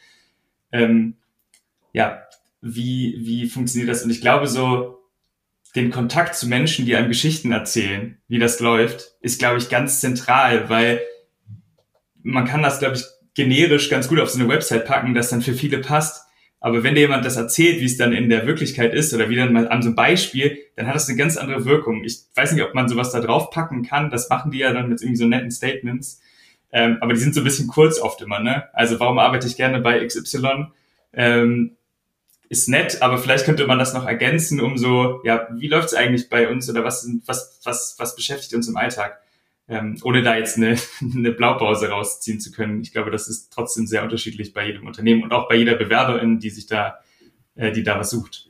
ähm, 0.71 1.15
ja, 1.91 2.21
wie, 2.61 3.15
wie 3.19 3.47
funktioniert 3.47 3.89
das? 3.89 4.03
Und 4.03 4.09
ich 4.09 4.21
glaube 4.21 4.47
so, 4.47 4.94
den 5.75 5.91
Kontakt 5.91 6.35
zu 6.35 6.47
Menschen, 6.47 6.85
die 6.85 6.95
einem 6.95 7.09
Geschichten 7.09 7.51
erzählen, 7.51 8.17
wie 8.27 8.39
das 8.39 8.59
läuft, 8.59 9.13
ist, 9.21 9.39
glaube 9.39 9.57
ich, 9.57 9.69
ganz 9.69 9.99
zentral, 9.99 10.69
weil 10.69 11.01
man 12.23 12.45
kann 12.45 12.63
das, 12.63 12.79
glaube 12.79 12.95
ich, 12.95 13.03
generisch 13.35 13.89
ganz 13.89 14.07
gut 14.07 14.19
auf 14.19 14.29
so 14.29 14.39
eine 14.39 14.47
Website 14.47 14.85
packen, 14.85 15.13
das 15.13 15.29
dann 15.29 15.41
für 15.41 15.53
viele 15.53 15.79
passt. 15.79 16.23
Aber 16.61 16.83
wenn 16.83 16.95
dir 16.95 17.01
jemand 17.01 17.25
das 17.25 17.35
erzählt, 17.35 17.79
wie 17.81 17.85
es 17.85 17.97
dann 17.97 18.13
in 18.13 18.29
der 18.29 18.47
Wirklichkeit 18.47 18.93
ist 18.93 19.13
oder 19.13 19.29
wie 19.29 19.35
dann 19.35 19.53
mal 19.53 19.67
an 19.67 19.83
so 19.83 19.89
einem 19.89 19.95
Beispiel, 19.95 20.57
dann 20.75 20.87
hat 20.87 20.95
das 20.95 21.07
eine 21.07 21.17
ganz 21.17 21.37
andere 21.37 21.65
Wirkung. 21.65 22.03
Ich 22.03 22.21
weiß 22.33 22.53
nicht, 22.53 22.63
ob 22.63 22.73
man 22.73 22.89
sowas 22.89 23.11
da 23.11 23.19
drauf 23.19 23.51
packen 23.51 23.83
kann. 23.83 24.09
Das 24.09 24.29
machen 24.29 24.51
die 24.51 24.59
ja 24.59 24.73
dann 24.73 24.89
mit 24.89 25.01
irgendwie 25.01 25.17
so 25.17 25.27
netten 25.27 25.51
Statements. 25.51 26.21
Ähm, 26.71 26.97
aber 27.01 27.13
die 27.13 27.19
sind 27.19 27.35
so 27.35 27.41
ein 27.41 27.43
bisschen 27.43 27.67
kurz 27.67 27.99
oft 27.99 28.21
immer, 28.21 28.39
ne? 28.39 28.63
Also 28.73 28.99
warum 28.99 29.19
arbeite 29.19 29.45
ich 29.45 29.57
gerne 29.57 29.79
bei 29.79 30.03
XY? 30.03 30.67
Ähm, 31.13 31.77
ist 32.49 32.69
nett, 32.69 33.01
aber 33.01 33.17
vielleicht 33.17 33.45
könnte 33.45 33.67
man 33.67 33.79
das 33.79 33.93
noch 33.93 34.05
ergänzen, 34.05 34.61
um 34.61 34.77
so, 34.77 35.21
ja, 35.23 35.47
wie 35.53 35.67
läuft 35.67 35.89
es 35.89 35.93
eigentlich 35.93 36.29
bei 36.29 36.49
uns 36.49 36.69
oder 36.69 36.83
was, 36.83 37.07
was, 37.25 37.59
was, 37.63 37.95
was 37.97 38.15
beschäftigt 38.15 38.53
uns 38.53 38.67
im 38.67 38.77
Alltag? 38.77 39.19
ähm, 39.67 39.97
ohne 40.03 40.21
da 40.21 40.35
jetzt 40.35 40.57
eine, 40.57 40.77
eine 41.01 41.31
Blaupause 41.31 41.89
rausziehen 41.89 42.39
zu 42.39 42.51
können. 42.51 42.81
Ich 42.81 42.91
glaube, 42.91 43.11
das 43.11 43.27
ist 43.27 43.51
trotzdem 43.51 43.87
sehr 43.87 44.03
unterschiedlich 44.03 44.53
bei 44.53 44.65
jedem 44.65 44.85
Unternehmen 44.85 45.23
und 45.23 45.33
auch 45.33 45.47
bei 45.47 45.55
jeder 45.55 45.75
Bewerberin, 45.75 46.39
die 46.39 46.49
sich 46.49 46.67
da, 46.67 46.99
äh, 47.55 47.71
die 47.71 47.83
da 47.83 47.99
was 47.99 48.09
sucht. 48.11 48.49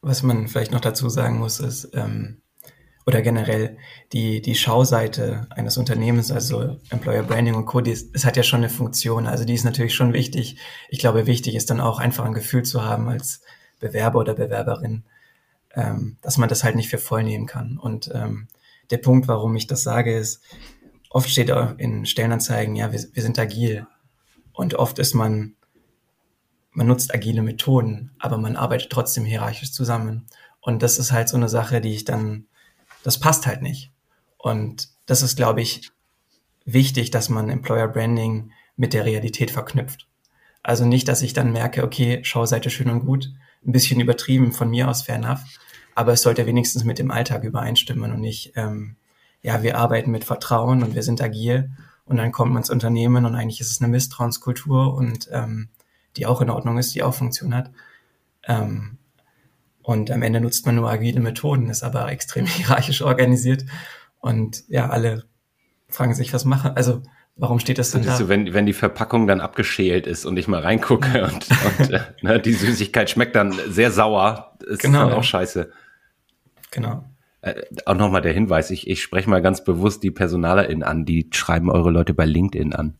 Was 0.00 0.22
man 0.22 0.46
vielleicht 0.46 0.72
noch 0.72 0.80
dazu 0.80 1.08
sagen 1.08 1.38
muss, 1.38 1.58
ist, 1.58 1.90
ähm, 1.94 2.40
oder 3.06 3.22
generell 3.22 3.78
die, 4.12 4.42
die 4.42 4.56
Schauseite 4.56 5.46
eines 5.50 5.76
Unternehmens, 5.76 6.32
also 6.32 6.76
Employer 6.90 7.22
Branding 7.22 7.54
und 7.54 7.64
Co., 7.64 7.80
es 7.80 8.24
hat 8.24 8.36
ja 8.36 8.42
schon 8.42 8.60
eine 8.60 8.68
Funktion. 8.68 9.28
Also 9.28 9.44
die 9.44 9.54
ist 9.54 9.64
natürlich 9.64 9.94
schon 9.94 10.12
wichtig. 10.12 10.58
Ich 10.90 10.98
glaube, 10.98 11.26
wichtig 11.26 11.54
ist 11.54 11.70
dann 11.70 11.80
auch 11.80 12.00
einfach 12.00 12.24
ein 12.24 12.34
Gefühl 12.34 12.64
zu 12.64 12.84
haben 12.84 13.08
als 13.08 13.42
Bewerber 13.78 14.18
oder 14.18 14.34
Bewerberin, 14.34 15.04
ähm, 15.74 16.16
dass 16.20 16.36
man 16.36 16.48
das 16.48 16.64
halt 16.64 16.74
nicht 16.74 16.88
für 16.88 16.98
voll 16.98 17.22
nehmen 17.22 17.46
kann. 17.46 17.78
Und 17.78 18.10
ähm, 18.12 18.48
der 18.90 18.98
Punkt, 18.98 19.28
warum 19.28 19.54
ich 19.54 19.68
das 19.68 19.84
sage, 19.84 20.16
ist, 20.16 20.42
oft 21.08 21.30
steht 21.30 21.50
in 21.78 22.06
Stellenanzeigen, 22.06 22.74
ja, 22.74 22.90
wir, 22.90 23.00
wir 23.12 23.22
sind 23.22 23.38
agil. 23.38 23.86
Und 24.52 24.74
oft 24.74 24.98
ist 24.98 25.14
man, 25.14 25.54
man 26.72 26.88
nutzt 26.88 27.14
agile 27.14 27.42
Methoden, 27.42 28.10
aber 28.18 28.36
man 28.36 28.56
arbeitet 28.56 28.90
trotzdem 28.90 29.24
hierarchisch 29.24 29.70
zusammen. 29.70 30.26
Und 30.60 30.82
das 30.82 30.98
ist 30.98 31.12
halt 31.12 31.28
so 31.28 31.36
eine 31.36 31.48
Sache, 31.48 31.80
die 31.80 31.94
ich 31.94 32.04
dann, 32.04 32.46
das 33.06 33.20
passt 33.20 33.46
halt 33.46 33.62
nicht. 33.62 33.92
Und 34.36 34.88
das 35.06 35.22
ist, 35.22 35.36
glaube 35.36 35.62
ich, 35.62 35.92
wichtig, 36.64 37.12
dass 37.12 37.28
man 37.28 37.48
Employer 37.48 37.86
Branding 37.86 38.50
mit 38.74 38.94
der 38.94 39.04
Realität 39.04 39.52
verknüpft. 39.52 40.08
Also 40.64 40.84
nicht, 40.84 41.06
dass 41.06 41.22
ich 41.22 41.32
dann 41.32 41.52
merke, 41.52 41.84
okay, 41.84 42.24
Schauseite 42.24 42.68
schön 42.68 42.90
und 42.90 43.06
gut, 43.06 43.32
ein 43.64 43.70
bisschen 43.70 44.00
übertrieben 44.00 44.50
von 44.50 44.68
mir 44.70 44.88
aus, 44.90 45.02
fair 45.02 45.14
enough, 45.14 45.44
aber 45.94 46.14
es 46.14 46.22
sollte 46.22 46.46
wenigstens 46.46 46.82
mit 46.82 46.98
dem 46.98 47.12
Alltag 47.12 47.44
übereinstimmen 47.44 48.12
und 48.12 48.20
nicht, 48.20 48.54
ähm, 48.56 48.96
ja, 49.40 49.62
wir 49.62 49.78
arbeiten 49.78 50.10
mit 50.10 50.24
Vertrauen 50.24 50.82
und 50.82 50.96
wir 50.96 51.04
sind 51.04 51.22
agil 51.22 51.70
und 52.06 52.16
dann 52.16 52.32
kommt 52.32 52.52
man 52.52 52.62
ins 52.62 52.70
Unternehmen 52.70 53.24
und 53.24 53.36
eigentlich 53.36 53.60
ist 53.60 53.70
es 53.70 53.80
eine 53.80 53.92
Misstrauenskultur 53.92 54.94
und 54.94 55.28
ähm, 55.30 55.68
die 56.16 56.26
auch 56.26 56.40
in 56.40 56.50
Ordnung 56.50 56.76
ist, 56.76 56.92
die 56.96 57.04
auch 57.04 57.14
Funktion 57.14 57.54
hat. 57.54 57.70
Ähm, 58.48 58.98
und 59.86 60.10
am 60.10 60.22
Ende 60.22 60.40
nutzt 60.40 60.66
man 60.66 60.74
nur 60.74 60.90
agile 60.90 61.20
Methoden, 61.20 61.70
ist 61.70 61.84
aber 61.84 62.10
extrem 62.10 62.44
hierarchisch 62.46 63.02
organisiert 63.02 63.64
und 64.18 64.64
ja, 64.68 64.88
alle 64.90 65.24
fragen 65.88 66.14
sich, 66.14 66.34
was 66.34 66.44
machen, 66.44 66.72
also 66.74 67.02
Warum 67.38 67.58
steht 67.58 67.76
das 67.76 67.90
denn 67.90 68.02
da? 68.02 68.16
So, 68.16 68.30
wenn, 68.30 68.54
wenn 68.54 68.64
die 68.64 68.72
Verpackung 68.72 69.26
dann 69.26 69.42
abgeschält 69.42 70.06
ist 70.06 70.24
und 70.24 70.38
ich 70.38 70.48
mal 70.48 70.62
reingucke 70.62 71.22
und, 71.22 71.46
und 71.78 71.90
äh, 71.90 72.00
ne, 72.22 72.40
die 72.40 72.54
Süßigkeit 72.54 73.10
schmeckt 73.10 73.36
dann 73.36 73.52
sehr 73.68 73.90
sauer, 73.90 74.56
ist 74.66 74.80
genau, 74.80 75.10
dann 75.10 75.18
auch 75.18 75.22
scheiße. 75.22 75.70
Genau. 76.70 77.04
Äh, 77.42 77.60
auch 77.84 77.94
nochmal 77.94 78.22
der 78.22 78.32
Hinweis, 78.32 78.70
ich, 78.70 78.88
ich 78.88 79.02
spreche 79.02 79.28
mal 79.28 79.42
ganz 79.42 79.62
bewusst 79.64 80.02
die 80.02 80.10
PersonalerInnen 80.10 80.82
an, 80.82 81.04
die 81.04 81.28
schreiben 81.30 81.70
eure 81.70 81.90
Leute 81.90 82.14
bei 82.14 82.24
LinkedIn 82.24 82.72
an. 82.72 82.98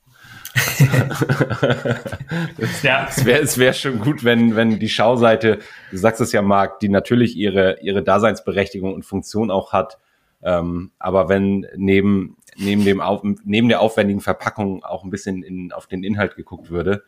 ja. 2.82 3.06
Es 3.08 3.24
wäre 3.24 3.40
es 3.40 3.58
wär 3.58 3.72
schon 3.72 4.00
gut, 4.00 4.24
wenn, 4.24 4.56
wenn 4.56 4.78
die 4.78 4.88
Schauseite, 4.88 5.58
du 5.90 5.96
sagst 5.96 6.20
es 6.20 6.32
ja, 6.32 6.42
Marc, 6.42 6.80
die 6.80 6.88
natürlich 6.88 7.36
ihre, 7.36 7.80
ihre 7.80 8.02
Daseinsberechtigung 8.02 8.94
und 8.94 9.04
Funktion 9.04 9.50
auch 9.50 9.72
hat, 9.72 9.98
ähm, 10.42 10.92
aber 10.98 11.28
wenn 11.28 11.66
neben 11.76 12.36
neben, 12.56 12.84
dem 12.84 13.00
auf, 13.00 13.22
neben 13.44 13.68
der 13.68 13.80
aufwendigen 13.80 14.20
Verpackung 14.20 14.84
auch 14.84 15.04
ein 15.04 15.10
bisschen 15.10 15.42
in, 15.42 15.72
auf 15.72 15.86
den 15.86 16.02
Inhalt 16.02 16.36
geguckt 16.36 16.70
würde. 16.70 17.04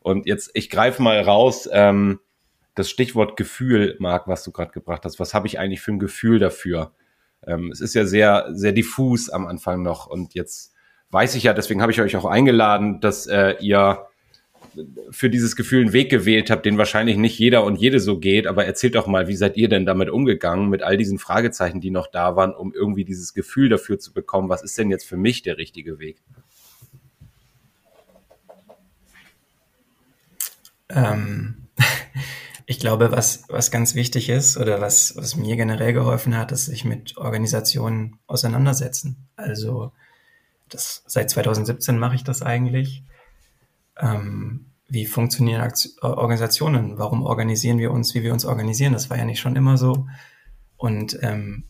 Und 0.00 0.26
jetzt, 0.26 0.50
ich 0.54 0.70
greife 0.70 1.02
mal 1.02 1.20
raus, 1.20 1.68
ähm, 1.72 2.20
das 2.74 2.90
Stichwort 2.90 3.36
Gefühl, 3.36 3.96
Marc, 3.98 4.28
was 4.28 4.44
du 4.44 4.52
gerade 4.52 4.72
gebracht 4.72 5.04
hast. 5.04 5.20
Was 5.20 5.34
habe 5.34 5.46
ich 5.46 5.58
eigentlich 5.58 5.80
für 5.80 5.92
ein 5.92 5.98
Gefühl 5.98 6.38
dafür? 6.38 6.92
Ähm, 7.46 7.70
es 7.72 7.80
ist 7.80 7.94
ja 7.94 8.04
sehr, 8.04 8.48
sehr 8.52 8.72
diffus 8.72 9.28
am 9.28 9.46
Anfang 9.46 9.82
noch. 9.82 10.06
Und 10.06 10.34
jetzt 10.34 10.72
weiß 11.10 11.34
ich 11.34 11.44
ja, 11.44 11.52
deswegen 11.52 11.82
habe 11.82 11.92
ich 11.92 12.00
euch 12.00 12.16
auch 12.16 12.24
eingeladen, 12.24 13.00
dass 13.00 13.26
äh, 13.26 13.54
ihr 13.60 14.06
für 15.10 15.30
dieses 15.30 15.56
Gefühl 15.56 15.82
einen 15.82 15.92
Weg 15.92 16.10
gewählt 16.10 16.50
habt, 16.50 16.64
den 16.64 16.78
wahrscheinlich 16.78 17.16
nicht 17.16 17.38
jeder 17.38 17.64
und 17.64 17.76
jede 17.76 17.98
so 17.98 18.18
geht, 18.18 18.46
aber 18.46 18.66
erzählt 18.66 18.94
doch 18.94 19.06
mal, 19.06 19.26
wie 19.26 19.34
seid 19.34 19.56
ihr 19.56 19.68
denn 19.68 19.84
damit 19.84 20.10
umgegangen, 20.10 20.68
mit 20.68 20.82
all 20.82 20.96
diesen 20.96 21.18
Fragezeichen, 21.18 21.80
die 21.80 21.90
noch 21.90 22.06
da 22.06 22.36
waren, 22.36 22.54
um 22.54 22.72
irgendwie 22.72 23.04
dieses 23.04 23.34
Gefühl 23.34 23.68
dafür 23.68 23.98
zu 23.98 24.12
bekommen, 24.12 24.48
was 24.48 24.62
ist 24.62 24.78
denn 24.78 24.90
jetzt 24.90 25.06
für 25.06 25.16
mich 25.16 25.42
der 25.42 25.58
richtige 25.58 25.98
Weg? 25.98 26.22
Ähm, 30.88 31.68
ich 32.66 32.78
glaube, 32.78 33.10
was, 33.10 33.44
was 33.48 33.70
ganz 33.72 33.94
wichtig 33.94 34.28
ist 34.28 34.56
oder 34.56 34.80
was, 34.80 35.16
was 35.16 35.36
mir 35.36 35.56
generell 35.56 35.92
geholfen 35.92 36.36
hat, 36.36 36.52
ist 36.52 36.66
sich 36.66 36.84
mit 36.84 37.16
Organisationen 37.16 38.18
auseinandersetzen. 38.26 39.28
Also 39.36 39.92
das, 40.70 41.02
seit 41.06 41.30
2017 41.30 41.98
mache 41.98 42.14
ich 42.14 42.24
das 42.24 42.42
eigentlich 42.42 43.04
ähm, 44.00 44.66
wie 44.90 45.06
funktionieren 45.06 45.60
Aktion 45.60 45.94
Organisationen? 46.02 46.98
Warum 46.98 47.22
organisieren 47.22 47.78
wir 47.78 47.92
uns, 47.92 48.14
wie 48.14 48.22
wir 48.22 48.32
uns 48.32 48.44
organisieren? 48.44 48.92
Das 48.92 49.08
war 49.08 49.16
ja 49.16 49.24
nicht 49.24 49.40
schon 49.40 49.56
immer 49.56 49.78
so. 49.78 50.06
Und 50.76 51.18
ähm, 51.22 51.64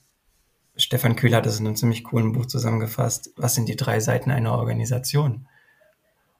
Stefan 0.74 1.16
Kühl 1.16 1.34
hat 1.34 1.46
es 1.46 1.60
in 1.60 1.66
einem 1.66 1.76
ziemlich 1.76 2.04
coolen 2.04 2.32
Buch 2.32 2.46
zusammengefasst. 2.46 3.30
Was 3.36 3.54
sind 3.54 3.68
die 3.68 3.76
drei 3.76 4.00
Seiten 4.00 4.30
einer 4.30 4.52
Organisation? 4.52 5.46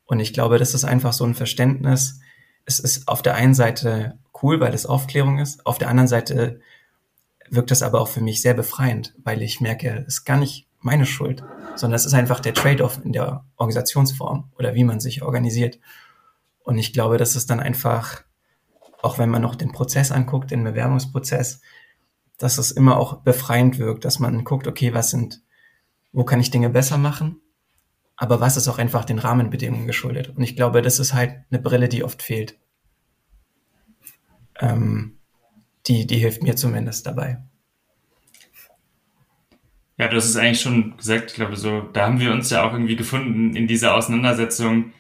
Und 0.06 0.20
ich 0.20 0.32
glaube, 0.32 0.58
das 0.58 0.74
ist 0.74 0.84
einfach 0.84 1.12
so 1.12 1.24
ein 1.24 1.34
Verständnis. 1.34 2.20
Es 2.64 2.80
ist 2.80 3.06
auf 3.08 3.20
der 3.20 3.34
einen 3.34 3.54
Seite 3.54 4.18
cool, 4.42 4.58
weil 4.60 4.72
es 4.72 4.86
Aufklärung 4.86 5.38
ist. 5.38 5.66
Auf 5.66 5.76
der 5.76 5.88
anderen 5.88 6.08
Seite 6.08 6.60
wirkt 7.50 7.70
es 7.72 7.82
aber 7.82 8.00
auch 8.00 8.08
für 8.08 8.22
mich 8.22 8.40
sehr 8.40 8.54
befreiend, 8.54 9.14
weil 9.22 9.42
ich 9.42 9.60
merke, 9.60 10.04
es 10.06 10.18
ist 10.18 10.24
gar 10.24 10.38
nicht 10.38 10.66
meine 10.80 11.06
Schuld, 11.06 11.42
sondern 11.76 11.96
es 11.96 12.06
ist 12.06 12.14
einfach 12.14 12.40
der 12.40 12.54
Trade-off 12.54 13.00
in 13.04 13.12
der 13.12 13.44
Organisationsform 13.56 14.50
oder 14.58 14.74
wie 14.74 14.84
man 14.84 15.00
sich 15.00 15.22
organisiert. 15.22 15.78
Und 16.62 16.78
ich 16.78 16.92
glaube, 16.92 17.18
das 17.18 17.36
ist 17.36 17.50
dann 17.50 17.60
einfach, 17.60 18.22
auch 19.02 19.18
wenn 19.18 19.30
man 19.30 19.42
noch 19.42 19.54
den 19.54 19.72
Prozess 19.72 20.10
anguckt, 20.12 20.50
den 20.50 20.64
Bewerbungsprozess, 20.64 21.60
dass 22.38 22.58
es 22.58 22.70
immer 22.70 22.96
auch 22.96 23.18
befreiend 23.22 23.78
wirkt, 23.78 24.04
dass 24.04 24.18
man 24.18 24.44
guckt, 24.44 24.66
okay, 24.66 24.94
was 24.94 25.10
sind, 25.10 25.42
wo 26.12 26.24
kann 26.24 26.40
ich 26.40 26.50
Dinge 26.50 26.70
besser 26.70 26.96
machen? 26.96 27.40
Aber 28.16 28.40
was 28.40 28.56
ist 28.56 28.68
auch 28.68 28.78
einfach 28.78 29.04
den 29.04 29.18
Rahmenbedingungen 29.18 29.86
geschuldet? 29.86 30.28
Und 30.28 30.42
ich 30.42 30.56
glaube, 30.56 30.82
das 30.82 30.98
ist 30.98 31.14
halt 31.14 31.36
eine 31.50 31.60
Brille, 31.60 31.88
die 31.88 32.04
oft 32.04 32.22
fehlt. 32.22 32.58
Ähm, 34.58 35.18
die, 35.86 36.06
die 36.06 36.18
hilft 36.18 36.42
mir 36.42 36.56
zumindest 36.56 37.06
dabei. 37.06 37.42
Ja, 40.00 40.08
du 40.08 40.16
hast 40.16 40.30
es 40.30 40.36
eigentlich 40.36 40.62
schon 40.62 40.96
gesagt. 40.96 41.32
Ich 41.32 41.34
glaube, 41.34 41.58
so, 41.58 41.82
da 41.92 42.06
haben 42.06 42.20
wir 42.20 42.32
uns 42.32 42.48
ja 42.48 42.66
auch 42.66 42.72
irgendwie 42.72 42.96
gefunden 42.96 43.54
in 43.54 43.66
dieser 43.66 43.94
Auseinandersetzung. 43.94 44.94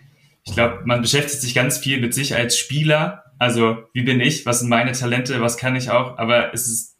Ich 0.44 0.52
glaube, 0.52 0.82
man 0.84 1.00
beschäftigt 1.00 1.40
sich 1.40 1.54
ganz 1.54 1.78
viel 1.78 2.02
mit 2.02 2.12
sich 2.12 2.36
als 2.36 2.58
Spieler. 2.58 3.24
Also, 3.38 3.78
wie 3.94 4.02
bin 4.02 4.20
ich? 4.20 4.44
Was 4.44 4.60
sind 4.60 4.68
meine 4.68 4.92
Talente? 4.92 5.40
Was 5.40 5.56
kann 5.56 5.74
ich 5.74 5.90
auch? 5.90 6.18
Aber 6.18 6.52
es 6.52 6.68
ist 6.68 6.98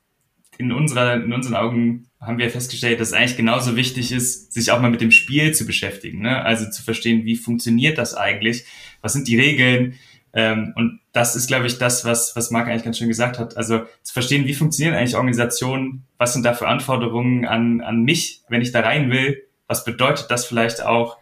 in 0.56 0.72
unserer, 0.72 1.22
in 1.22 1.30
unseren 1.30 1.56
Augen 1.56 2.06
haben 2.18 2.38
wir 2.38 2.48
festgestellt, 2.48 3.00
dass 3.00 3.08
es 3.08 3.14
eigentlich 3.14 3.36
genauso 3.36 3.76
wichtig 3.76 4.12
ist, 4.12 4.54
sich 4.54 4.70
auch 4.70 4.80
mal 4.80 4.90
mit 4.90 5.02
dem 5.02 5.10
Spiel 5.10 5.52
zu 5.52 5.66
beschäftigen. 5.66 6.22
Ne? 6.22 6.42
Also 6.42 6.70
zu 6.70 6.82
verstehen, 6.82 7.26
wie 7.26 7.36
funktioniert 7.36 7.98
das 7.98 8.14
eigentlich? 8.14 8.64
Was 9.02 9.12
sind 9.12 9.28
die 9.28 9.38
Regeln? 9.38 9.98
Ähm, 10.32 10.72
und 10.76 11.00
das 11.12 11.34
ist, 11.34 11.48
glaube 11.48 11.66
ich, 11.66 11.78
das, 11.78 12.04
was, 12.04 12.36
was 12.36 12.50
Marc 12.50 12.68
eigentlich 12.68 12.84
ganz 12.84 12.98
schön 12.98 13.08
gesagt 13.08 13.38
hat. 13.38 13.56
Also 13.56 13.80
zu 14.02 14.12
verstehen, 14.12 14.46
wie 14.46 14.54
funktionieren 14.54 14.96
eigentlich 14.96 15.16
Organisationen, 15.16 16.06
was 16.18 16.32
sind 16.32 16.44
da 16.44 16.54
für 16.54 16.68
Anforderungen 16.68 17.46
an, 17.46 17.80
an 17.80 18.02
mich, 18.02 18.42
wenn 18.48 18.62
ich 18.62 18.72
da 18.72 18.80
rein 18.80 19.10
will, 19.10 19.42
was 19.66 19.84
bedeutet 19.84 20.26
das 20.30 20.44
vielleicht 20.44 20.82
auch, 20.82 21.18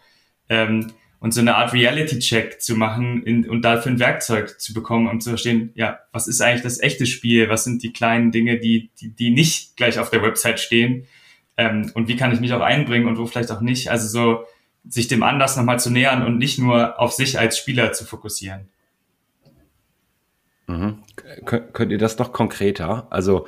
ähm, 0.48 0.92
und 1.20 1.34
so 1.34 1.40
eine 1.40 1.56
Art 1.56 1.72
Reality-Check 1.72 2.60
zu 2.60 2.76
machen 2.76 3.22
in, 3.24 3.48
und 3.48 3.62
dafür 3.62 3.90
ein 3.90 3.98
Werkzeug 3.98 4.60
zu 4.60 4.72
bekommen, 4.72 5.08
um 5.08 5.20
zu 5.20 5.30
verstehen, 5.30 5.72
ja, 5.74 5.98
was 6.12 6.28
ist 6.28 6.40
eigentlich 6.40 6.62
das 6.62 6.80
echte 6.80 7.06
Spiel, 7.06 7.48
was 7.48 7.64
sind 7.64 7.82
die 7.82 7.92
kleinen 7.92 8.30
Dinge, 8.30 8.58
die, 8.58 8.90
die, 9.00 9.10
die 9.10 9.30
nicht 9.30 9.76
gleich 9.76 9.98
auf 9.98 10.10
der 10.10 10.22
Website 10.22 10.60
stehen 10.60 11.06
ähm, 11.56 11.90
und 11.94 12.06
wie 12.08 12.16
kann 12.16 12.32
ich 12.32 12.40
mich 12.40 12.52
auch 12.52 12.60
einbringen 12.60 13.08
und 13.08 13.18
wo 13.18 13.26
vielleicht 13.26 13.50
auch 13.50 13.60
nicht. 13.60 13.90
Also 13.90 14.06
so 14.06 14.44
sich 14.88 15.08
dem 15.08 15.22
Anlass 15.22 15.56
nochmal 15.56 15.80
zu 15.80 15.90
nähern 15.90 16.24
und 16.24 16.38
nicht 16.38 16.58
nur 16.58 17.00
auf 17.00 17.12
sich 17.12 17.38
als 17.38 17.58
Spieler 17.58 17.92
zu 17.92 18.04
fokussieren. 18.04 18.68
Mhm. 20.68 21.02
Könnt 21.46 21.90
ihr 21.90 21.98
das 21.98 22.18
noch 22.18 22.32
konkreter? 22.32 23.06
Also 23.10 23.46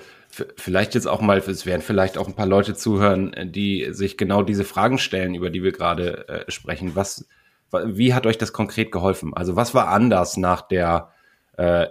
vielleicht 0.57 0.95
jetzt 0.95 1.07
auch 1.07 1.21
mal, 1.21 1.39
es 1.39 1.67
werden 1.67 1.83
vielleicht 1.83 2.17
auch 2.17 2.27
ein 2.27 2.35
paar 2.35 2.47
Leute 2.47 2.75
zuhören, 2.75 3.35
die 3.53 3.89
sich 3.91 4.17
genau 4.17 4.43
diese 4.43 4.65
Fragen 4.65 4.97
stellen, 4.99 5.35
über 5.35 5.51
die 5.51 5.63
wir 5.63 5.73
gerade 5.73 6.29
äh, 6.29 6.51
sprechen. 6.51 6.97
Was, 6.97 7.29
wie 7.73 8.15
hat 8.15 8.27
euch 8.27 8.39
das 8.39 8.55
konkret 8.55 8.91
geholfen? 8.91 9.35
Also 9.35 9.55
was 9.55 9.75
war 9.75 9.89
anders 9.89 10.39
nach 10.39 10.63
der 10.63 11.11
äh, 11.59 11.89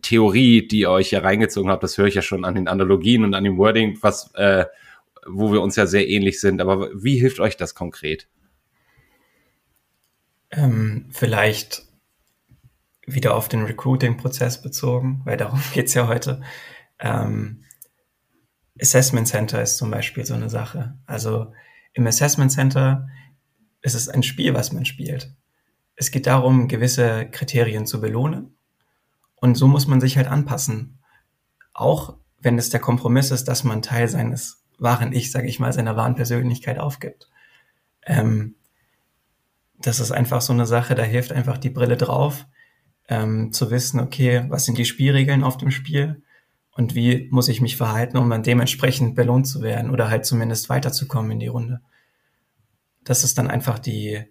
Theorie, 0.00 0.66
die 0.66 0.80
ihr 0.80 0.90
euch 0.90 1.10
hier 1.10 1.24
reingezogen 1.24 1.70
habt? 1.70 1.82
Das 1.82 1.98
höre 1.98 2.06
ich 2.06 2.14
ja 2.14 2.22
schon 2.22 2.46
an 2.46 2.54
den 2.54 2.66
Analogien 2.66 3.24
und 3.24 3.34
an 3.34 3.44
dem 3.44 3.58
Wording, 3.58 3.98
was, 4.00 4.32
äh, 4.34 4.64
wo 5.26 5.52
wir 5.52 5.60
uns 5.60 5.76
ja 5.76 5.86
sehr 5.86 6.08
ähnlich 6.08 6.40
sind. 6.40 6.62
Aber 6.62 6.88
wie 6.94 7.18
hilft 7.18 7.38
euch 7.38 7.58
das 7.58 7.74
konkret? 7.74 8.28
Ähm, 10.52 11.06
vielleicht 11.10 11.89
wieder 13.14 13.34
auf 13.34 13.48
den 13.48 13.64
Recruiting-Prozess 13.64 14.62
bezogen, 14.62 15.22
weil 15.24 15.36
darum 15.36 15.60
geht's 15.72 15.94
ja 15.94 16.08
heute. 16.08 16.42
Ähm, 16.98 17.64
Assessment 18.80 19.28
Center 19.28 19.60
ist 19.60 19.76
zum 19.76 19.90
Beispiel 19.90 20.24
so 20.24 20.34
eine 20.34 20.48
Sache. 20.48 20.98
Also 21.06 21.52
im 21.92 22.06
Assessment 22.06 22.52
Center 22.52 23.08
ist 23.82 23.94
es 23.94 24.08
ein 24.08 24.22
Spiel, 24.22 24.54
was 24.54 24.72
man 24.72 24.84
spielt. 24.84 25.34
Es 25.96 26.10
geht 26.10 26.26
darum, 26.26 26.68
gewisse 26.68 27.26
Kriterien 27.26 27.86
zu 27.86 28.00
belohnen. 28.00 28.56
Und 29.36 29.56
so 29.56 29.68
muss 29.68 29.86
man 29.86 30.00
sich 30.00 30.16
halt 30.16 30.28
anpassen. 30.28 30.98
Auch 31.74 32.16
wenn 32.38 32.58
es 32.58 32.70
der 32.70 32.80
Kompromiss 32.80 33.30
ist, 33.30 33.44
dass 33.48 33.64
man 33.64 33.82
Teil 33.82 34.08
seines 34.08 34.64
wahren 34.78 35.12
Ich, 35.12 35.30
sage 35.30 35.46
ich 35.48 35.60
mal, 35.60 35.72
seiner 35.72 35.96
wahren 35.96 36.14
Persönlichkeit 36.14 36.78
aufgibt. 36.78 37.28
Ähm, 38.06 38.54
das 39.78 40.00
ist 40.00 40.10
einfach 40.10 40.40
so 40.40 40.52
eine 40.52 40.66
Sache, 40.66 40.94
da 40.94 41.02
hilft 41.02 41.32
einfach 41.32 41.58
die 41.58 41.70
Brille 41.70 41.96
drauf 41.96 42.46
ähm, 43.10 43.52
zu 43.52 43.70
wissen, 43.70 44.00
okay, 44.00 44.44
was 44.48 44.64
sind 44.64 44.78
die 44.78 44.86
Spielregeln 44.86 45.42
auf 45.42 45.58
dem 45.58 45.72
Spiel 45.72 46.22
und 46.70 46.94
wie 46.94 47.28
muss 47.30 47.48
ich 47.48 47.60
mich 47.60 47.76
verhalten, 47.76 48.16
um 48.16 48.30
dann 48.30 48.44
dementsprechend 48.44 49.16
belohnt 49.16 49.48
zu 49.48 49.60
werden 49.62 49.90
oder 49.90 50.08
halt 50.08 50.24
zumindest 50.24 50.70
weiterzukommen 50.70 51.32
in 51.32 51.40
die 51.40 51.48
Runde. 51.48 51.82
das 53.02 53.24
ist 53.24 53.38
dann 53.38 53.48
einfach 53.48 53.78
die, 53.78 54.22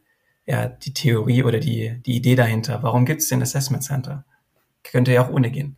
ja, 0.45 0.67
die 0.67 0.93
Theorie 0.93 1.43
oder 1.43 1.59
die, 1.59 2.01
die 2.05 2.15
Idee 2.15 2.35
dahinter. 2.35 2.81
Warum 2.81 3.05
gibt 3.05 3.21
es 3.21 3.27
den 3.27 3.41
Assessment 3.41 3.83
Center? 3.83 4.25
Könnte 4.83 5.11
ja 5.11 5.25
auch 5.25 5.31
ohne 5.31 5.51
gehen. 5.51 5.77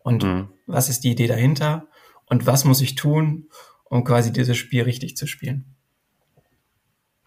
Und 0.00 0.24
mhm. 0.24 0.48
was 0.66 0.88
ist 0.88 1.04
die 1.04 1.12
Idee 1.12 1.26
dahinter? 1.26 1.86
Und 2.26 2.46
was 2.46 2.64
muss 2.64 2.80
ich 2.80 2.96
tun, 2.96 3.50
um 3.84 4.02
quasi 4.04 4.32
dieses 4.32 4.56
Spiel 4.56 4.82
richtig 4.82 5.16
zu 5.16 5.26
spielen? 5.26 5.76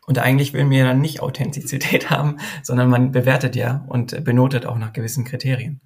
Und 0.06 0.20
eigentlich 0.20 0.54
will 0.54 0.64
man 0.66 0.74
ja 0.74 0.86
dann 0.86 1.02
nicht 1.02 1.22
Authentizität 1.22 2.10
haben, 2.10 2.38
sondern 2.62 2.90
man 2.90 3.12
bewertet 3.12 3.56
ja 3.56 3.86
und 3.88 4.24
benotet 4.24 4.66
auch 4.66 4.78
nach 4.78 4.94
gewissen 4.94 5.24
Kriterien. 5.24 5.80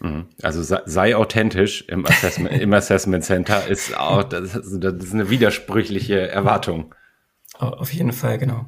Mhm. 0.00 0.26
Also 0.42 0.62
sei, 0.62 0.80
sei 0.84 1.16
authentisch 1.16 1.82
im 1.88 2.06
Assessment, 2.06 2.60
im 2.60 2.72
Assessment 2.72 3.24
Center 3.24 3.66
ist 3.66 3.96
auch 3.96 4.24
das 4.24 4.54
ist, 4.54 4.80
das 4.80 4.94
ist 4.94 5.14
eine 5.14 5.30
widersprüchliche 5.30 6.28
Erwartung. 6.28 6.94
Auf 7.58 7.92
jeden 7.92 8.12
Fall, 8.12 8.38
genau. 8.38 8.66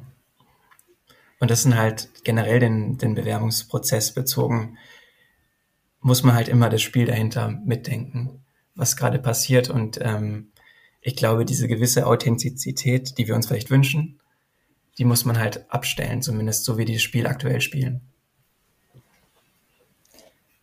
Und 1.39 1.51
das 1.51 1.63
sind 1.63 1.77
halt 1.77 2.09
generell 2.23 2.59
den, 2.59 2.97
den 2.97 3.15
Bewerbungsprozess 3.15 4.13
bezogen, 4.13 4.77
muss 6.01 6.23
man 6.23 6.35
halt 6.35 6.47
immer 6.47 6.69
das 6.69 6.81
Spiel 6.81 7.05
dahinter 7.05 7.49
mitdenken, 7.65 8.43
was 8.75 8.97
gerade 8.97 9.19
passiert. 9.19 9.69
Und 9.69 9.99
ähm, 10.01 10.51
ich 11.01 11.15
glaube, 11.15 11.45
diese 11.45 11.67
gewisse 11.67 12.07
Authentizität, 12.07 13.17
die 13.17 13.27
wir 13.27 13.35
uns 13.35 13.47
vielleicht 13.47 13.69
wünschen, 13.69 14.19
die 14.97 15.05
muss 15.05 15.25
man 15.25 15.39
halt 15.39 15.71
abstellen, 15.71 16.21
zumindest 16.21 16.65
so 16.65 16.77
wie 16.77 16.85
die 16.85 16.99
Spiel 16.99 17.25
aktuell 17.25 17.61
spielen. 17.61 18.01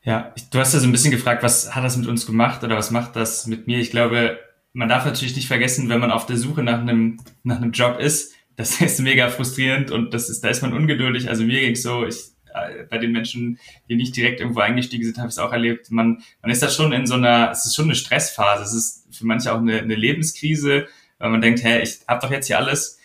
Ja, 0.03 0.33
du 0.53 0.59
hast 0.61 0.73
ja 0.73 0.79
so 0.79 0.87
ein 0.87 0.93
bisschen 0.93 1.11
gefragt, 1.11 1.43
was 1.43 1.75
hat 1.75 1.83
das 1.83 1.97
mit 1.97 2.07
uns 2.07 2.27
gemacht 2.27 2.63
oder 2.63 2.77
was 2.77 2.91
macht 2.91 3.17
das 3.17 3.47
mit 3.47 3.67
mir? 3.67 3.81
Ich 3.81 3.91
glaube, 3.91 4.39
man 4.73 4.89
darf 4.89 5.05
natürlich 5.05 5.35
nicht 5.35 5.49
vergessen, 5.49 5.89
wenn 5.89 6.01
man 6.01 6.11
auf 6.11 6.27
der 6.27 6.37
Suche 6.37 6.63
nach 6.63 6.79
einem, 6.79 7.19
nach 7.43 7.57
einem 7.57 7.73
Job 7.73 7.99
ist, 7.99 8.35
das 8.57 8.81
ist 8.81 9.01
mega 9.01 9.29
frustrierend 9.31 9.91
und 9.91 10.13
das 10.13 10.29
ist, 10.29 10.45
da 10.45 10.49
ist 10.49 10.63
man 10.63 10.73
ungeduldig. 10.73 11.29
Also 11.29 11.45
mir 11.45 11.61
ging 11.61 11.73
es 11.73 11.83
so, 11.83 12.07
ich, 12.07 12.17
äh, 12.55 12.85
bei 12.85 12.99
den 12.99 13.13
Menschen, 13.13 13.59
die 13.89 13.97
nicht 13.97 14.17
direkt 14.17 14.41
irgendwo 14.41 14.61
eingestiegen 14.61 15.05
sind, 15.05 15.19
habe 15.19 15.29
ich 15.29 15.35
es 15.35 15.39
auch 15.39 15.53
erlebt. 15.53 15.91
Man, 15.91 16.23
man 16.43 16.51
ist 16.51 16.63
da 16.63 16.69
schon 16.69 16.93
in 16.93 17.07
so 17.07 17.15
einer, 17.15 17.51
es 17.51 17.67
ist 17.67 17.75
schon 17.75 17.87
eine 17.87 17.95
Stressphase. 17.95 18.63
Es 18.63 18.75
ist 18.75 19.06
für 19.17 19.27
manche 19.27 19.53
auch 19.53 19.59
eine, 19.59 19.81
eine 19.81 19.95
Lebenskrise, 19.95 20.87
weil 21.19 21.31
man 21.31 21.41
denkt, 21.41 21.65
hä, 21.65 21.81
ich 21.83 22.01
habe 22.07 22.21
doch 22.21 22.31
jetzt 22.31 22.47
hier 22.47 22.59
alles. 22.59 22.99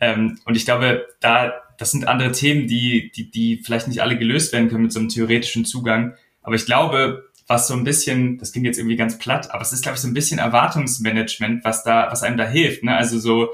Ähm, 0.00 0.38
und 0.44 0.56
ich 0.56 0.64
glaube, 0.64 1.06
da, 1.20 1.52
das 1.78 1.90
sind 1.90 2.06
andere 2.06 2.32
Themen, 2.32 2.66
die, 2.66 3.10
die, 3.14 3.30
die 3.30 3.62
vielleicht 3.64 3.88
nicht 3.88 4.02
alle 4.02 4.18
gelöst 4.18 4.52
werden 4.52 4.68
können 4.68 4.82
mit 4.82 4.92
so 4.92 5.00
einem 5.00 5.08
theoretischen 5.08 5.64
Zugang. 5.64 6.14
Aber 6.42 6.54
ich 6.54 6.66
glaube, 6.66 7.30
was 7.46 7.68
so 7.68 7.74
ein 7.74 7.84
bisschen, 7.84 8.38
das 8.38 8.52
klingt 8.52 8.66
jetzt 8.66 8.78
irgendwie 8.78 8.96
ganz 8.96 9.18
platt, 9.18 9.50
aber 9.50 9.62
es 9.62 9.72
ist, 9.72 9.82
glaube 9.82 9.96
ich, 9.96 10.02
so 10.02 10.08
ein 10.08 10.14
bisschen 10.14 10.38
Erwartungsmanagement, 10.38 11.64
was 11.64 11.84
da, 11.84 12.08
was 12.10 12.22
einem 12.22 12.36
da 12.36 12.46
hilft. 12.46 12.82
Ne? 12.82 12.96
Also 12.96 13.18
so, 13.18 13.50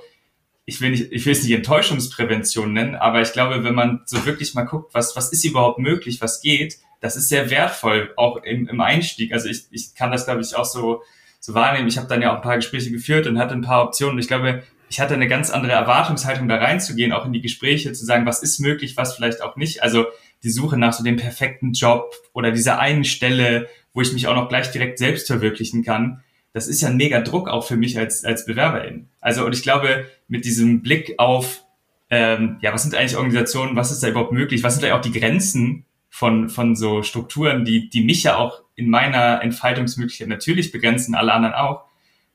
ich 0.64 0.80
will 0.80 0.90
nicht, 0.90 1.10
ich 1.10 1.26
will 1.26 1.32
es 1.32 1.42
nicht 1.42 1.52
Enttäuschungsprävention 1.52 2.72
nennen, 2.72 2.94
aber 2.94 3.20
ich 3.22 3.32
glaube, 3.32 3.64
wenn 3.64 3.74
man 3.74 4.02
so 4.06 4.24
wirklich 4.26 4.54
mal 4.54 4.62
guckt, 4.62 4.94
was, 4.94 5.16
was 5.16 5.32
ist 5.32 5.44
überhaupt 5.44 5.78
möglich, 5.78 6.20
was 6.20 6.40
geht, 6.40 6.78
das 7.00 7.16
ist 7.16 7.28
sehr 7.28 7.50
wertvoll, 7.50 8.12
auch 8.16 8.36
im, 8.44 8.68
im 8.68 8.80
Einstieg. 8.80 9.32
Also 9.32 9.48
ich, 9.48 9.64
ich 9.70 9.94
kann 9.94 10.12
das, 10.12 10.26
glaube 10.26 10.42
ich, 10.42 10.54
auch 10.54 10.64
so, 10.64 11.02
so 11.40 11.54
wahrnehmen. 11.54 11.88
Ich 11.88 11.98
habe 11.98 12.06
dann 12.06 12.22
ja 12.22 12.30
auch 12.32 12.36
ein 12.36 12.42
paar 12.42 12.56
Gespräche 12.56 12.90
geführt 12.90 13.26
und 13.26 13.38
hatte 13.38 13.54
ein 13.54 13.62
paar 13.62 13.84
Optionen. 13.84 14.18
Ich 14.18 14.28
glaube, 14.28 14.62
ich 14.88 15.00
hatte 15.00 15.14
eine 15.14 15.28
ganz 15.28 15.50
andere 15.50 15.72
Erwartungshaltung, 15.72 16.48
da 16.48 16.56
reinzugehen, 16.56 17.12
auch 17.12 17.24
in 17.24 17.32
die 17.32 17.40
Gespräche, 17.40 17.92
zu 17.92 18.04
sagen, 18.04 18.26
was 18.26 18.42
ist 18.42 18.60
möglich, 18.60 18.96
was 18.96 19.16
vielleicht 19.16 19.42
auch 19.42 19.56
nicht. 19.56 19.82
Also 19.82 20.06
die 20.42 20.50
Suche 20.50 20.76
nach 20.76 20.92
so 20.92 21.02
dem 21.02 21.16
perfekten 21.16 21.72
Job 21.72 22.12
oder 22.32 22.50
dieser 22.50 22.78
einen 22.78 23.04
Stelle, 23.04 23.68
wo 23.92 24.02
ich 24.02 24.12
mich 24.12 24.28
auch 24.28 24.34
noch 24.34 24.48
gleich 24.48 24.70
direkt 24.70 24.98
selbst 24.98 25.26
verwirklichen 25.26 25.82
kann, 25.84 26.22
das 26.52 26.66
ist 26.66 26.80
ja 26.80 26.88
ein 26.88 26.96
mega 26.96 27.20
Druck 27.20 27.48
auch 27.48 27.64
für 27.64 27.76
mich 27.76 27.96
als, 27.98 28.24
als 28.24 28.44
Bewerberin. 28.44 29.08
Also, 29.20 29.44
und 29.44 29.54
ich 29.54 29.62
glaube, 29.62 30.06
mit 30.26 30.44
diesem 30.44 30.82
Blick 30.82 31.14
auf, 31.18 31.64
ähm, 32.10 32.58
ja, 32.60 32.72
was 32.72 32.82
sind 32.82 32.94
eigentlich 32.94 33.16
Organisationen, 33.16 33.76
was 33.76 33.92
ist 33.92 34.02
da 34.02 34.08
überhaupt 34.08 34.32
möglich, 34.32 34.64
was 34.64 34.74
sind 34.74 34.84
da 34.84 34.96
auch 34.96 35.02
die 35.02 35.12
Grenzen 35.12 35.84
von, 36.10 36.50
von 36.50 36.76
so 36.76 37.02
Strukturen, 37.02 37.64
die, 37.64 37.88
die 37.88 38.04
mich 38.04 38.24
ja 38.24 38.36
auch 38.36 38.62
in 38.74 38.90
meiner 38.90 39.42
Entfaltungsmöglichkeit 39.42 40.28
natürlich 40.28 40.72
begrenzen, 40.72 41.14
alle 41.14 41.32
anderen 41.32 41.54
auch, 41.54 41.84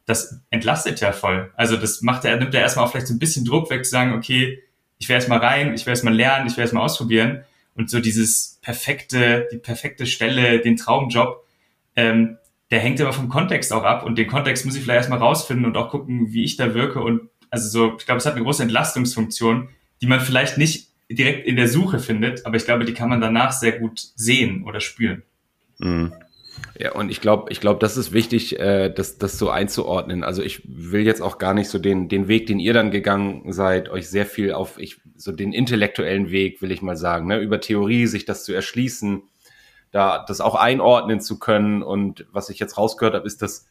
das 0.05 0.41
entlastet 0.49 1.01
ja 1.01 1.11
voll. 1.11 1.51
Also 1.55 1.77
das 1.77 2.01
macht 2.01 2.25
er, 2.25 2.37
nimmt 2.37 2.53
er 2.53 2.61
erstmal 2.61 2.85
auch 2.85 2.91
vielleicht 2.91 3.07
so 3.07 3.13
ein 3.13 3.19
bisschen 3.19 3.45
Druck 3.45 3.69
weg, 3.69 3.83
zu 3.83 3.91
sagen, 3.91 4.13
okay, 4.13 4.63
ich 4.97 5.09
werde 5.09 5.17
erstmal 5.17 5.39
rein, 5.39 5.73
ich 5.73 5.81
werde 5.81 5.91
erstmal 5.91 6.15
lernen, 6.15 6.47
ich 6.47 6.53
werde 6.53 6.61
erstmal 6.61 6.83
ausprobieren. 6.83 7.43
Und 7.75 7.89
so 7.89 7.99
dieses 7.99 8.59
perfekte, 8.61 9.47
die 9.51 9.57
perfekte 9.57 10.05
Stelle, 10.05 10.61
den 10.61 10.77
Traumjob, 10.77 11.45
ähm, 11.95 12.37
der 12.71 12.79
hängt 12.79 12.99
immer 12.99 13.13
vom 13.13 13.29
Kontext 13.29 13.73
auch 13.73 13.83
ab. 13.83 14.03
Und 14.03 14.17
den 14.17 14.27
Kontext 14.27 14.65
muss 14.65 14.75
ich 14.75 14.83
vielleicht 14.83 14.97
erstmal 14.97 15.19
rausfinden 15.19 15.65
und 15.65 15.75
auch 15.75 15.89
gucken, 15.89 16.31
wie 16.31 16.43
ich 16.43 16.55
da 16.55 16.73
wirke. 16.73 17.01
Und 17.01 17.29
also 17.49 17.67
so, 17.67 17.97
ich 17.97 18.05
glaube, 18.05 18.19
es 18.19 18.25
hat 18.25 18.33
eine 18.33 18.43
große 18.43 18.63
Entlastungsfunktion, 18.63 19.69
die 20.01 20.07
man 20.07 20.21
vielleicht 20.21 20.57
nicht 20.57 20.89
direkt 21.09 21.47
in 21.47 21.55
der 21.55 21.67
Suche 21.67 21.99
findet, 21.99 22.45
aber 22.45 22.55
ich 22.55 22.65
glaube, 22.65 22.85
die 22.85 22.93
kann 22.93 23.09
man 23.09 23.21
danach 23.21 23.51
sehr 23.51 23.79
gut 23.79 23.99
sehen 24.15 24.63
oder 24.65 24.79
spüren. 24.79 25.23
Mhm. 25.77 26.13
Ja, 26.77 26.93
und 26.93 27.09
ich 27.09 27.21
glaube, 27.21 27.51
ich 27.51 27.61
glaube, 27.61 27.79
das 27.79 27.97
ist 27.97 28.11
wichtig, 28.11 28.59
äh, 28.59 28.89
das, 28.89 29.17
das 29.17 29.37
so 29.37 29.49
einzuordnen. 29.49 30.23
Also 30.23 30.41
ich 30.41 30.61
will 30.65 31.05
jetzt 31.05 31.21
auch 31.21 31.37
gar 31.37 31.53
nicht 31.53 31.69
so 31.69 31.79
den, 31.79 32.09
den 32.09 32.27
Weg, 32.27 32.47
den 32.47 32.59
ihr 32.59 32.73
dann 32.73 32.91
gegangen 32.91 33.51
seid, 33.51 33.89
euch 33.89 34.09
sehr 34.09 34.25
viel 34.25 34.51
auf, 34.51 34.77
ich, 34.77 34.99
so 35.15 35.31
den 35.31 35.53
intellektuellen 35.53 36.31
Weg, 36.31 36.61
will 36.61 36.71
ich 36.71 36.81
mal 36.81 36.97
sagen, 36.97 37.27
ne, 37.27 37.39
über 37.39 37.61
Theorie 37.61 38.07
sich 38.07 38.25
das 38.25 38.43
zu 38.43 38.53
erschließen, 38.53 39.23
da 39.91 40.25
das 40.27 40.41
auch 40.41 40.55
einordnen 40.55 41.21
zu 41.21 41.39
können. 41.39 41.81
Und 41.81 42.25
was 42.31 42.49
ich 42.49 42.59
jetzt 42.59 42.77
rausgehört 42.77 43.15
habe, 43.15 43.27
ist, 43.27 43.41
dass 43.41 43.67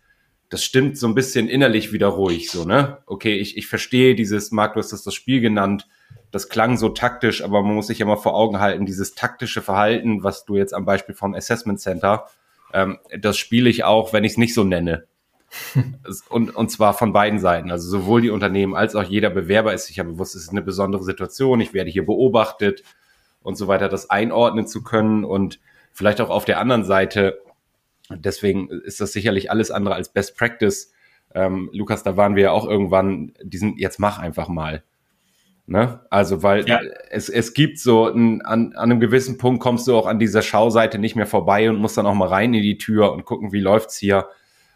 das 0.48 0.62
stimmt 0.62 0.96
so 0.96 1.06
ein 1.06 1.14
bisschen 1.14 1.48
innerlich 1.48 1.92
wieder 1.92 2.08
ruhig, 2.08 2.50
so, 2.50 2.64
ne? 2.64 2.98
Okay, 3.06 3.34
ich, 3.34 3.56
ich 3.56 3.66
verstehe 3.66 4.14
dieses, 4.14 4.52
Marc, 4.52 4.74
du 4.74 4.80
hast 4.80 4.92
das 4.92 5.02
das 5.02 5.14
Spiel 5.14 5.40
genannt, 5.40 5.88
das 6.34 6.48
klang 6.48 6.76
so 6.76 6.88
taktisch, 6.88 7.44
aber 7.44 7.62
man 7.62 7.76
muss 7.76 7.86
sich 7.86 8.00
ja 8.00 8.06
mal 8.06 8.16
vor 8.16 8.34
Augen 8.34 8.58
halten, 8.58 8.86
dieses 8.86 9.14
taktische 9.14 9.62
Verhalten, 9.62 10.24
was 10.24 10.44
du 10.44 10.56
jetzt 10.56 10.74
am 10.74 10.84
Beispiel 10.84 11.14
vom 11.14 11.32
Assessment 11.32 11.78
Center, 11.80 12.26
ähm, 12.72 12.98
das 13.16 13.38
spiele 13.38 13.70
ich 13.70 13.84
auch, 13.84 14.12
wenn 14.12 14.24
ich 14.24 14.32
es 14.32 14.38
nicht 14.38 14.52
so 14.52 14.64
nenne. 14.64 15.06
und, 16.28 16.56
und 16.56 16.70
zwar 16.72 16.92
von 16.94 17.12
beiden 17.12 17.38
Seiten. 17.38 17.70
Also 17.70 17.88
sowohl 17.88 18.20
die 18.20 18.30
Unternehmen 18.30 18.74
als 18.74 18.96
auch 18.96 19.04
jeder 19.04 19.30
Bewerber 19.30 19.72
ist 19.74 19.86
sich 19.86 19.96
ja 19.96 20.02
bewusst, 20.02 20.34
es 20.34 20.42
ist 20.42 20.50
eine 20.50 20.62
besondere 20.62 21.04
Situation, 21.04 21.60
ich 21.60 21.72
werde 21.72 21.90
hier 21.90 22.04
beobachtet 22.04 22.82
und 23.44 23.54
so 23.54 23.68
weiter, 23.68 23.88
das 23.88 24.10
einordnen 24.10 24.66
zu 24.66 24.82
können 24.82 25.24
und 25.24 25.60
vielleicht 25.92 26.20
auch 26.20 26.30
auf 26.30 26.44
der 26.44 26.58
anderen 26.58 26.84
Seite, 26.84 27.38
deswegen 28.10 28.68
ist 28.70 29.00
das 29.00 29.12
sicherlich 29.12 29.52
alles 29.52 29.70
andere 29.70 29.94
als 29.94 30.12
Best 30.12 30.36
Practice. 30.36 30.92
Ähm, 31.32 31.70
Lukas, 31.72 32.02
da 32.02 32.16
waren 32.16 32.34
wir 32.34 32.42
ja 32.42 32.50
auch 32.50 32.66
irgendwann, 32.66 33.34
diesen, 33.40 33.78
jetzt 33.78 34.00
mach 34.00 34.18
einfach 34.18 34.48
mal. 34.48 34.82
Ne? 35.66 36.00
Also, 36.10 36.42
weil 36.42 36.68
ja. 36.68 36.80
es, 37.10 37.30
es 37.30 37.54
gibt 37.54 37.78
so, 37.78 38.08
ein, 38.08 38.42
an, 38.42 38.74
an 38.74 38.90
einem 38.90 39.00
gewissen 39.00 39.38
Punkt 39.38 39.62
kommst 39.62 39.86
du 39.86 39.96
auch 39.96 40.06
an 40.06 40.18
dieser 40.18 40.42
Schauseite 40.42 40.98
nicht 40.98 41.16
mehr 41.16 41.26
vorbei 41.26 41.70
und 41.70 41.76
musst 41.76 41.96
dann 41.96 42.06
auch 42.06 42.14
mal 42.14 42.28
rein 42.28 42.52
in 42.52 42.62
die 42.62 42.76
Tür 42.76 43.12
und 43.12 43.24
gucken, 43.24 43.52
wie 43.52 43.60
läuft's 43.60 43.96
hier. 43.96 44.28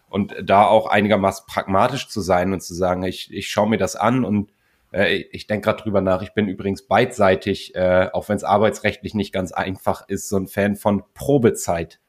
Und 0.09 0.35
da 0.43 0.65
auch 0.65 0.87
einigermaßen 0.87 1.45
pragmatisch 1.47 2.09
zu 2.09 2.23
sein 2.23 2.55
und 2.55 2.63
zu 2.63 2.73
sagen, 2.73 3.03
ich, 3.03 3.31
ich 3.31 3.49
schaue 3.49 3.69
mir 3.69 3.77
das 3.77 3.97
an 3.97 4.25
und 4.25 4.51
äh, 4.91 5.17
ich 5.31 5.47
denke 5.47 5.67
gerade 5.67 5.83
drüber 5.83 6.01
nach. 6.01 6.23
Ich 6.23 6.33
bin 6.33 6.49
übrigens 6.49 6.87
beidseitig, 6.87 7.75
äh, 7.75 8.09
auch 8.15 8.31
wenn 8.31 8.37
es 8.37 8.45
arbeitsrechtlich 8.45 9.13
nicht 9.13 9.35
ganz 9.35 9.53
einfach 9.53 10.09
ist, 10.09 10.31
so 10.31 10.39
ein 10.39 10.49
Fan 10.49 10.77
von 10.77 11.03
Probezeit. 11.13 12.01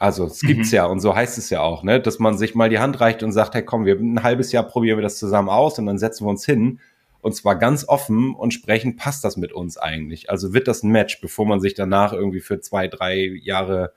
Also 0.00 0.24
es 0.24 0.40
gibt's 0.40 0.72
mhm. 0.72 0.76
ja 0.76 0.86
und 0.86 0.98
so 1.00 1.14
heißt 1.14 1.38
es 1.38 1.50
ja 1.50 1.60
auch, 1.60 1.84
ne, 1.84 2.00
dass 2.00 2.18
man 2.18 2.38
sich 2.38 2.54
mal 2.54 2.70
die 2.70 2.78
Hand 2.78 3.00
reicht 3.00 3.22
und 3.22 3.32
sagt, 3.32 3.54
hey 3.54 3.62
komm, 3.62 3.84
wir 3.84 3.96
ein 3.96 4.22
halbes 4.22 4.50
Jahr 4.50 4.64
probieren 4.64 4.96
wir 4.98 5.02
das 5.02 5.18
zusammen 5.18 5.50
aus 5.50 5.78
und 5.78 5.86
dann 5.86 5.98
setzen 5.98 6.24
wir 6.24 6.30
uns 6.30 6.44
hin 6.44 6.80
und 7.22 7.34
zwar 7.34 7.56
ganz 7.56 7.86
offen 7.86 8.34
und 8.34 8.52
sprechen, 8.52 8.96
passt 8.96 9.24
das 9.24 9.36
mit 9.36 9.52
uns 9.52 9.76
eigentlich? 9.76 10.30
Also 10.30 10.54
wird 10.54 10.68
das 10.68 10.82
ein 10.82 10.90
Match, 10.90 11.20
bevor 11.20 11.46
man 11.46 11.60
sich 11.60 11.74
danach 11.74 12.12
irgendwie 12.12 12.40
für 12.40 12.60
zwei, 12.60 12.88
drei 12.88 13.38
Jahre 13.42 13.92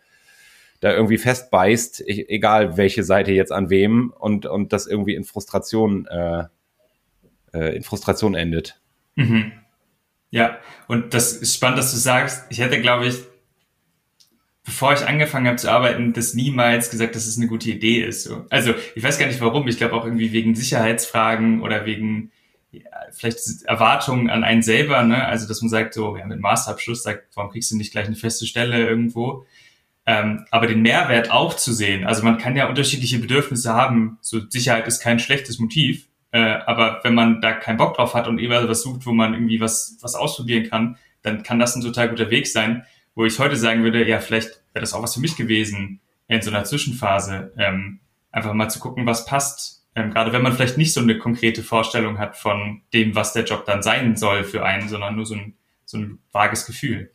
da 0.80 0.92
irgendwie 0.92 1.18
festbeißt, 1.18 2.04
egal 2.08 2.76
welche 2.76 3.04
Seite 3.04 3.32
jetzt 3.32 3.54
an 3.54 3.70
wem 3.70 4.14
und, 4.20 4.46
und 4.46 4.74
das 4.74 4.86
irgendwie 4.86 5.16
in 5.16 5.24
Frustration, 5.24 6.06
äh, 6.08 6.44
äh, 7.54 7.78
in 7.78 7.84
Frustration 7.84 8.36
endet. 8.36 8.82
Mhm. 9.16 9.54
Ja, 10.30 10.58
und 10.88 11.14
das 11.14 11.34
ist 11.34 11.56
spannend, 11.56 11.78
dass 11.78 11.92
du 11.92 11.98
sagst. 11.98 12.46
Ich 12.50 12.60
hätte, 12.60 12.82
glaube 12.82 13.06
ich, 13.06 13.16
bevor 14.66 14.94
ich 14.94 15.08
angefangen 15.08 15.48
habe 15.48 15.58
zu 15.58 15.72
arbeiten, 15.72 16.12
das 16.12 16.34
niemals 16.34 16.90
gesagt, 16.90 17.16
dass 17.16 17.28
es 17.28 17.38
eine 17.38 17.48
gute 17.48 17.70
Idee 17.70 18.04
ist. 18.04 18.24
So. 18.24 18.46
Also 18.50 18.74
ich 18.96 19.04
weiß 19.04 19.20
gar 19.20 19.28
nicht 19.28 19.42
warum. 19.42 19.68
Ich 19.68 19.78
glaube 19.78 19.94
auch 19.94 20.06
irgendwie 20.06 20.32
wegen 20.32 20.56
Sicherheitsfragen 20.56 21.62
oder 21.62 21.86
wegen 21.86 22.32
vielleicht 23.14 23.64
Erwartungen 23.66 24.30
an 24.30 24.44
einen 24.44 24.62
selber, 24.62 25.04
ne? 25.04 25.26
Also 25.26 25.48
dass 25.48 25.62
man 25.62 25.70
sagt, 25.70 25.94
so, 25.94 26.18
ja, 26.18 26.26
mit 26.26 26.40
Masterabschluss 26.40 27.04
sagt, 27.04 27.36
warum 27.36 27.52
kriegst 27.52 27.72
du 27.72 27.78
nicht 27.78 27.92
gleich 27.92 28.08
eine 28.08 28.16
feste 28.16 28.46
Stelle 28.46 28.88
irgendwo? 28.88 29.46
Ähm, 30.06 30.46
aber 30.52 30.68
den 30.68 30.82
Mehrwert 30.82 31.32
auch 31.32 31.54
zu 31.54 31.74
sehen. 31.74 32.06
Also 32.06 32.24
man 32.24 32.38
kann 32.38 32.58
ja 32.58 32.68
unterschiedliche 32.68 33.20
Bedürfnisse 33.20 33.74
haben. 33.74 34.18
So 34.22 34.42
Sicherheit 34.50 34.88
ist 34.88 35.00
kein 35.00 35.20
schlechtes 35.20 35.60
Motiv. 35.60 36.08
Äh, 36.32 36.60
aber 36.66 37.00
wenn 37.04 37.14
man 37.14 37.42
da 37.42 37.54
keinen 37.54 37.78
Bock 37.78 37.96
drauf 37.96 38.14
hat 38.14 38.28
und 38.28 38.40
eher 38.40 38.68
was 38.68 38.82
sucht, 38.82 39.06
wo 39.06 39.14
man 39.14 39.34
irgendwie 39.34 39.62
was, 39.62 39.98
was 40.02 40.16
ausprobieren 40.16 40.70
kann, 40.70 40.98
dann 41.22 41.44
kann 41.44 41.60
das 41.60 41.76
ein 41.76 41.82
total 41.82 42.10
guter 42.10 42.30
Weg 42.30 42.48
sein. 42.48 42.84
Wo 43.16 43.26
ich 43.26 43.40
heute 43.40 43.56
sagen 43.56 43.84
würde, 43.84 44.06
ja, 44.06 44.20
vielleicht 44.20 44.62
wäre 44.74 44.82
das 44.82 44.94
auch 44.94 45.04
was 45.04 45.14
für 45.14 45.22
mich 45.22 45.38
gewesen 45.38 46.02
in 46.28 46.42
so 46.42 46.50
einer 46.50 46.64
Zwischenphase. 46.64 47.54
Ähm, 47.58 48.00
einfach 48.32 48.54
mal 48.54 48.70
zu 48.70 48.80
gucken, 48.80 49.06
was 49.06 49.26
passt 49.26 49.83
Ähm, 49.96 50.12
gerade 50.12 50.34
wenn 50.34 50.42
man 50.42 50.54
vielleicht 50.54 50.78
nicht 50.78 50.94
so 50.94 51.02
eine 51.02 51.18
konkrete 51.18 51.64
Vorstellung 51.64 52.18
hat 52.18 52.36
von 52.36 52.82
dem, 52.94 53.16
was 53.16 53.34
der 53.34 53.44
Job 53.44 53.66
dann 53.66 53.84
sein 53.84 54.16
soll 54.16 54.44
für 54.44 54.66
einen, 54.66 54.90
sondern 54.90 55.16
nur 55.16 55.26
so 55.26 55.36
ein, 55.36 55.56
so 55.86 55.98
ein 55.98 56.20
vages 56.32 56.66
Gefühl. 56.66 57.12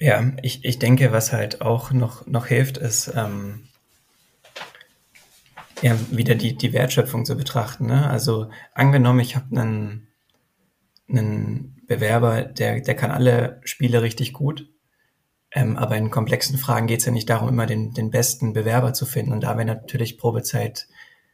Ja, 0.00 0.32
ich, 0.42 0.64
ich 0.64 0.78
denke, 0.78 1.12
was 1.12 1.32
halt 1.32 1.62
auch 1.62 1.90
noch, 1.90 2.26
noch 2.26 2.46
hilft, 2.46 2.76
ist 2.76 3.12
ähm, 3.16 3.68
ja, 5.82 5.96
wieder 6.10 6.34
die, 6.34 6.56
die 6.56 6.72
Wertschöpfung 6.72 7.24
zu 7.24 7.36
betrachten. 7.36 7.86
Ne? 7.86 8.08
Also 8.08 8.50
angenommen, 8.74 9.20
ich 9.20 9.36
habe 9.36 9.56
einen, 9.56 10.08
einen 11.08 11.82
Bewerber, 11.86 12.42
der, 12.42 12.80
der 12.80 12.94
kann 12.94 13.10
alle 13.10 13.60
Spiele 13.64 14.02
richtig 14.02 14.32
gut, 14.32 14.68
ähm, 15.54 15.76
aber 15.76 15.96
in 15.96 16.10
komplexen 16.10 16.58
Fragen 16.58 16.88
geht 16.88 17.00
es 17.00 17.06
ja 17.06 17.12
nicht 17.12 17.30
darum, 17.30 17.48
immer 17.48 17.66
den, 17.66 17.94
den 17.94 18.10
besten 18.10 18.52
Bewerber 18.52 18.92
zu 18.92 19.06
finden. 19.06 19.32
Und 19.32 19.42
da 19.42 19.56
wäre 19.56 19.64
natürlich 19.64 20.18
Probezeit 20.18 20.88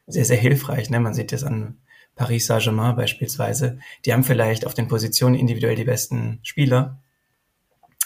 sehr, 0.05 0.25
sehr 0.25 0.37
hilfreich. 0.37 0.91
Ne? 0.91 0.99
Man 0.99 1.15
sieht 1.15 1.31
das 1.31 1.43
an 1.43 1.79
Paris 2.15 2.45
Saint-Germain 2.45 2.95
beispielsweise. 2.95 3.79
Die 4.05 4.13
haben 4.13 4.23
vielleicht 4.23 4.67
auf 4.67 4.75
den 4.75 4.87
Positionen 4.87 5.35
individuell 5.35 5.75
die 5.75 5.85
besten 5.85 6.39
Spieler, 6.43 6.99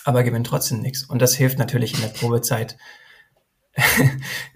aber 0.06 0.24
gewinnen 0.24 0.46
trotzdem 0.46 0.80
nichts. 0.80 1.04
Und 1.04 1.22
das 1.22 1.36
hilft 1.36 1.60
natürlich 1.60 1.94
in 1.94 2.02
der 2.02 2.08
Probezeit. 2.08 2.78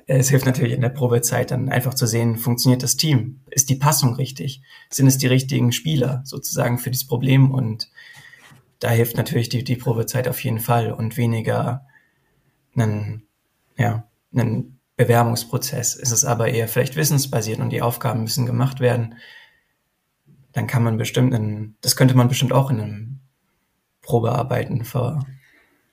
es 0.07 0.29
hilft 0.29 0.45
natürlich 0.45 0.73
in 0.73 0.81
der 0.81 0.89
Probezeit 0.89 1.51
dann 1.51 1.67
einfach 1.67 1.93
zu 1.93 2.07
sehen, 2.07 2.37
funktioniert 2.37 2.83
das 2.83 2.95
Team? 2.95 3.41
Ist 3.49 3.69
die 3.69 3.75
Passung 3.75 4.13
richtig? 4.15 4.61
Sind 4.89 5.07
es 5.07 5.17
die 5.17 5.27
richtigen 5.27 5.73
Spieler 5.73 6.21
sozusagen 6.23 6.77
für 6.77 6.89
dieses 6.89 7.07
Problem? 7.07 7.51
Und 7.51 7.89
da 8.79 8.89
hilft 8.89 9.17
natürlich 9.17 9.49
die, 9.49 9.63
die 9.63 9.75
Probezeit 9.75 10.27
auf 10.27 10.43
jeden 10.43 10.59
Fall 10.59 10.91
und 10.91 11.17
weniger 11.17 11.85
einen, 12.75 13.27
ja, 13.77 14.07
einen 14.33 14.79
Bewerbungsprozess. 14.95 15.95
Ist 15.95 16.11
es 16.11 16.25
aber 16.25 16.49
eher 16.49 16.67
vielleicht 16.67 16.95
wissensbasiert 16.95 17.59
und 17.59 17.71
die 17.71 17.81
Aufgaben 17.81 18.21
müssen 18.21 18.45
gemacht 18.45 18.79
werden, 18.79 19.15
dann 20.53 20.67
kann 20.67 20.83
man 20.83 20.97
bestimmt, 20.97 21.33
in, 21.33 21.75
das 21.81 21.95
könnte 21.95 22.15
man 22.15 22.27
bestimmt 22.27 22.53
auch 22.53 22.69
in 22.69 22.79
einem 22.79 23.19
Probearbeiten 24.01 24.83
ver, 24.83 25.19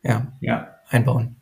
ja, 0.03 0.33
ja. 0.41 0.75
einbauen. 0.89 1.37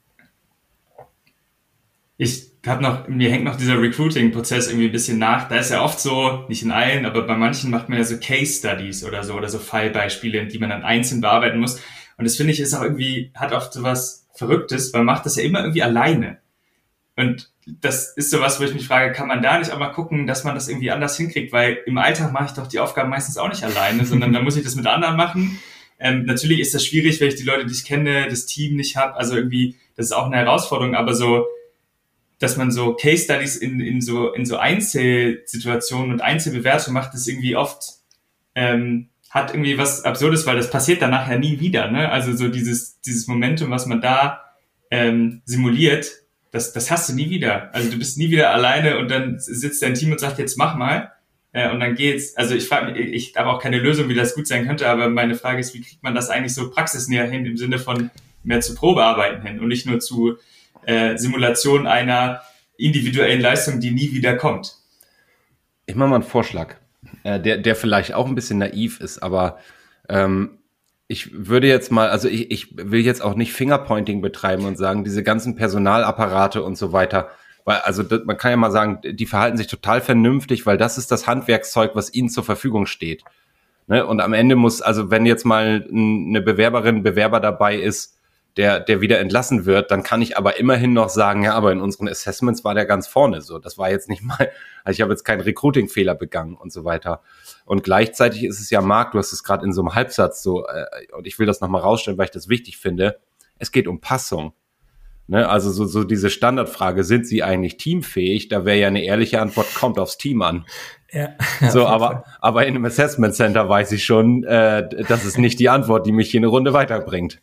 Ich 2.17 2.54
habe 2.69 2.83
noch, 2.83 3.09
mir 3.09 3.31
hängt 3.31 3.45
noch 3.45 3.57
dieser 3.57 3.81
Recruiting-Prozess 3.81 4.69
irgendwie 4.69 4.87
ein 4.87 4.93
bisschen 4.93 5.19
nach. 5.19 5.49
Da 5.49 5.57
ist 5.57 5.71
ja 5.71 5.83
oft 5.83 6.01
so, 6.01 6.45
nicht 6.49 6.63
in 6.63 6.71
allen, 6.71 7.05
aber 7.05 7.23
bei 7.23 7.37
manchen 7.37 7.71
macht 7.71 7.89
man 7.89 7.99
ja 7.99 8.05
so 8.05 8.17
Case 8.19 8.59
Studies 8.59 9.05
oder 9.05 9.23
so 9.23 9.35
oder 9.35 9.49
so 9.49 9.59
Fallbeispiele, 9.59 10.47
die 10.47 10.59
man 10.59 10.71
dann 10.71 10.83
einzeln 10.83 11.21
bearbeiten 11.21 11.59
muss. 11.61 11.81
Und 12.17 12.25
das 12.25 12.37
finde 12.37 12.53
ich 12.53 12.61
ist 12.61 12.75
auch 12.75 12.83
irgendwie, 12.83 13.31
hat 13.35 13.53
oft 13.53 13.73
so 13.73 13.83
was 13.83 14.27
Verrücktes, 14.35 14.93
weil 14.93 15.05
man 15.05 15.15
macht 15.15 15.27
das 15.27 15.37
ja 15.37 15.43
immer 15.43 15.61
irgendwie 15.61 15.83
alleine. 15.83 16.39
Und 17.17 17.51
das 17.67 18.15
ist 18.17 18.31
so 18.31 18.41
was, 18.41 18.61
wo 18.61 18.65
ich 18.65 18.75
mich 18.75 18.87
frage, 18.87 19.13
kann 19.13 19.29
man 19.29 19.43
da 19.43 19.59
nicht 19.59 19.71
auch 19.71 19.79
mal 19.79 19.93
gucken, 19.93 20.27
dass 20.27 20.45
man 20.45 20.55
das 20.55 20.69
irgendwie 20.69 20.91
anders 20.91 21.17
hinkriegt? 21.17 21.53
Weil 21.53 21.79
im 21.87 21.99
Alltag 21.99 22.33
mache 22.33 22.47
ich 22.47 22.53
doch 22.53 22.67
die 22.67 22.81
Aufgaben 22.81 23.11
meistens 23.11 23.39
auch 23.39 23.49
nicht 23.49 23.63
alleine, 23.63 24.05
sondern 24.07 24.33
da 24.33 24.41
muss 24.41 24.57
ich 24.57 24.65
das 24.65 24.75
mit 24.75 24.87
anderen 24.87 25.17
machen. 25.17 25.61
Ähm, 25.99 26.25
natürlich 26.25 26.61
ist 26.61 26.75
das 26.75 26.85
schwierig, 26.85 27.21
wenn 27.21 27.29
ich 27.29 27.37
die 27.37 27.45
Leute 27.45 27.67
nicht 27.67 27.87
kenne, 27.87 28.29
das 28.29 28.47
Team 28.47 28.77
nicht 28.77 28.97
habe. 28.97 29.15
Also 29.15 29.37
irgendwie, 29.37 29.77
das 29.97 30.07
ist 30.07 30.13
auch 30.13 30.27
eine 30.27 30.37
Herausforderung, 30.37 30.95
aber 30.95 31.15
so, 31.15 31.47
dass 32.45 32.57
man 32.59 32.71
so 32.71 32.95
Case 32.95 33.25
Studies 33.25 33.57
in, 33.57 33.81
in 33.81 34.01
so 34.01 34.33
in 34.33 34.45
so 34.45 34.59
Einzelsituationen 34.59 36.13
und 36.13 36.21
Einzelbewertungen 36.21 36.95
macht, 36.95 37.15
ist 37.15 37.27
irgendwie 37.27 37.57
oft 37.57 37.83
ähm, 38.55 39.09
hat 39.31 39.53
irgendwie 39.53 39.79
was 39.79 40.05
Absurdes, 40.05 40.47
weil 40.47 40.57
das 40.57 40.71
passiert 40.71 41.03
danach 41.03 41.29
ja 41.29 41.39
nie 41.39 41.59
wieder. 41.59 41.91
Ne? 41.91 42.11
Also 42.11 42.37
so 42.37 42.49
dieses 42.49 43.01
dieses 43.01 43.27
Momentum, 43.27 43.71
was 43.71 43.87
man 43.87 44.01
da 44.01 44.43
ähm, 44.91 45.41
simuliert, 45.47 46.07
das 46.51 46.73
das 46.75 46.91
hast 46.91 47.09
du 47.09 47.15
nie 47.15 47.31
wieder. 47.31 47.75
Also 47.75 47.91
du 47.91 47.99
bist 47.99 48.19
nie 48.19 48.31
wieder 48.31 48.51
alleine 48.51 48.99
und 48.99 49.11
dann 49.11 49.41
sitzt 49.41 49.83
dein 49.83 49.95
Team 49.95 50.13
und 50.13 50.21
sagt 50.21 50.39
jetzt 50.39 50.59
mach 50.59 50.77
mal 50.77 51.13
äh, 51.53 51.71
und 51.71 51.81
dann 51.81 51.95
geht's. 51.95 52.37
Also 52.37 52.55
ich 52.55 52.69
frage 52.69 52.93
mich, 52.93 53.01
ich 53.01 53.35
habe 53.37 53.49
auch 53.49 53.61
keine 53.61 53.79
Lösung, 53.79 54.11
wie 54.11 54.15
das 54.15 54.35
gut 54.35 54.47
sein 54.47 54.67
könnte, 54.67 54.87
aber 54.87 55.09
meine 55.09 55.35
Frage 55.35 55.61
ist, 55.61 55.73
wie 55.73 55.81
kriegt 55.81 56.03
man 56.03 56.15
das 56.15 56.29
eigentlich 56.29 56.55
so 56.55 56.71
praxisnäher 56.71 57.27
hin 57.27 57.47
im 57.47 57.57
Sinne 57.57 57.79
von 57.79 58.11
mehr 58.43 58.61
zu 58.61 58.75
Probearbeiten 58.75 59.47
hin 59.47 59.61
und 59.61 59.69
nicht 59.69 59.87
nur 59.87 59.99
zu 59.99 60.37
äh, 60.87 61.17
Simulation 61.17 61.87
einer 61.87 62.43
individuellen 62.77 63.41
Leistung, 63.41 63.81
die 63.81 63.91
nie 63.91 64.13
wieder 64.13 64.37
kommt. 64.37 64.77
Ich 65.87 65.95
mache 65.95 66.09
mal 66.09 66.17
einen 66.17 66.25
Vorschlag, 66.25 66.77
äh, 67.23 67.41
der, 67.41 67.59
der 67.59 67.77
vielleicht 67.77 68.15
auch 68.15 68.27
ein 68.27 68.35
bisschen 68.35 68.59
naiv 68.59 69.01
ist, 69.01 69.23
aber 69.23 69.59
ähm, 70.09 70.59
ich 71.07 71.31
würde 71.33 71.69
jetzt 71.69 71.93
mal, 71.93 72.09
also 72.09 72.29
ich, 72.29 72.51
ich 72.51 72.77
will 72.77 73.01
jetzt 73.01 73.23
auch 73.23 73.35
nicht 73.35 73.53
Fingerpointing 73.53 74.21
betreiben 74.23 74.65
und 74.65 74.77
sagen, 74.77 75.05
diese 75.05 75.23
ganzen 75.23 75.55
Personalapparate 75.55 76.63
und 76.63 76.77
so 76.77 76.93
weiter, 76.93 77.29
weil, 77.65 77.79
also 77.79 78.03
das, 78.03 78.25
man 78.25 78.37
kann 78.37 78.51
ja 78.51 78.57
mal 78.57 78.71
sagen, 78.71 79.01
die 79.05 79.27
verhalten 79.27 79.57
sich 79.57 79.67
total 79.67 80.01
vernünftig, 80.01 80.67
weil 80.67 80.79
das 80.79 80.99
ist 80.99 81.11
das 81.11 81.27
Handwerkszeug, 81.27 81.93
was 81.95 82.13
ihnen 82.15 82.31
zur 82.31 82.45
Verfügung 82.45 82.87
steht. 82.87 83.23
Ne? 83.87 84.07
Und 84.07 84.21
am 84.21 84.33
Ende 84.33 84.57
muss, 84.57 84.81
also 84.81 85.11
wenn 85.11 85.27
jetzt 85.27 85.45
mal 85.45 85.87
eine 85.91 86.41
Bewerberin, 86.41 87.03
Bewerber 87.03 87.41
dabei 87.41 87.77
ist, 87.77 88.14
der, 88.57 88.81
der 88.81 89.01
wieder 89.01 89.19
entlassen 89.19 89.67
wird, 89.67 89.91
dann 89.91 90.03
kann 90.03 90.23
ich 90.23 90.37
aber 90.39 90.59
immerhin 90.59 90.93
noch 90.93 91.09
sagen, 91.09 91.43
ja, 91.43 91.55
aber 91.55 91.73
in 91.73 91.81
unseren 91.81 92.09
Assessments 92.09 92.65
war 92.65 92.75
der 92.75 92.87
ganz 92.87 93.09
vorne 93.09 93.41
so. 93.41 93.59
Das 93.59 93.79
war 93.79 93.91
jetzt 93.91 94.09
nicht 94.09 94.23
mal, 94.23 94.51
also 94.85 94.97
ich 94.97 95.01
habe 95.01 95.13
jetzt 95.13 95.25
keinen 95.25 95.41
Recruiting-Fehler 95.41 96.15
begangen 96.15 96.55
und 96.55 96.73
so 96.73 96.85
weiter. 96.85 97.23
Und 97.65 97.83
gleichzeitig 97.83 98.45
ist 98.45 98.61
es 98.61 98.71
ja, 98.71 98.81
Marc, 98.81 99.13
du 99.13 99.19
hast 99.19 99.33
es 99.33 99.43
gerade 99.43 99.65
in 99.65 99.73
so 99.73 99.81
einem 99.81 99.95
Halbsatz 99.95 100.43
so, 100.43 100.67
äh, 100.67 100.85
und 101.13 101.27
ich 101.27 101.39
will 101.39 101.47
das 101.47 101.61
nochmal 101.61 101.83
rausstellen, 101.83 102.17
weil 102.19 102.27
ich 102.27 102.31
das 102.31 102.49
wichtig 102.49 102.77
finde. 102.79 103.19
Es 103.59 103.73
geht 103.73 103.89
um 103.89 104.01
Passung. 104.01 104.53
Ne? 105.27 105.49
Also 105.49 105.71
so, 105.71 105.87
so 105.87 106.05
diese 106.05 106.31
Standardfrage, 106.31 107.03
sind 107.03 107.27
sie 107.27 107.43
eigentlich 107.43 107.77
teamfähig? 107.77 108.49
Da 108.49 108.65
wäre 108.65 108.79
ja 108.79 108.89
eine 108.89 109.03
ehrliche 109.03 109.41
Antwort, 109.41 109.75
kommt 109.75 109.99
aufs 109.99 110.19
Team 110.19 110.43
an. 110.43 110.67
Ja, 111.11 111.31
so, 111.71 111.87
aber, 111.87 112.25
aber 112.41 112.67
in 112.67 112.75
einem 112.75 112.85
Assessment 112.85 113.35
Center 113.35 113.69
weiß 113.69 113.93
ich 113.93 114.05
schon, 114.05 114.45
äh, 114.45 114.89
das 115.09 115.25
ist 115.25 115.39
nicht 115.39 115.59
die 115.61 115.69
Antwort, 115.69 116.07
die 116.07 116.13
mich 116.13 116.31
hier 116.31 116.41
eine 116.41 116.49
Runde 116.49 116.73
weiterbringt. 116.73 117.41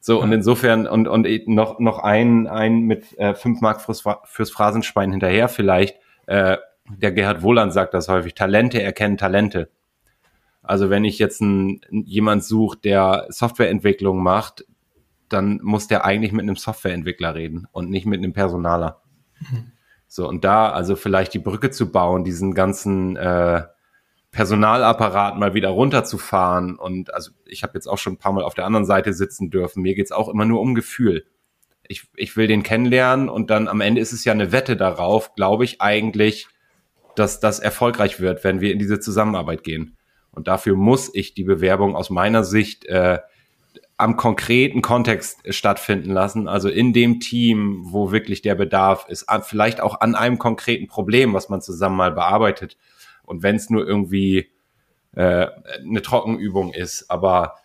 So, 0.00 0.18
ja. 0.18 0.24
und 0.24 0.32
insofern, 0.32 0.86
und, 0.86 1.06
und 1.08 1.26
noch, 1.46 1.78
noch 1.78 1.98
ein, 1.98 2.46
ein 2.46 2.80
mit 2.80 3.18
äh, 3.18 3.34
fünf 3.34 3.60
Mark 3.60 3.82
fürs, 3.82 4.02
fürs 4.24 4.50
Phrasenschwein 4.50 5.10
hinterher 5.10 5.48
vielleicht. 5.48 5.96
Äh, 6.26 6.56
der 6.88 7.12
Gerhard 7.12 7.42
Wohland 7.42 7.72
sagt 7.72 7.94
das 7.94 8.08
häufig, 8.08 8.34
Talente 8.34 8.82
erkennen 8.82 9.18
Talente. 9.18 9.70
Also 10.62 10.90
wenn 10.90 11.04
ich 11.04 11.18
jetzt 11.18 11.40
ein, 11.40 11.80
jemand 11.90 12.44
suche, 12.44 12.78
der 12.78 13.26
Softwareentwicklung 13.28 14.22
macht, 14.22 14.64
dann 15.28 15.60
muss 15.62 15.86
der 15.86 16.04
eigentlich 16.04 16.32
mit 16.32 16.42
einem 16.42 16.56
Softwareentwickler 16.56 17.34
reden 17.34 17.66
und 17.70 17.90
nicht 17.90 18.06
mit 18.06 18.18
einem 18.18 18.32
Personaler. 18.32 19.02
Mhm. 19.38 19.72
So, 20.06 20.28
und 20.28 20.44
da 20.44 20.70
also 20.70 20.96
vielleicht 20.96 21.34
die 21.34 21.38
Brücke 21.38 21.70
zu 21.70 21.92
bauen, 21.92 22.24
diesen 22.24 22.54
ganzen 22.54 23.16
äh, 23.16 23.62
Personalapparat 24.32 25.36
mal 25.38 25.54
wieder 25.54 25.70
runterzufahren. 25.70 26.76
Und 26.76 27.12
also 27.12 27.32
ich 27.46 27.62
habe 27.62 27.72
jetzt 27.74 27.86
auch 27.86 27.98
schon 27.98 28.14
ein 28.14 28.18
paar 28.18 28.32
Mal 28.32 28.44
auf 28.44 28.54
der 28.54 28.64
anderen 28.64 28.86
Seite 28.86 29.12
sitzen 29.12 29.50
dürfen. 29.50 29.82
Mir 29.82 29.94
geht's 29.94 30.12
auch 30.12 30.28
immer 30.28 30.44
nur 30.44 30.60
um 30.60 30.74
Gefühl. 30.74 31.26
Ich, 31.88 32.04
ich 32.14 32.36
will 32.36 32.46
den 32.46 32.62
kennenlernen 32.62 33.28
und 33.28 33.50
dann 33.50 33.66
am 33.66 33.80
Ende 33.80 34.00
ist 34.00 34.12
es 34.12 34.24
ja 34.24 34.32
eine 34.32 34.52
Wette 34.52 34.76
darauf, 34.76 35.34
glaube 35.34 35.64
ich 35.64 35.80
eigentlich, 35.80 36.46
dass 37.16 37.40
das 37.40 37.58
erfolgreich 37.58 38.20
wird, 38.20 38.44
wenn 38.44 38.60
wir 38.60 38.72
in 38.72 38.78
diese 38.78 39.00
Zusammenarbeit 39.00 39.64
gehen. 39.64 39.96
Und 40.30 40.46
dafür 40.46 40.76
muss 40.76 41.12
ich 41.12 41.34
die 41.34 41.42
Bewerbung 41.42 41.96
aus 41.96 42.08
meiner 42.08 42.44
Sicht 42.44 42.86
äh, 42.86 43.18
am 43.96 44.16
konkreten 44.16 44.80
Kontext 44.80 45.40
stattfinden 45.52 46.10
lassen, 46.10 46.46
also 46.46 46.68
in 46.68 46.92
dem 46.92 47.18
Team, 47.18 47.80
wo 47.82 48.12
wirklich 48.12 48.40
der 48.40 48.54
Bedarf 48.54 49.06
ist, 49.08 49.26
vielleicht 49.42 49.80
auch 49.80 50.00
an 50.00 50.14
einem 50.14 50.38
konkreten 50.38 50.86
Problem, 50.86 51.34
was 51.34 51.48
man 51.48 51.60
zusammen 51.60 51.96
mal 51.96 52.12
bearbeitet 52.12 52.76
und 53.30 53.42
wenn 53.42 53.56
es 53.56 53.70
nur 53.70 53.86
irgendwie 53.86 54.50
äh, 55.12 55.46
eine 55.78 56.02
Trockenübung 56.02 56.72
ist. 56.72 57.10
Aber 57.10 57.56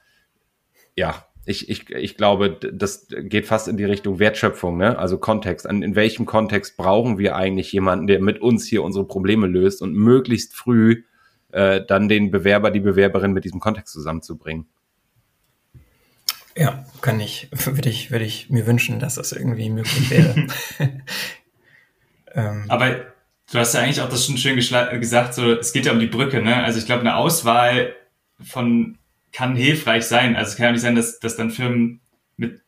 ja, 0.96 1.26
ich, 1.46 1.70
ich, 1.70 1.90
ich 1.90 2.18
glaube, 2.18 2.52
das 2.74 3.08
geht 3.10 3.46
fast 3.46 3.68
in 3.68 3.78
die 3.78 3.84
Richtung 3.84 4.20
Wertschöpfung, 4.20 4.78
ne? 4.78 4.98
also 4.98 5.18
Kontext. 5.18 5.68
An, 5.68 5.84
in 5.84 5.96
welchem 5.96 6.26
Kontext 6.26 6.78
brauchen 6.78 7.18
wir 7.18 7.36
eigentlich 7.36 7.72
jemanden, 7.72 8.08
der 8.08 8.20
mit 8.20 8.42
uns 8.42 8.66
hier 8.66 8.84
unsere 8.84 9.06
Probleme 9.06 9.48
löst 9.48 9.82
und 9.82 9.94
möglichst 9.94 10.56
früh 10.56 11.04
äh, 11.52 11.86
dann 11.86 12.10
den 12.10 12.32
Bewerber, 12.32 12.72
die 12.72 12.80
Bewerberin 12.80 13.32
mit 13.32 13.46
diesem 13.46 13.60
Kontext 13.60 13.94
zusammenzubringen. 13.94 14.68
Ja, 16.58 16.86
kann 17.02 17.20
ich, 17.20 17.50
würde 17.52 17.90
ich, 17.90 18.12
würde 18.12 18.26
ich 18.26 18.50
mir 18.50 18.66
wünschen, 18.66 19.00
dass 19.00 19.16
das 19.16 19.34
irgendwie 19.34 19.70
möglich 19.70 20.10
wäre. 20.10 20.48
ähm, 22.34 22.66
Aber 22.70 23.15
Du 23.52 23.60
hast 23.60 23.74
ja 23.74 23.82
eigentlich 23.82 24.02
auch 24.02 24.10
das 24.10 24.26
schon 24.26 24.38
schön 24.38 24.56
gesagt, 24.56 25.34
so, 25.34 25.52
es 25.54 25.72
geht 25.72 25.86
ja 25.86 25.92
um 25.92 26.00
die 26.00 26.08
Brücke, 26.08 26.42
ne? 26.42 26.64
Also 26.64 26.80
ich 26.80 26.86
glaube, 26.86 27.02
eine 27.02 27.16
Auswahl 27.16 27.96
von 28.44 28.98
kann 29.32 29.56
hilfreich 29.56 30.06
sein. 30.06 30.36
Also 30.36 30.52
es 30.52 30.58
kann 30.58 30.68
ja 30.68 30.72
nicht 30.72 30.82
sein, 30.82 30.96
dass, 30.96 31.20
dass 31.20 31.36
dann 31.36 31.52
Firmen 31.52 32.00
mit 32.38 32.62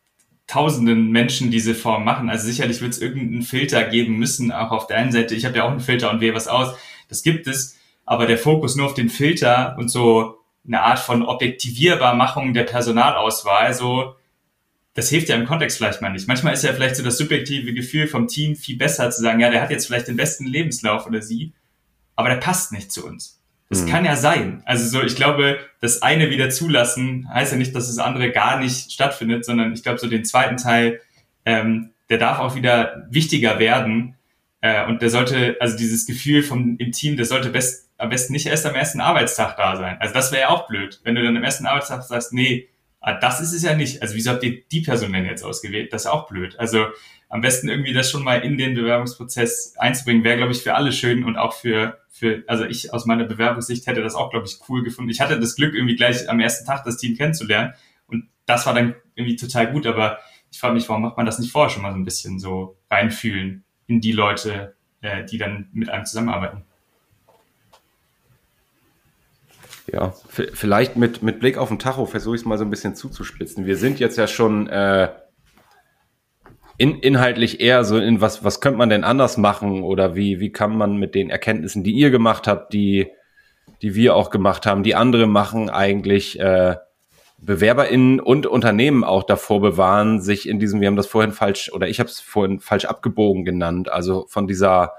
tausenden 0.46 1.10
Menschen 1.10 1.50
diese 1.50 1.74
Form 1.74 2.04
machen. 2.04 2.30
Also 2.30 2.46
sicherlich 2.46 2.80
wird 2.80 2.92
es 2.92 3.00
irgendeinen 3.00 3.42
Filter 3.42 3.84
geben 3.84 4.18
müssen, 4.18 4.52
auch 4.52 4.70
auf 4.70 4.86
der 4.86 4.98
einen 4.98 5.12
Seite. 5.12 5.34
Ich 5.34 5.44
habe 5.44 5.56
ja 5.56 5.64
auch 5.64 5.70
einen 5.70 5.80
Filter 5.80 6.10
und 6.10 6.20
wähle 6.20 6.34
was 6.34 6.46
aus. 6.46 6.76
Das 7.08 7.22
gibt 7.22 7.46
es. 7.46 7.76
Aber 8.04 8.26
der 8.26 8.38
Fokus 8.38 8.76
nur 8.76 8.86
auf 8.86 8.94
den 8.94 9.08
Filter 9.08 9.76
und 9.78 9.88
so 9.88 10.38
eine 10.66 10.82
Art 10.82 10.98
von 10.98 11.24
Objektivierbarmachung 11.24 12.52
der 12.52 12.64
Personalauswahl, 12.64 13.72
so 13.74 14.14
das 14.98 15.10
hilft 15.10 15.28
ja 15.28 15.36
im 15.36 15.46
Kontext 15.46 15.76
vielleicht 15.76 16.02
mal 16.02 16.10
nicht. 16.10 16.26
Manchmal 16.26 16.54
ist 16.54 16.64
ja 16.64 16.72
vielleicht 16.72 16.96
so 16.96 17.04
das 17.04 17.18
subjektive 17.18 17.72
Gefühl 17.72 18.08
vom 18.08 18.26
Team 18.26 18.56
viel 18.56 18.76
besser 18.76 19.08
zu 19.12 19.22
sagen, 19.22 19.38
ja, 19.38 19.48
der 19.48 19.62
hat 19.62 19.70
jetzt 19.70 19.86
vielleicht 19.86 20.08
den 20.08 20.16
besten 20.16 20.44
Lebenslauf 20.44 21.06
oder 21.06 21.22
sie, 21.22 21.52
aber 22.16 22.30
der 22.30 22.38
passt 22.38 22.72
nicht 22.72 22.90
zu 22.90 23.06
uns. 23.06 23.40
Das 23.68 23.82
mhm. 23.82 23.90
kann 23.90 24.04
ja 24.04 24.16
sein. 24.16 24.60
Also 24.64 24.88
so, 24.88 25.00
ich 25.04 25.14
glaube, 25.14 25.60
das 25.80 26.02
eine 26.02 26.30
wieder 26.30 26.50
zulassen 26.50 27.32
heißt 27.32 27.52
ja 27.52 27.58
nicht, 27.58 27.76
dass 27.76 27.86
das 27.86 27.98
andere 27.98 28.32
gar 28.32 28.58
nicht 28.58 28.90
stattfindet, 28.90 29.44
sondern 29.44 29.72
ich 29.72 29.84
glaube, 29.84 30.00
so 30.00 30.08
den 30.08 30.24
zweiten 30.24 30.56
Teil, 30.56 31.00
ähm, 31.44 31.90
der 32.10 32.18
darf 32.18 32.40
auch 32.40 32.56
wieder 32.56 33.06
wichtiger 33.08 33.60
werden. 33.60 34.16
Äh, 34.62 34.84
und 34.86 35.00
der 35.00 35.10
sollte, 35.10 35.58
also 35.60 35.76
dieses 35.76 36.06
Gefühl 36.06 36.42
vom 36.42 36.74
im 36.78 36.90
Team, 36.90 37.16
der 37.16 37.26
sollte 37.26 37.50
best, 37.50 37.88
am 37.98 38.08
besten 38.08 38.32
nicht 38.32 38.46
erst 38.46 38.66
am 38.66 38.74
ersten 38.74 39.00
Arbeitstag 39.00 39.56
da 39.58 39.76
sein. 39.76 39.96
Also 40.00 40.12
das 40.12 40.32
wäre 40.32 40.42
ja 40.42 40.48
auch 40.48 40.66
blöd, 40.66 40.98
wenn 41.04 41.14
du 41.14 41.22
dann 41.22 41.36
am 41.36 41.44
ersten 41.44 41.66
Arbeitstag 41.66 42.02
sagst, 42.02 42.32
nee, 42.32 42.68
ah, 43.00 43.14
das 43.14 43.40
ist 43.40 43.52
es 43.52 43.62
ja 43.62 43.74
nicht. 43.74 44.02
Also 44.02 44.14
wieso 44.14 44.30
habt 44.30 44.42
ihr 44.42 44.62
die 44.70 44.80
Person 44.80 45.12
denn 45.12 45.24
jetzt 45.24 45.42
ausgewählt? 45.42 45.92
Das 45.92 46.02
ist 46.02 46.10
auch 46.10 46.28
blöd. 46.28 46.58
Also 46.58 46.86
am 47.28 47.40
besten 47.40 47.68
irgendwie 47.68 47.92
das 47.92 48.10
schon 48.10 48.24
mal 48.24 48.40
in 48.40 48.56
den 48.56 48.74
Bewerbungsprozess 48.74 49.74
einzubringen, 49.76 50.24
wäre, 50.24 50.38
glaube 50.38 50.52
ich, 50.52 50.62
für 50.62 50.74
alle 50.74 50.92
schön 50.92 51.24
und 51.24 51.36
auch 51.36 51.52
für, 51.52 51.98
für, 52.08 52.42
also 52.46 52.64
ich 52.64 52.92
aus 52.92 53.04
meiner 53.04 53.24
Bewerbungssicht 53.24 53.86
hätte 53.86 54.02
das 54.02 54.14
auch, 54.14 54.30
glaube 54.30 54.46
ich, 54.46 54.58
cool 54.68 54.82
gefunden. 54.82 55.10
Ich 55.10 55.20
hatte 55.20 55.38
das 55.38 55.54
Glück, 55.54 55.74
irgendwie 55.74 55.96
gleich 55.96 56.28
am 56.28 56.40
ersten 56.40 56.66
Tag 56.66 56.84
das 56.84 56.96
Team 56.96 57.16
kennenzulernen 57.16 57.74
und 58.06 58.28
das 58.46 58.64
war 58.64 58.74
dann 58.74 58.94
irgendwie 59.14 59.36
total 59.36 59.70
gut, 59.70 59.86
aber 59.86 60.18
ich 60.50 60.58
frage 60.58 60.74
mich, 60.74 60.88
warum 60.88 61.02
macht 61.02 61.18
man 61.18 61.26
das 61.26 61.38
nicht 61.38 61.52
vorher 61.52 61.70
schon 61.70 61.82
mal 61.82 61.92
so 61.92 61.98
ein 61.98 62.04
bisschen 62.04 62.38
so 62.38 62.78
reinfühlen 62.90 63.64
in 63.86 64.00
die 64.00 64.12
Leute, 64.12 64.74
äh, 65.02 65.24
die 65.24 65.36
dann 65.36 65.68
mit 65.72 65.90
einem 65.90 66.06
zusammenarbeiten? 66.06 66.64
Ja, 69.90 70.12
vielleicht 70.28 70.96
mit, 70.96 71.22
mit 71.22 71.40
Blick 71.40 71.56
auf 71.56 71.68
den 71.68 71.78
Tacho 71.78 72.04
versuche 72.04 72.36
ich 72.36 72.42
es 72.42 72.46
mal 72.46 72.58
so 72.58 72.64
ein 72.64 72.70
bisschen 72.70 72.94
zuzuspitzen. 72.94 73.64
Wir 73.64 73.76
sind 73.76 73.98
jetzt 73.98 74.18
ja 74.18 74.26
schon 74.26 74.68
äh, 74.68 75.08
in, 76.76 76.98
inhaltlich 77.00 77.60
eher 77.60 77.84
so 77.84 77.96
in 77.96 78.20
was, 78.20 78.44
was 78.44 78.60
könnte 78.60 78.78
man 78.78 78.90
denn 78.90 79.02
anders 79.02 79.38
machen 79.38 79.82
oder 79.82 80.14
wie, 80.14 80.40
wie 80.40 80.52
kann 80.52 80.76
man 80.76 80.96
mit 80.96 81.14
den 81.14 81.30
Erkenntnissen, 81.30 81.84
die 81.84 81.92
ihr 81.92 82.10
gemacht 82.10 82.46
habt, 82.46 82.72
die, 82.74 83.08
die 83.80 83.94
wir 83.94 84.14
auch 84.14 84.30
gemacht 84.30 84.66
haben, 84.66 84.82
die 84.82 84.94
andere 84.94 85.26
machen, 85.26 85.70
eigentlich 85.70 86.38
äh, 86.38 86.76
BewerberInnen 87.38 88.20
und 88.20 88.46
Unternehmen 88.46 89.04
auch 89.04 89.22
davor 89.22 89.60
bewahren, 89.60 90.20
sich 90.20 90.48
in 90.48 90.58
diesem, 90.58 90.80
wir 90.80 90.88
haben 90.88 90.96
das 90.96 91.06
vorhin 91.06 91.32
falsch, 91.32 91.72
oder 91.72 91.88
ich 91.88 91.98
habe 91.98 92.10
es 92.10 92.20
vorhin 92.20 92.60
falsch 92.60 92.84
abgebogen 92.84 93.44
genannt, 93.44 93.88
also 93.90 94.26
von 94.28 94.46
dieser, 94.46 94.92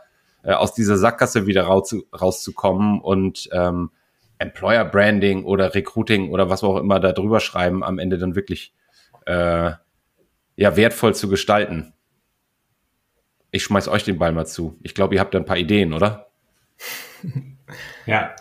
äh, 0.44 0.54
aus 0.54 0.74
dieser 0.74 0.98
Sackgasse 0.98 1.46
wieder 1.48 1.64
raus, 1.64 1.96
rauszukommen 2.20 3.02
und 3.02 3.50
ähm, 3.52 3.92
Employer 4.40 4.86
Branding 4.86 5.44
oder 5.44 5.76
Recruiting 5.76 6.30
oder 6.30 6.50
was 6.50 6.64
auch 6.64 6.78
immer 6.78 7.00
da 7.00 7.12
drüber 7.12 7.40
schreiben, 7.40 7.84
am 7.84 8.00
Ende 8.00 8.18
dann 8.18 8.36
wirklich 8.36 8.74
äh, 9.26 9.72
ja, 10.56 10.76
wertvoll 10.76 11.14
zu 11.14 11.30
gestalten. 11.30 11.94
Ich 13.52 13.64
schmeiß 13.64 13.88
euch 13.88 14.04
den 14.04 14.18
Ball 14.18 14.32
mal 14.32 14.46
zu. 14.46 14.80
Ich 14.82 14.96
glaube, 14.96 15.16
ihr 15.16 15.22
habt 15.22 15.34
da 15.34 15.40
ein 15.40 15.46
paar 15.46 15.58
Ideen, 15.58 15.94
oder? 15.94 16.32
Ja. 18.08 18.36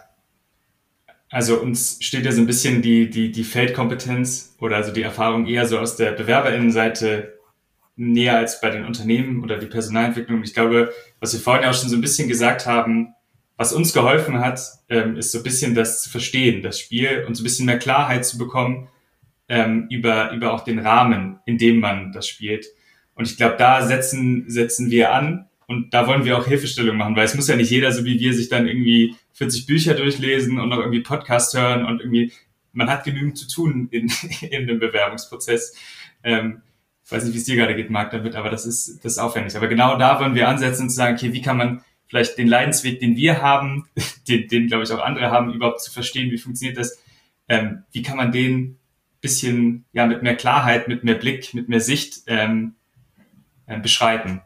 Also 1.28 1.60
uns 1.60 1.98
steht 2.00 2.24
ja 2.24 2.32
so 2.32 2.40
ein 2.40 2.46
bisschen 2.46 2.80
die, 2.80 3.10
die, 3.10 3.30
die 3.30 3.44
Feldkompetenz 3.44 4.56
oder 4.58 4.76
also 4.76 4.90
die 4.90 5.02
Erfahrung 5.02 5.46
eher 5.46 5.66
so 5.66 5.78
aus 5.78 5.96
der 5.96 6.12
Bewerberinnenseite 6.12 7.38
näher 7.96 8.38
als 8.38 8.62
bei 8.62 8.70
den 8.70 8.86
Unternehmen 8.86 9.42
oder 9.42 9.58
die 9.58 9.66
Personalentwicklung. 9.66 10.42
Ich 10.42 10.54
glaube, 10.54 10.94
was 11.20 11.34
wir 11.34 11.40
vorhin 11.40 11.66
auch 11.66 11.74
schon 11.74 11.90
so 11.90 11.96
ein 11.96 12.00
bisschen 12.00 12.28
gesagt 12.28 12.64
haben, 12.64 13.14
was 13.58 13.72
uns 13.72 13.92
geholfen 13.92 14.38
hat, 14.38 14.60
ähm, 14.88 15.16
ist 15.16 15.32
so 15.32 15.38
ein 15.38 15.44
bisschen 15.44 15.74
das 15.74 16.00
zu 16.00 16.10
verstehen, 16.10 16.62
das 16.62 16.78
Spiel 16.78 17.24
und 17.26 17.34
so 17.34 17.42
ein 17.42 17.44
bisschen 17.44 17.66
mehr 17.66 17.78
Klarheit 17.78 18.24
zu 18.24 18.38
bekommen, 18.38 18.88
ähm, 19.48 19.88
über, 19.90 20.30
über 20.30 20.52
auch 20.52 20.62
den 20.62 20.78
Rahmen, 20.78 21.40
in 21.44 21.58
dem 21.58 21.80
man 21.80 22.12
das 22.12 22.28
spielt. 22.28 22.66
Und 23.14 23.26
ich 23.26 23.36
glaube, 23.36 23.56
da 23.58 23.84
setzen, 23.84 24.44
setzen 24.48 24.92
wir 24.92 25.12
an 25.12 25.48
und 25.66 25.92
da 25.92 26.06
wollen 26.06 26.24
wir 26.24 26.38
auch 26.38 26.46
Hilfestellung 26.46 26.96
machen, 26.96 27.16
weil 27.16 27.24
es 27.24 27.34
muss 27.34 27.48
ja 27.48 27.56
nicht 27.56 27.70
jeder, 27.70 27.90
so 27.90 28.04
wie 28.04 28.20
wir, 28.20 28.32
sich 28.32 28.48
dann 28.48 28.68
irgendwie 28.68 29.16
40 29.32 29.66
Bücher 29.66 29.94
durchlesen 29.94 30.60
und 30.60 30.68
noch 30.68 30.78
irgendwie 30.78 31.00
Podcast 31.00 31.52
hören 31.58 31.84
und 31.84 32.00
irgendwie, 32.00 32.32
man 32.72 32.88
hat 32.88 33.02
genügend 33.02 33.36
zu 33.36 33.48
tun 33.48 33.88
in, 33.90 34.08
in 34.50 34.68
dem 34.68 34.78
Bewerbungsprozess. 34.78 35.74
Ähm, 36.22 36.62
ich 37.04 37.10
weiß 37.10 37.24
nicht, 37.24 37.34
wie 37.34 37.38
es 37.38 37.44
dir 37.44 37.56
gerade 37.56 37.74
geht, 37.74 37.90
Marc, 37.90 38.12
damit, 38.12 38.36
aber 38.36 38.50
das 38.50 38.66
ist, 38.66 39.04
das 39.04 39.14
ist 39.14 39.18
aufwendig. 39.18 39.56
Aber 39.56 39.66
genau 39.66 39.98
da 39.98 40.20
wollen 40.20 40.36
wir 40.36 40.46
ansetzen 40.46 40.82
und 40.82 40.90
sagen, 40.90 41.16
okay, 41.16 41.32
wie 41.32 41.42
kann 41.42 41.56
man 41.56 41.82
vielleicht 42.08 42.38
den 42.38 42.48
Leidensweg, 42.48 43.00
den 43.00 43.16
wir 43.16 43.42
haben, 43.42 43.86
den, 44.28 44.48
den 44.48 44.66
glaube 44.66 44.84
ich 44.84 44.90
auch 44.90 45.00
andere 45.00 45.30
haben, 45.30 45.52
überhaupt 45.52 45.82
zu 45.82 45.92
verstehen, 45.92 46.30
wie 46.30 46.38
funktioniert 46.38 46.78
das, 46.78 46.98
ähm, 47.48 47.84
wie 47.92 48.02
kann 48.02 48.16
man 48.16 48.32
den 48.32 48.78
bisschen 49.20 49.84
ja 49.92 50.06
mit 50.06 50.22
mehr 50.22 50.36
Klarheit, 50.36 50.88
mit 50.88 51.04
mehr 51.04 51.16
Blick, 51.16 51.54
mit 51.54 51.68
mehr 51.68 51.80
Sicht 51.80 52.22
ähm, 52.26 52.74
äh, 53.66 53.78
beschreiten. 53.78 54.42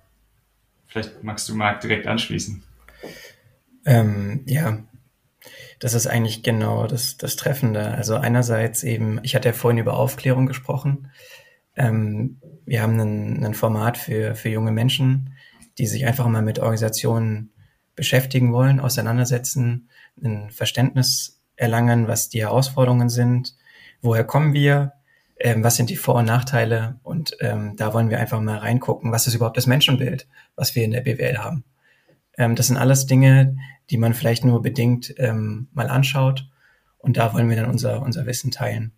Vielleicht 0.86 1.22
magst 1.22 1.48
du 1.48 1.54
Marc 1.54 1.80
direkt 1.80 2.06
anschließen. 2.06 2.62
Ähm, 3.84 4.44
ja, 4.46 4.82
das 5.78 5.94
ist 5.94 6.06
eigentlich 6.06 6.42
genau 6.42 6.86
das, 6.86 7.16
das 7.16 7.36
Treffende. 7.36 7.88
Also 7.88 8.16
einerseits 8.16 8.82
eben, 8.82 9.20
ich 9.22 9.34
hatte 9.34 9.48
ja 9.48 9.52
vorhin 9.52 9.78
über 9.78 9.94
Aufklärung 9.94 10.46
gesprochen. 10.46 11.10
Ähm, 11.76 12.40
wir 12.64 12.82
haben 12.82 12.98
ein, 13.00 13.44
ein 13.44 13.54
Format 13.54 13.98
für, 13.98 14.34
für 14.34 14.48
junge 14.48 14.72
Menschen, 14.72 15.34
die 15.78 15.86
sich 15.86 16.06
einfach 16.06 16.26
mal 16.26 16.42
mit 16.42 16.58
Organisationen 16.58 17.52
beschäftigen 17.94 18.52
wollen, 18.52 18.80
auseinandersetzen, 18.80 19.88
ein 20.22 20.50
Verständnis 20.50 21.40
erlangen, 21.56 22.08
was 22.08 22.28
die 22.28 22.40
Herausforderungen 22.40 23.08
sind, 23.08 23.54
woher 24.00 24.24
kommen 24.24 24.54
wir, 24.54 24.92
ähm, 25.38 25.62
was 25.62 25.76
sind 25.76 25.90
die 25.90 25.96
Vor- 25.96 26.16
und 26.16 26.26
Nachteile 26.26 26.98
und 27.02 27.36
ähm, 27.40 27.74
da 27.76 27.92
wollen 27.92 28.10
wir 28.10 28.18
einfach 28.18 28.40
mal 28.40 28.58
reingucken, 28.58 29.12
was 29.12 29.26
ist 29.26 29.34
überhaupt 29.34 29.56
das 29.56 29.66
Menschenbild, 29.66 30.26
was 30.56 30.74
wir 30.74 30.84
in 30.84 30.90
der 30.90 31.02
BWL 31.02 31.38
haben. 31.38 31.64
Ähm, 32.38 32.56
das 32.56 32.68
sind 32.68 32.76
alles 32.76 33.06
Dinge, 33.06 33.56
die 33.90 33.98
man 33.98 34.14
vielleicht 34.14 34.44
nur 34.44 34.62
bedingt 34.62 35.14
ähm, 35.18 35.68
mal 35.72 35.88
anschaut 35.88 36.48
und 36.98 37.16
da 37.16 37.34
wollen 37.34 37.48
wir 37.48 37.56
dann 37.56 37.70
unser, 37.70 38.02
unser 38.02 38.26
Wissen 38.26 38.50
teilen. 38.50 38.92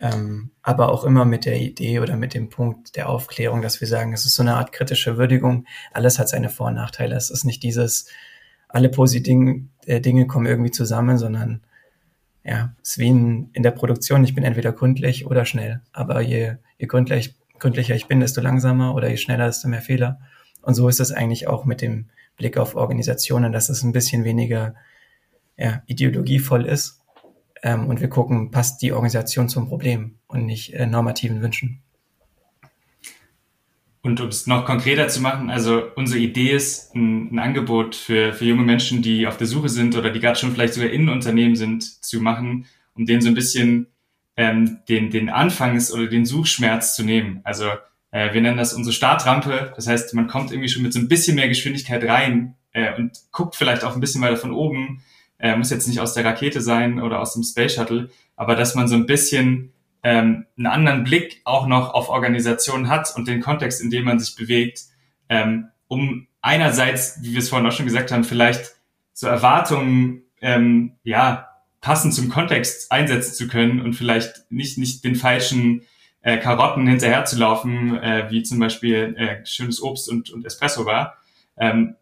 Ähm, 0.00 0.50
aber 0.62 0.90
auch 0.90 1.04
immer 1.04 1.24
mit 1.26 1.44
der 1.44 1.60
Idee 1.60 2.00
oder 2.00 2.16
mit 2.16 2.32
dem 2.32 2.48
Punkt 2.48 2.96
der 2.96 3.08
Aufklärung, 3.08 3.60
dass 3.60 3.80
wir 3.80 3.88
sagen, 3.88 4.14
es 4.14 4.24
ist 4.24 4.34
so 4.34 4.42
eine 4.42 4.54
Art 4.54 4.72
kritische 4.72 5.18
Würdigung, 5.18 5.66
alles 5.92 6.18
hat 6.18 6.28
seine 6.28 6.48
Vor- 6.48 6.68
und 6.68 6.74
Nachteile. 6.74 7.16
Es 7.16 7.28
ist 7.28 7.44
nicht 7.44 7.62
dieses, 7.62 8.06
alle 8.68 8.88
positiven 8.88 9.70
äh, 9.84 10.00
Dinge 10.00 10.26
kommen 10.26 10.46
irgendwie 10.46 10.70
zusammen, 10.70 11.18
sondern 11.18 11.60
ja, 12.44 12.74
es 12.82 12.92
ist 12.92 12.98
wie 12.98 13.08
in, 13.08 13.50
in 13.52 13.62
der 13.62 13.72
Produktion, 13.72 14.24
ich 14.24 14.34
bin 14.34 14.44
entweder 14.44 14.72
gründlich 14.72 15.26
oder 15.26 15.44
schnell. 15.44 15.82
Aber 15.92 16.22
je, 16.22 16.54
je 16.78 16.86
gründlich, 16.86 17.36
gründlicher 17.58 17.94
ich 17.94 18.06
bin, 18.06 18.20
desto 18.20 18.40
langsamer 18.40 18.94
oder 18.94 19.10
je 19.10 19.18
schneller, 19.18 19.46
desto 19.46 19.68
mehr 19.68 19.82
Fehler. 19.82 20.18
Und 20.62 20.74
so 20.74 20.88
ist 20.88 21.00
es 21.00 21.12
eigentlich 21.12 21.48
auch 21.48 21.64
mit 21.64 21.82
dem 21.82 22.06
Blick 22.36 22.56
auf 22.56 22.74
Organisationen, 22.74 23.52
dass 23.52 23.68
es 23.68 23.82
ein 23.82 23.92
bisschen 23.92 24.24
weniger 24.24 24.74
ja, 25.58 25.82
ideologievoll 25.86 26.64
ist. 26.64 26.99
Ähm, 27.62 27.86
und 27.86 28.00
wir 28.00 28.08
gucken, 28.08 28.50
passt 28.50 28.82
die 28.82 28.92
Organisation 28.92 29.48
zum 29.48 29.68
Problem 29.68 30.16
und 30.26 30.46
nicht 30.46 30.74
äh, 30.74 30.86
normativen 30.86 31.42
Wünschen. 31.42 31.82
Und 34.02 34.18
um 34.20 34.28
es 34.28 34.46
noch 34.46 34.64
konkreter 34.64 35.08
zu 35.08 35.20
machen, 35.20 35.50
also 35.50 35.82
unsere 35.94 36.20
Idee 36.20 36.52
ist, 36.52 36.94
ein, 36.94 37.34
ein, 37.34 37.38
Angebot 37.38 37.94
für, 37.94 38.32
für 38.32 38.46
junge 38.46 38.62
Menschen, 38.62 39.02
die 39.02 39.26
auf 39.26 39.36
der 39.36 39.46
Suche 39.46 39.68
sind 39.68 39.94
oder 39.94 40.10
die 40.10 40.20
gerade 40.20 40.38
schon 40.38 40.52
vielleicht 40.52 40.72
sogar 40.72 40.88
in 40.88 41.10
Unternehmen 41.10 41.54
sind, 41.54 42.02
zu 42.02 42.20
machen, 42.22 42.66
um 42.94 43.04
denen 43.04 43.20
so 43.20 43.28
ein 43.28 43.34
bisschen 43.34 43.88
ähm, 44.38 44.78
den, 44.88 45.10
den 45.10 45.28
Anfangs- 45.28 45.92
oder 45.92 46.06
den 46.06 46.24
Suchschmerz 46.24 46.96
zu 46.96 47.04
nehmen. 47.04 47.40
Also 47.44 47.66
äh, 48.10 48.32
wir 48.32 48.40
nennen 48.40 48.56
das 48.56 48.72
unsere 48.72 48.94
Startrampe. 48.94 49.72
Das 49.76 49.86
heißt, 49.86 50.14
man 50.14 50.28
kommt 50.28 50.50
irgendwie 50.50 50.70
schon 50.70 50.82
mit 50.82 50.94
so 50.94 50.98
ein 50.98 51.08
bisschen 51.08 51.36
mehr 51.36 51.48
Geschwindigkeit 51.48 52.02
rein 52.04 52.54
äh, 52.72 52.94
und 52.96 53.12
guckt 53.32 53.54
vielleicht 53.54 53.84
auch 53.84 53.94
ein 53.94 54.00
bisschen 54.00 54.22
weiter 54.22 54.38
von 54.38 54.52
oben. 54.52 55.02
Äh, 55.40 55.56
muss 55.56 55.70
jetzt 55.70 55.88
nicht 55.88 56.00
aus 56.00 56.14
der 56.14 56.24
Rakete 56.24 56.60
sein 56.60 57.00
oder 57.00 57.20
aus 57.20 57.32
dem 57.32 57.42
Space 57.42 57.74
Shuttle, 57.74 58.10
aber 58.36 58.56
dass 58.56 58.74
man 58.74 58.88
so 58.88 58.94
ein 58.94 59.06
bisschen 59.06 59.72
ähm, 60.02 60.46
einen 60.56 60.66
anderen 60.66 61.04
Blick 61.04 61.40
auch 61.44 61.66
noch 61.66 61.94
auf 61.94 62.08
Organisationen 62.08 62.88
hat 62.88 63.14
und 63.16 63.26
den 63.26 63.40
Kontext, 63.40 63.80
in 63.80 63.90
dem 63.90 64.04
man 64.04 64.18
sich 64.18 64.36
bewegt, 64.36 64.82
ähm, 65.28 65.68
um 65.88 66.26
einerseits, 66.42 67.18
wie 67.22 67.32
wir 67.32 67.38
es 67.38 67.48
vorhin 67.48 67.66
auch 67.66 67.72
schon 67.72 67.86
gesagt 67.86 68.12
haben, 68.12 68.24
vielleicht 68.24 68.76
so 69.12 69.26
Erwartungen 69.26 70.22
ähm, 70.40 70.92
ja 71.02 71.48
passend 71.80 72.14
zum 72.14 72.28
Kontext 72.28 72.92
einsetzen 72.92 73.34
zu 73.34 73.48
können 73.48 73.80
und 73.80 73.94
vielleicht 73.94 74.50
nicht 74.50 74.78
nicht 74.78 75.04
den 75.04 75.16
falschen 75.16 75.82
äh, 76.22 76.38
Karotten 76.38 76.86
hinterherzulaufen, 76.86 77.96
äh, 77.96 78.26
wie 78.30 78.42
zum 78.42 78.58
Beispiel 78.58 79.14
äh, 79.16 79.44
schönes 79.46 79.82
Obst 79.82 80.08
und, 80.08 80.30
und 80.30 80.44
Espresso 80.44 80.84
war. 80.84 81.16
Ähm, 81.56 81.96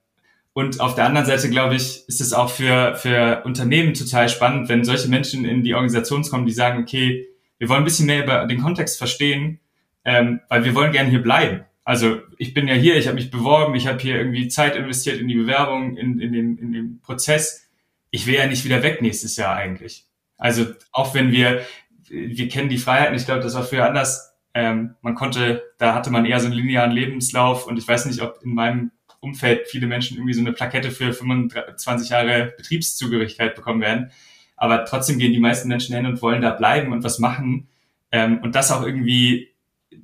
und 0.58 0.80
auf 0.80 0.96
der 0.96 1.04
anderen 1.04 1.24
Seite, 1.24 1.48
glaube 1.50 1.76
ich, 1.76 2.02
ist 2.08 2.20
es 2.20 2.32
auch 2.32 2.50
für, 2.50 2.96
für 2.96 3.42
Unternehmen 3.44 3.94
total 3.94 4.28
spannend, 4.28 4.68
wenn 4.68 4.82
solche 4.82 5.08
Menschen 5.08 5.44
in 5.44 5.62
die 5.62 5.72
Organisation 5.74 6.24
kommen, 6.24 6.46
die 6.46 6.52
sagen, 6.52 6.82
okay, 6.82 7.28
wir 7.58 7.68
wollen 7.68 7.82
ein 7.82 7.84
bisschen 7.84 8.06
mehr 8.06 8.24
über 8.24 8.44
den 8.44 8.60
Kontext 8.60 8.98
verstehen, 8.98 9.60
ähm, 10.04 10.40
weil 10.48 10.64
wir 10.64 10.74
wollen 10.74 10.90
gerne 10.90 11.10
hier 11.10 11.22
bleiben. 11.22 11.64
Also 11.84 12.18
ich 12.38 12.54
bin 12.54 12.66
ja 12.66 12.74
hier, 12.74 12.96
ich 12.96 13.06
habe 13.06 13.14
mich 13.14 13.30
beworben, 13.30 13.76
ich 13.76 13.86
habe 13.86 14.00
hier 14.00 14.16
irgendwie 14.16 14.48
Zeit 14.48 14.74
investiert 14.74 15.20
in 15.20 15.28
die 15.28 15.36
Bewerbung, 15.36 15.96
in, 15.96 16.18
in, 16.18 16.32
den, 16.32 16.58
in 16.58 16.72
den 16.72 17.00
Prozess. 17.02 17.68
Ich 18.10 18.26
will 18.26 18.34
ja 18.34 18.48
nicht 18.48 18.64
wieder 18.64 18.82
weg 18.82 19.00
nächstes 19.00 19.36
Jahr 19.36 19.54
eigentlich. 19.54 20.06
Also 20.38 20.66
auch 20.90 21.14
wenn 21.14 21.30
wir, 21.30 21.60
wir 22.08 22.48
kennen 22.48 22.68
die 22.68 22.78
Freiheiten, 22.78 23.14
ich 23.14 23.26
glaube, 23.26 23.42
das 23.42 23.54
war 23.54 23.62
früher 23.62 23.86
anders, 23.86 24.34
Ähm, 24.54 24.96
man 25.02 25.14
konnte, 25.14 25.62
da 25.78 25.94
hatte 25.94 26.10
man 26.10 26.24
eher 26.26 26.40
so 26.40 26.46
einen 26.46 26.56
linearen 26.56 26.90
Lebenslauf 26.90 27.68
und 27.68 27.78
ich 27.78 27.86
weiß 27.86 28.06
nicht, 28.06 28.22
ob 28.22 28.40
in 28.42 28.54
meinem 28.54 28.90
Umfeld 29.20 29.68
viele 29.68 29.86
Menschen 29.86 30.16
irgendwie 30.16 30.34
so 30.34 30.40
eine 30.40 30.52
Plakette 30.52 30.90
für 30.90 31.12
25 31.12 32.10
Jahre 32.10 32.54
Betriebszugehörigkeit 32.56 33.54
bekommen 33.54 33.80
werden. 33.80 34.10
Aber 34.56 34.84
trotzdem 34.84 35.18
gehen 35.18 35.32
die 35.32 35.40
meisten 35.40 35.68
Menschen 35.68 35.94
hin 35.94 36.06
und 36.06 36.22
wollen 36.22 36.42
da 36.42 36.50
bleiben 36.50 36.92
und 36.92 37.04
was 37.04 37.18
machen. 37.18 37.68
Ähm, 38.10 38.40
und 38.42 38.54
das 38.54 38.72
auch 38.72 38.84
irgendwie 38.84 39.48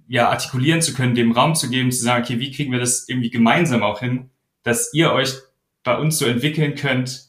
ja 0.09 0.29
artikulieren 0.29 0.83
zu 0.83 0.95
können, 0.95 1.15
dem 1.15 1.33
Raum 1.33 1.55
zu 1.55 1.69
geben, 1.71 1.91
zu 1.91 2.03
sagen, 2.03 2.25
okay, 2.25 2.39
wie 2.39 2.51
kriegen 2.51 2.73
wir 2.73 2.81
das 2.81 3.09
irgendwie 3.09 3.31
gemeinsam 3.31 3.83
auch 3.83 4.01
hin, 4.01 4.31
dass 4.63 4.93
ihr 4.95 5.13
euch 5.13 5.35
bei 5.83 5.97
uns 5.97 6.19
so 6.19 6.27
entwickeln 6.27 6.75
könnt, 6.75 7.29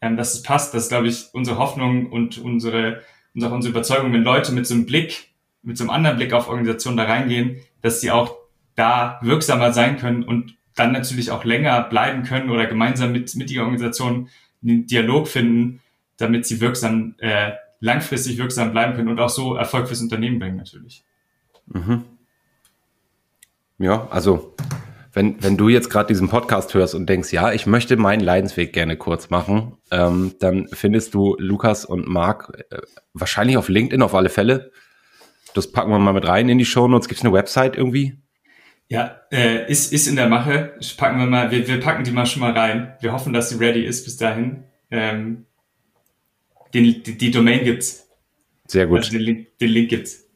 ähm, 0.00 0.16
dass 0.16 0.34
es 0.34 0.42
passt. 0.42 0.74
Das 0.74 0.84
ist, 0.84 0.88
glaube 0.88 1.08
ich, 1.08 1.26
unsere 1.32 1.58
Hoffnung 1.58 2.10
und 2.10 2.38
unsere, 2.38 3.02
und 3.34 3.44
auch 3.44 3.52
unsere 3.52 3.72
Überzeugung, 3.72 4.12
wenn 4.12 4.22
Leute 4.22 4.52
mit 4.52 4.66
so 4.66 4.74
einem 4.74 4.86
Blick, 4.86 5.28
mit 5.62 5.78
so 5.78 5.84
einem 5.84 5.90
anderen 5.90 6.16
Blick 6.16 6.32
auf 6.32 6.48
Organisationen 6.48 6.96
da 6.96 7.04
reingehen, 7.04 7.60
dass 7.80 8.00
sie 8.00 8.10
auch 8.10 8.36
da 8.74 9.18
wirksamer 9.22 9.72
sein 9.72 9.98
können 9.98 10.24
und 10.24 10.56
dann 10.74 10.92
natürlich 10.92 11.30
auch 11.30 11.44
länger 11.44 11.82
bleiben 11.82 12.22
können 12.22 12.50
oder 12.50 12.66
gemeinsam 12.66 13.12
mit, 13.12 13.34
mit 13.36 13.50
der 13.50 13.62
Organisation 13.62 14.28
einen 14.62 14.86
Dialog 14.86 15.28
finden, 15.28 15.80
damit 16.16 16.46
sie 16.46 16.60
wirksam, 16.60 17.14
äh, 17.18 17.52
langfristig 17.80 18.38
wirksam 18.38 18.72
bleiben 18.72 18.94
können 18.94 19.08
und 19.08 19.20
auch 19.20 19.28
so 19.28 19.54
Erfolg 19.54 19.88
fürs 19.88 20.00
Unternehmen 20.00 20.38
bringen 20.38 20.56
natürlich. 20.56 21.04
Mhm. 21.66 22.04
Ja, 23.78 24.06
also 24.10 24.54
wenn, 25.12 25.42
wenn 25.42 25.56
du 25.56 25.68
jetzt 25.68 25.90
gerade 25.90 26.06
diesen 26.06 26.28
Podcast 26.28 26.72
hörst 26.74 26.94
und 26.94 27.08
denkst, 27.08 27.32
ja, 27.32 27.52
ich 27.52 27.66
möchte 27.66 27.96
meinen 27.96 28.20
Leidensweg 28.20 28.72
gerne 28.72 28.96
kurz 28.96 29.28
machen, 29.28 29.76
ähm, 29.90 30.34
dann 30.38 30.68
findest 30.72 31.14
du 31.14 31.36
Lukas 31.38 31.84
und 31.84 32.08
Marc 32.08 32.64
äh, 32.70 32.78
wahrscheinlich 33.12 33.56
auf 33.56 33.68
LinkedIn 33.68 34.02
auf 34.02 34.14
alle 34.14 34.30
Fälle. 34.30 34.70
Das 35.54 35.70
packen 35.70 35.90
wir 35.90 35.98
mal 35.98 36.14
mit 36.14 36.26
rein 36.26 36.48
in 36.48 36.58
die 36.58 36.64
Show 36.64 36.88
Notes. 36.88 37.08
Gibt 37.08 37.18
es 37.18 37.24
eine 37.24 37.34
Website 37.34 37.76
irgendwie? 37.76 38.16
Ja, 38.92 39.22
äh, 39.32 39.70
ist, 39.70 39.90
ist 39.90 40.06
in 40.06 40.16
der 40.16 40.28
Mache. 40.28 40.74
Packen 40.98 41.18
wir 41.18 41.24
mal, 41.24 41.50
wir, 41.50 41.66
wir 41.66 41.80
packen 41.80 42.04
die 42.04 42.10
mal 42.10 42.26
schon 42.26 42.42
mal 42.42 42.52
rein. 42.52 42.92
Wir 43.00 43.14
hoffen, 43.14 43.32
dass 43.32 43.48
sie 43.48 43.58
ready 43.58 43.86
ist 43.86 44.04
bis 44.04 44.18
dahin. 44.18 44.64
Ähm, 44.90 45.46
den, 46.74 47.02
die, 47.02 47.16
die 47.16 47.30
Domain 47.30 47.64
gibt's. 47.64 48.06
Sehr 48.66 48.86
gut. 48.86 48.98
Also 48.98 49.12
den, 49.12 49.22
Link, 49.22 49.58
den 49.60 49.70
Link 49.70 49.88
gibt's. 49.88 50.26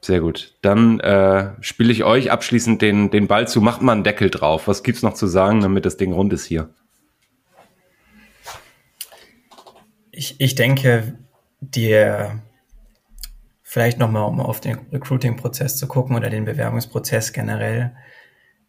Sehr 0.00 0.18
gut. 0.18 0.56
Dann 0.60 0.98
äh, 0.98 1.52
spiele 1.60 1.92
ich 1.92 2.02
euch 2.02 2.32
abschließend 2.32 2.82
den, 2.82 3.12
den 3.12 3.28
Ball 3.28 3.46
zu. 3.46 3.60
Macht 3.60 3.80
mal 3.80 3.92
einen 3.92 4.02
Deckel 4.02 4.28
drauf. 4.28 4.66
Was 4.66 4.82
gibt's 4.82 5.04
noch 5.04 5.14
zu 5.14 5.28
sagen, 5.28 5.60
damit 5.60 5.86
das 5.86 5.96
Ding 5.96 6.12
rund 6.12 6.32
ist 6.32 6.46
hier? 6.46 6.68
Ich, 10.10 10.40
ich 10.40 10.56
denke, 10.56 11.16
dir 11.60 12.42
vielleicht 13.70 14.00
nochmal, 14.00 14.24
um 14.24 14.40
auf 14.40 14.58
den 14.58 14.80
Recruiting-Prozess 14.90 15.76
zu 15.76 15.86
gucken 15.86 16.16
oder 16.16 16.28
den 16.28 16.44
Bewerbungsprozess 16.44 17.32
generell, 17.32 17.94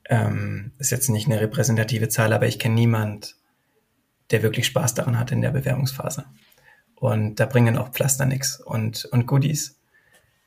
ähm, 0.07 0.73
ist 0.77 0.91
jetzt 0.91 1.09
nicht 1.09 1.25
eine 1.25 1.41
repräsentative 1.41 2.07
Zahl, 2.07 2.33
aber 2.33 2.45
ich 2.45 2.59
kenne 2.59 2.75
niemand, 2.75 3.35
der 4.29 4.43
wirklich 4.43 4.67
Spaß 4.67 4.93
daran 4.93 5.17
hat 5.17 5.31
in 5.31 5.41
der 5.41 5.49
Bewerbungsphase. 5.49 6.25
Und 6.93 7.39
da 7.39 7.47
bringen 7.47 7.79
auch 7.79 7.89
Pflaster 7.89 8.27
nix 8.27 8.61
und, 8.61 9.05
und 9.05 9.25
Goodies. 9.25 9.81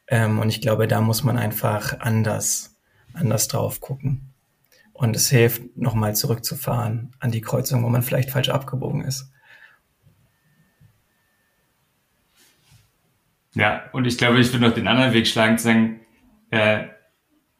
Ähm, 0.06 0.38
und 0.38 0.50
ich 0.50 0.60
glaube, 0.60 0.86
da 0.86 1.00
muss 1.00 1.24
man 1.24 1.36
einfach 1.36 1.98
anders, 1.98 2.76
anders 3.12 3.48
drauf 3.48 3.80
gucken. 3.80 4.34
Und 4.92 5.16
es 5.16 5.30
hilft, 5.30 5.76
nochmal 5.76 6.14
zurückzufahren 6.14 7.10
an 7.18 7.32
die 7.32 7.40
Kreuzung, 7.40 7.82
wo 7.82 7.88
man 7.88 8.04
vielleicht 8.04 8.30
falsch 8.30 8.50
abgebogen 8.50 9.02
ist. 9.02 9.32
Ja, 13.54 13.84
und 13.92 14.06
ich 14.06 14.18
glaube, 14.18 14.40
ich 14.40 14.52
würde 14.52 14.66
noch 14.66 14.74
den 14.74 14.88
anderen 14.88 15.12
Weg 15.12 15.26
schlagen, 15.26 15.58
zu 15.58 15.64
sagen, 15.64 16.00
äh, 16.50 16.84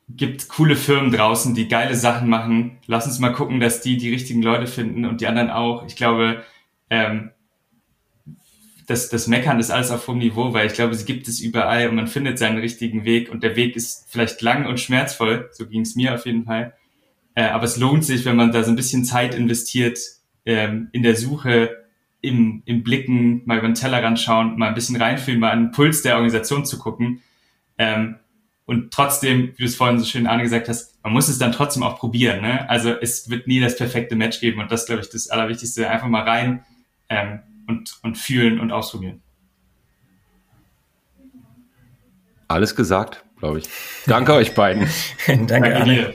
gibt 0.09 0.49
coole 0.49 0.77
Firmen 0.77 1.13
draußen, 1.13 1.55
die 1.55 1.69
geile 1.69 1.95
Sachen 1.95 2.29
machen. 2.29 2.79
Lass 2.87 3.07
uns 3.07 3.21
mal 3.21 3.33
gucken, 3.33 3.61
dass 3.61 3.81
die 3.81 3.97
die 3.97 4.11
richtigen 4.11 4.43
Leute 4.43 4.67
finden 4.67 5.05
und 5.05 5.21
die 5.21 5.27
anderen 5.27 5.51
auch. 5.51 5.87
Ich 5.87 5.97
glaube, 5.97 6.43
ähm, 6.91 7.31
das, 8.87 9.09
das 9.09 9.29
Meckern 9.29 9.59
ist 9.61 9.71
alles 9.71 9.91
auf 9.91 10.07
hohem 10.07 10.19
Niveau, 10.19 10.53
weil 10.53 10.67
ich 10.67 10.75
glaube, 10.75 10.95
sie 10.95 11.07
gibt 11.07 11.27
es 11.27 11.41
überall 11.41 11.89
und 11.89 11.95
man 11.95 12.07
findet 12.07 12.39
seinen 12.39 12.59
richtigen 12.59 13.05
Weg 13.05 13.31
und 13.31 13.43
der 13.43 13.57
Weg 13.57 13.77
ist 13.77 14.07
vielleicht 14.11 14.43
lang 14.43 14.67
und 14.67 14.79
schmerzvoll, 14.79 15.49
so 15.53 15.67
ging 15.67 15.81
es 15.83 15.97
mir 15.97 16.15
auf 16.15 16.27
jeden 16.27 16.45
Fall. 16.45 16.75
Äh, 17.35 17.45
aber 17.45 17.65
es 17.65 17.79
lohnt 17.79 18.05
sich, 18.05 18.25
wenn 18.25 18.37
man 18.37 18.53
da 18.53 18.63
so 18.63 18.71
ein 18.71 18.77
bisschen 18.77 19.05
Zeit 19.05 19.35
investiert 19.35 19.99
ähm, 20.45 20.89
in 20.93 21.03
der 21.03 21.17
Suche, 21.17 21.84
im, 22.25 22.63
im 22.65 22.83
Blicken, 22.83 23.43
mal 23.45 23.59
über 23.59 23.69
den 23.69 23.75
Tellerrand 23.75 24.19
schauen, 24.19 24.59
mal 24.59 24.69
ein 24.69 24.75
bisschen 24.75 24.97
reinfühlen, 24.97 25.41
mal 25.41 25.51
an 25.51 25.67
den 25.67 25.71
Puls 25.71 26.03
der 26.03 26.15
Organisation 26.17 26.65
zu 26.65 26.79
gucken. 26.79 27.23
Ähm, 27.79 28.17
und 28.67 28.93
trotzdem, 28.93 29.53
wie 29.57 29.63
du 29.63 29.65
es 29.65 29.77
vorhin 29.77 29.99
so 29.99 30.07
schön 30.07 30.27
Arne 30.27 30.43
gesagt 30.43 30.69
hast, 30.69 31.03
man 31.03 31.13
muss 31.13 31.29
es 31.29 31.39
dann 31.39 31.53
trotzdem 31.53 31.83
auch 31.83 31.99
probieren. 31.99 32.41
Ne? 32.41 32.69
Also 32.69 32.91
es 32.91 33.29
wird 33.29 33.47
nie 33.47 33.61
das 33.61 33.77
perfekte 33.77 34.17
Match 34.17 34.41
geben 34.41 34.61
und 34.61 34.73
das 34.73 34.87
glaube 34.87 35.03
ich 35.03 35.11
das 35.11 35.29
Allerwichtigste. 35.29 35.89
Einfach 35.91 36.09
mal 36.09 36.23
rein, 36.23 36.65
ähm, 37.09 37.41
und, 37.67 37.99
und 38.03 38.19
fühlen 38.19 38.61
und 38.61 38.73
ausprobieren. 38.73 39.23
Alles 42.49 42.77
gesagt, 42.77 43.25
glaube 43.39 43.61
ich. 43.61 43.69
Danke 44.07 44.35
euch 44.35 44.55
beiden. 44.55 44.89
Danke, 45.27 45.47
Danke 45.47 45.85
dir. 45.85 46.15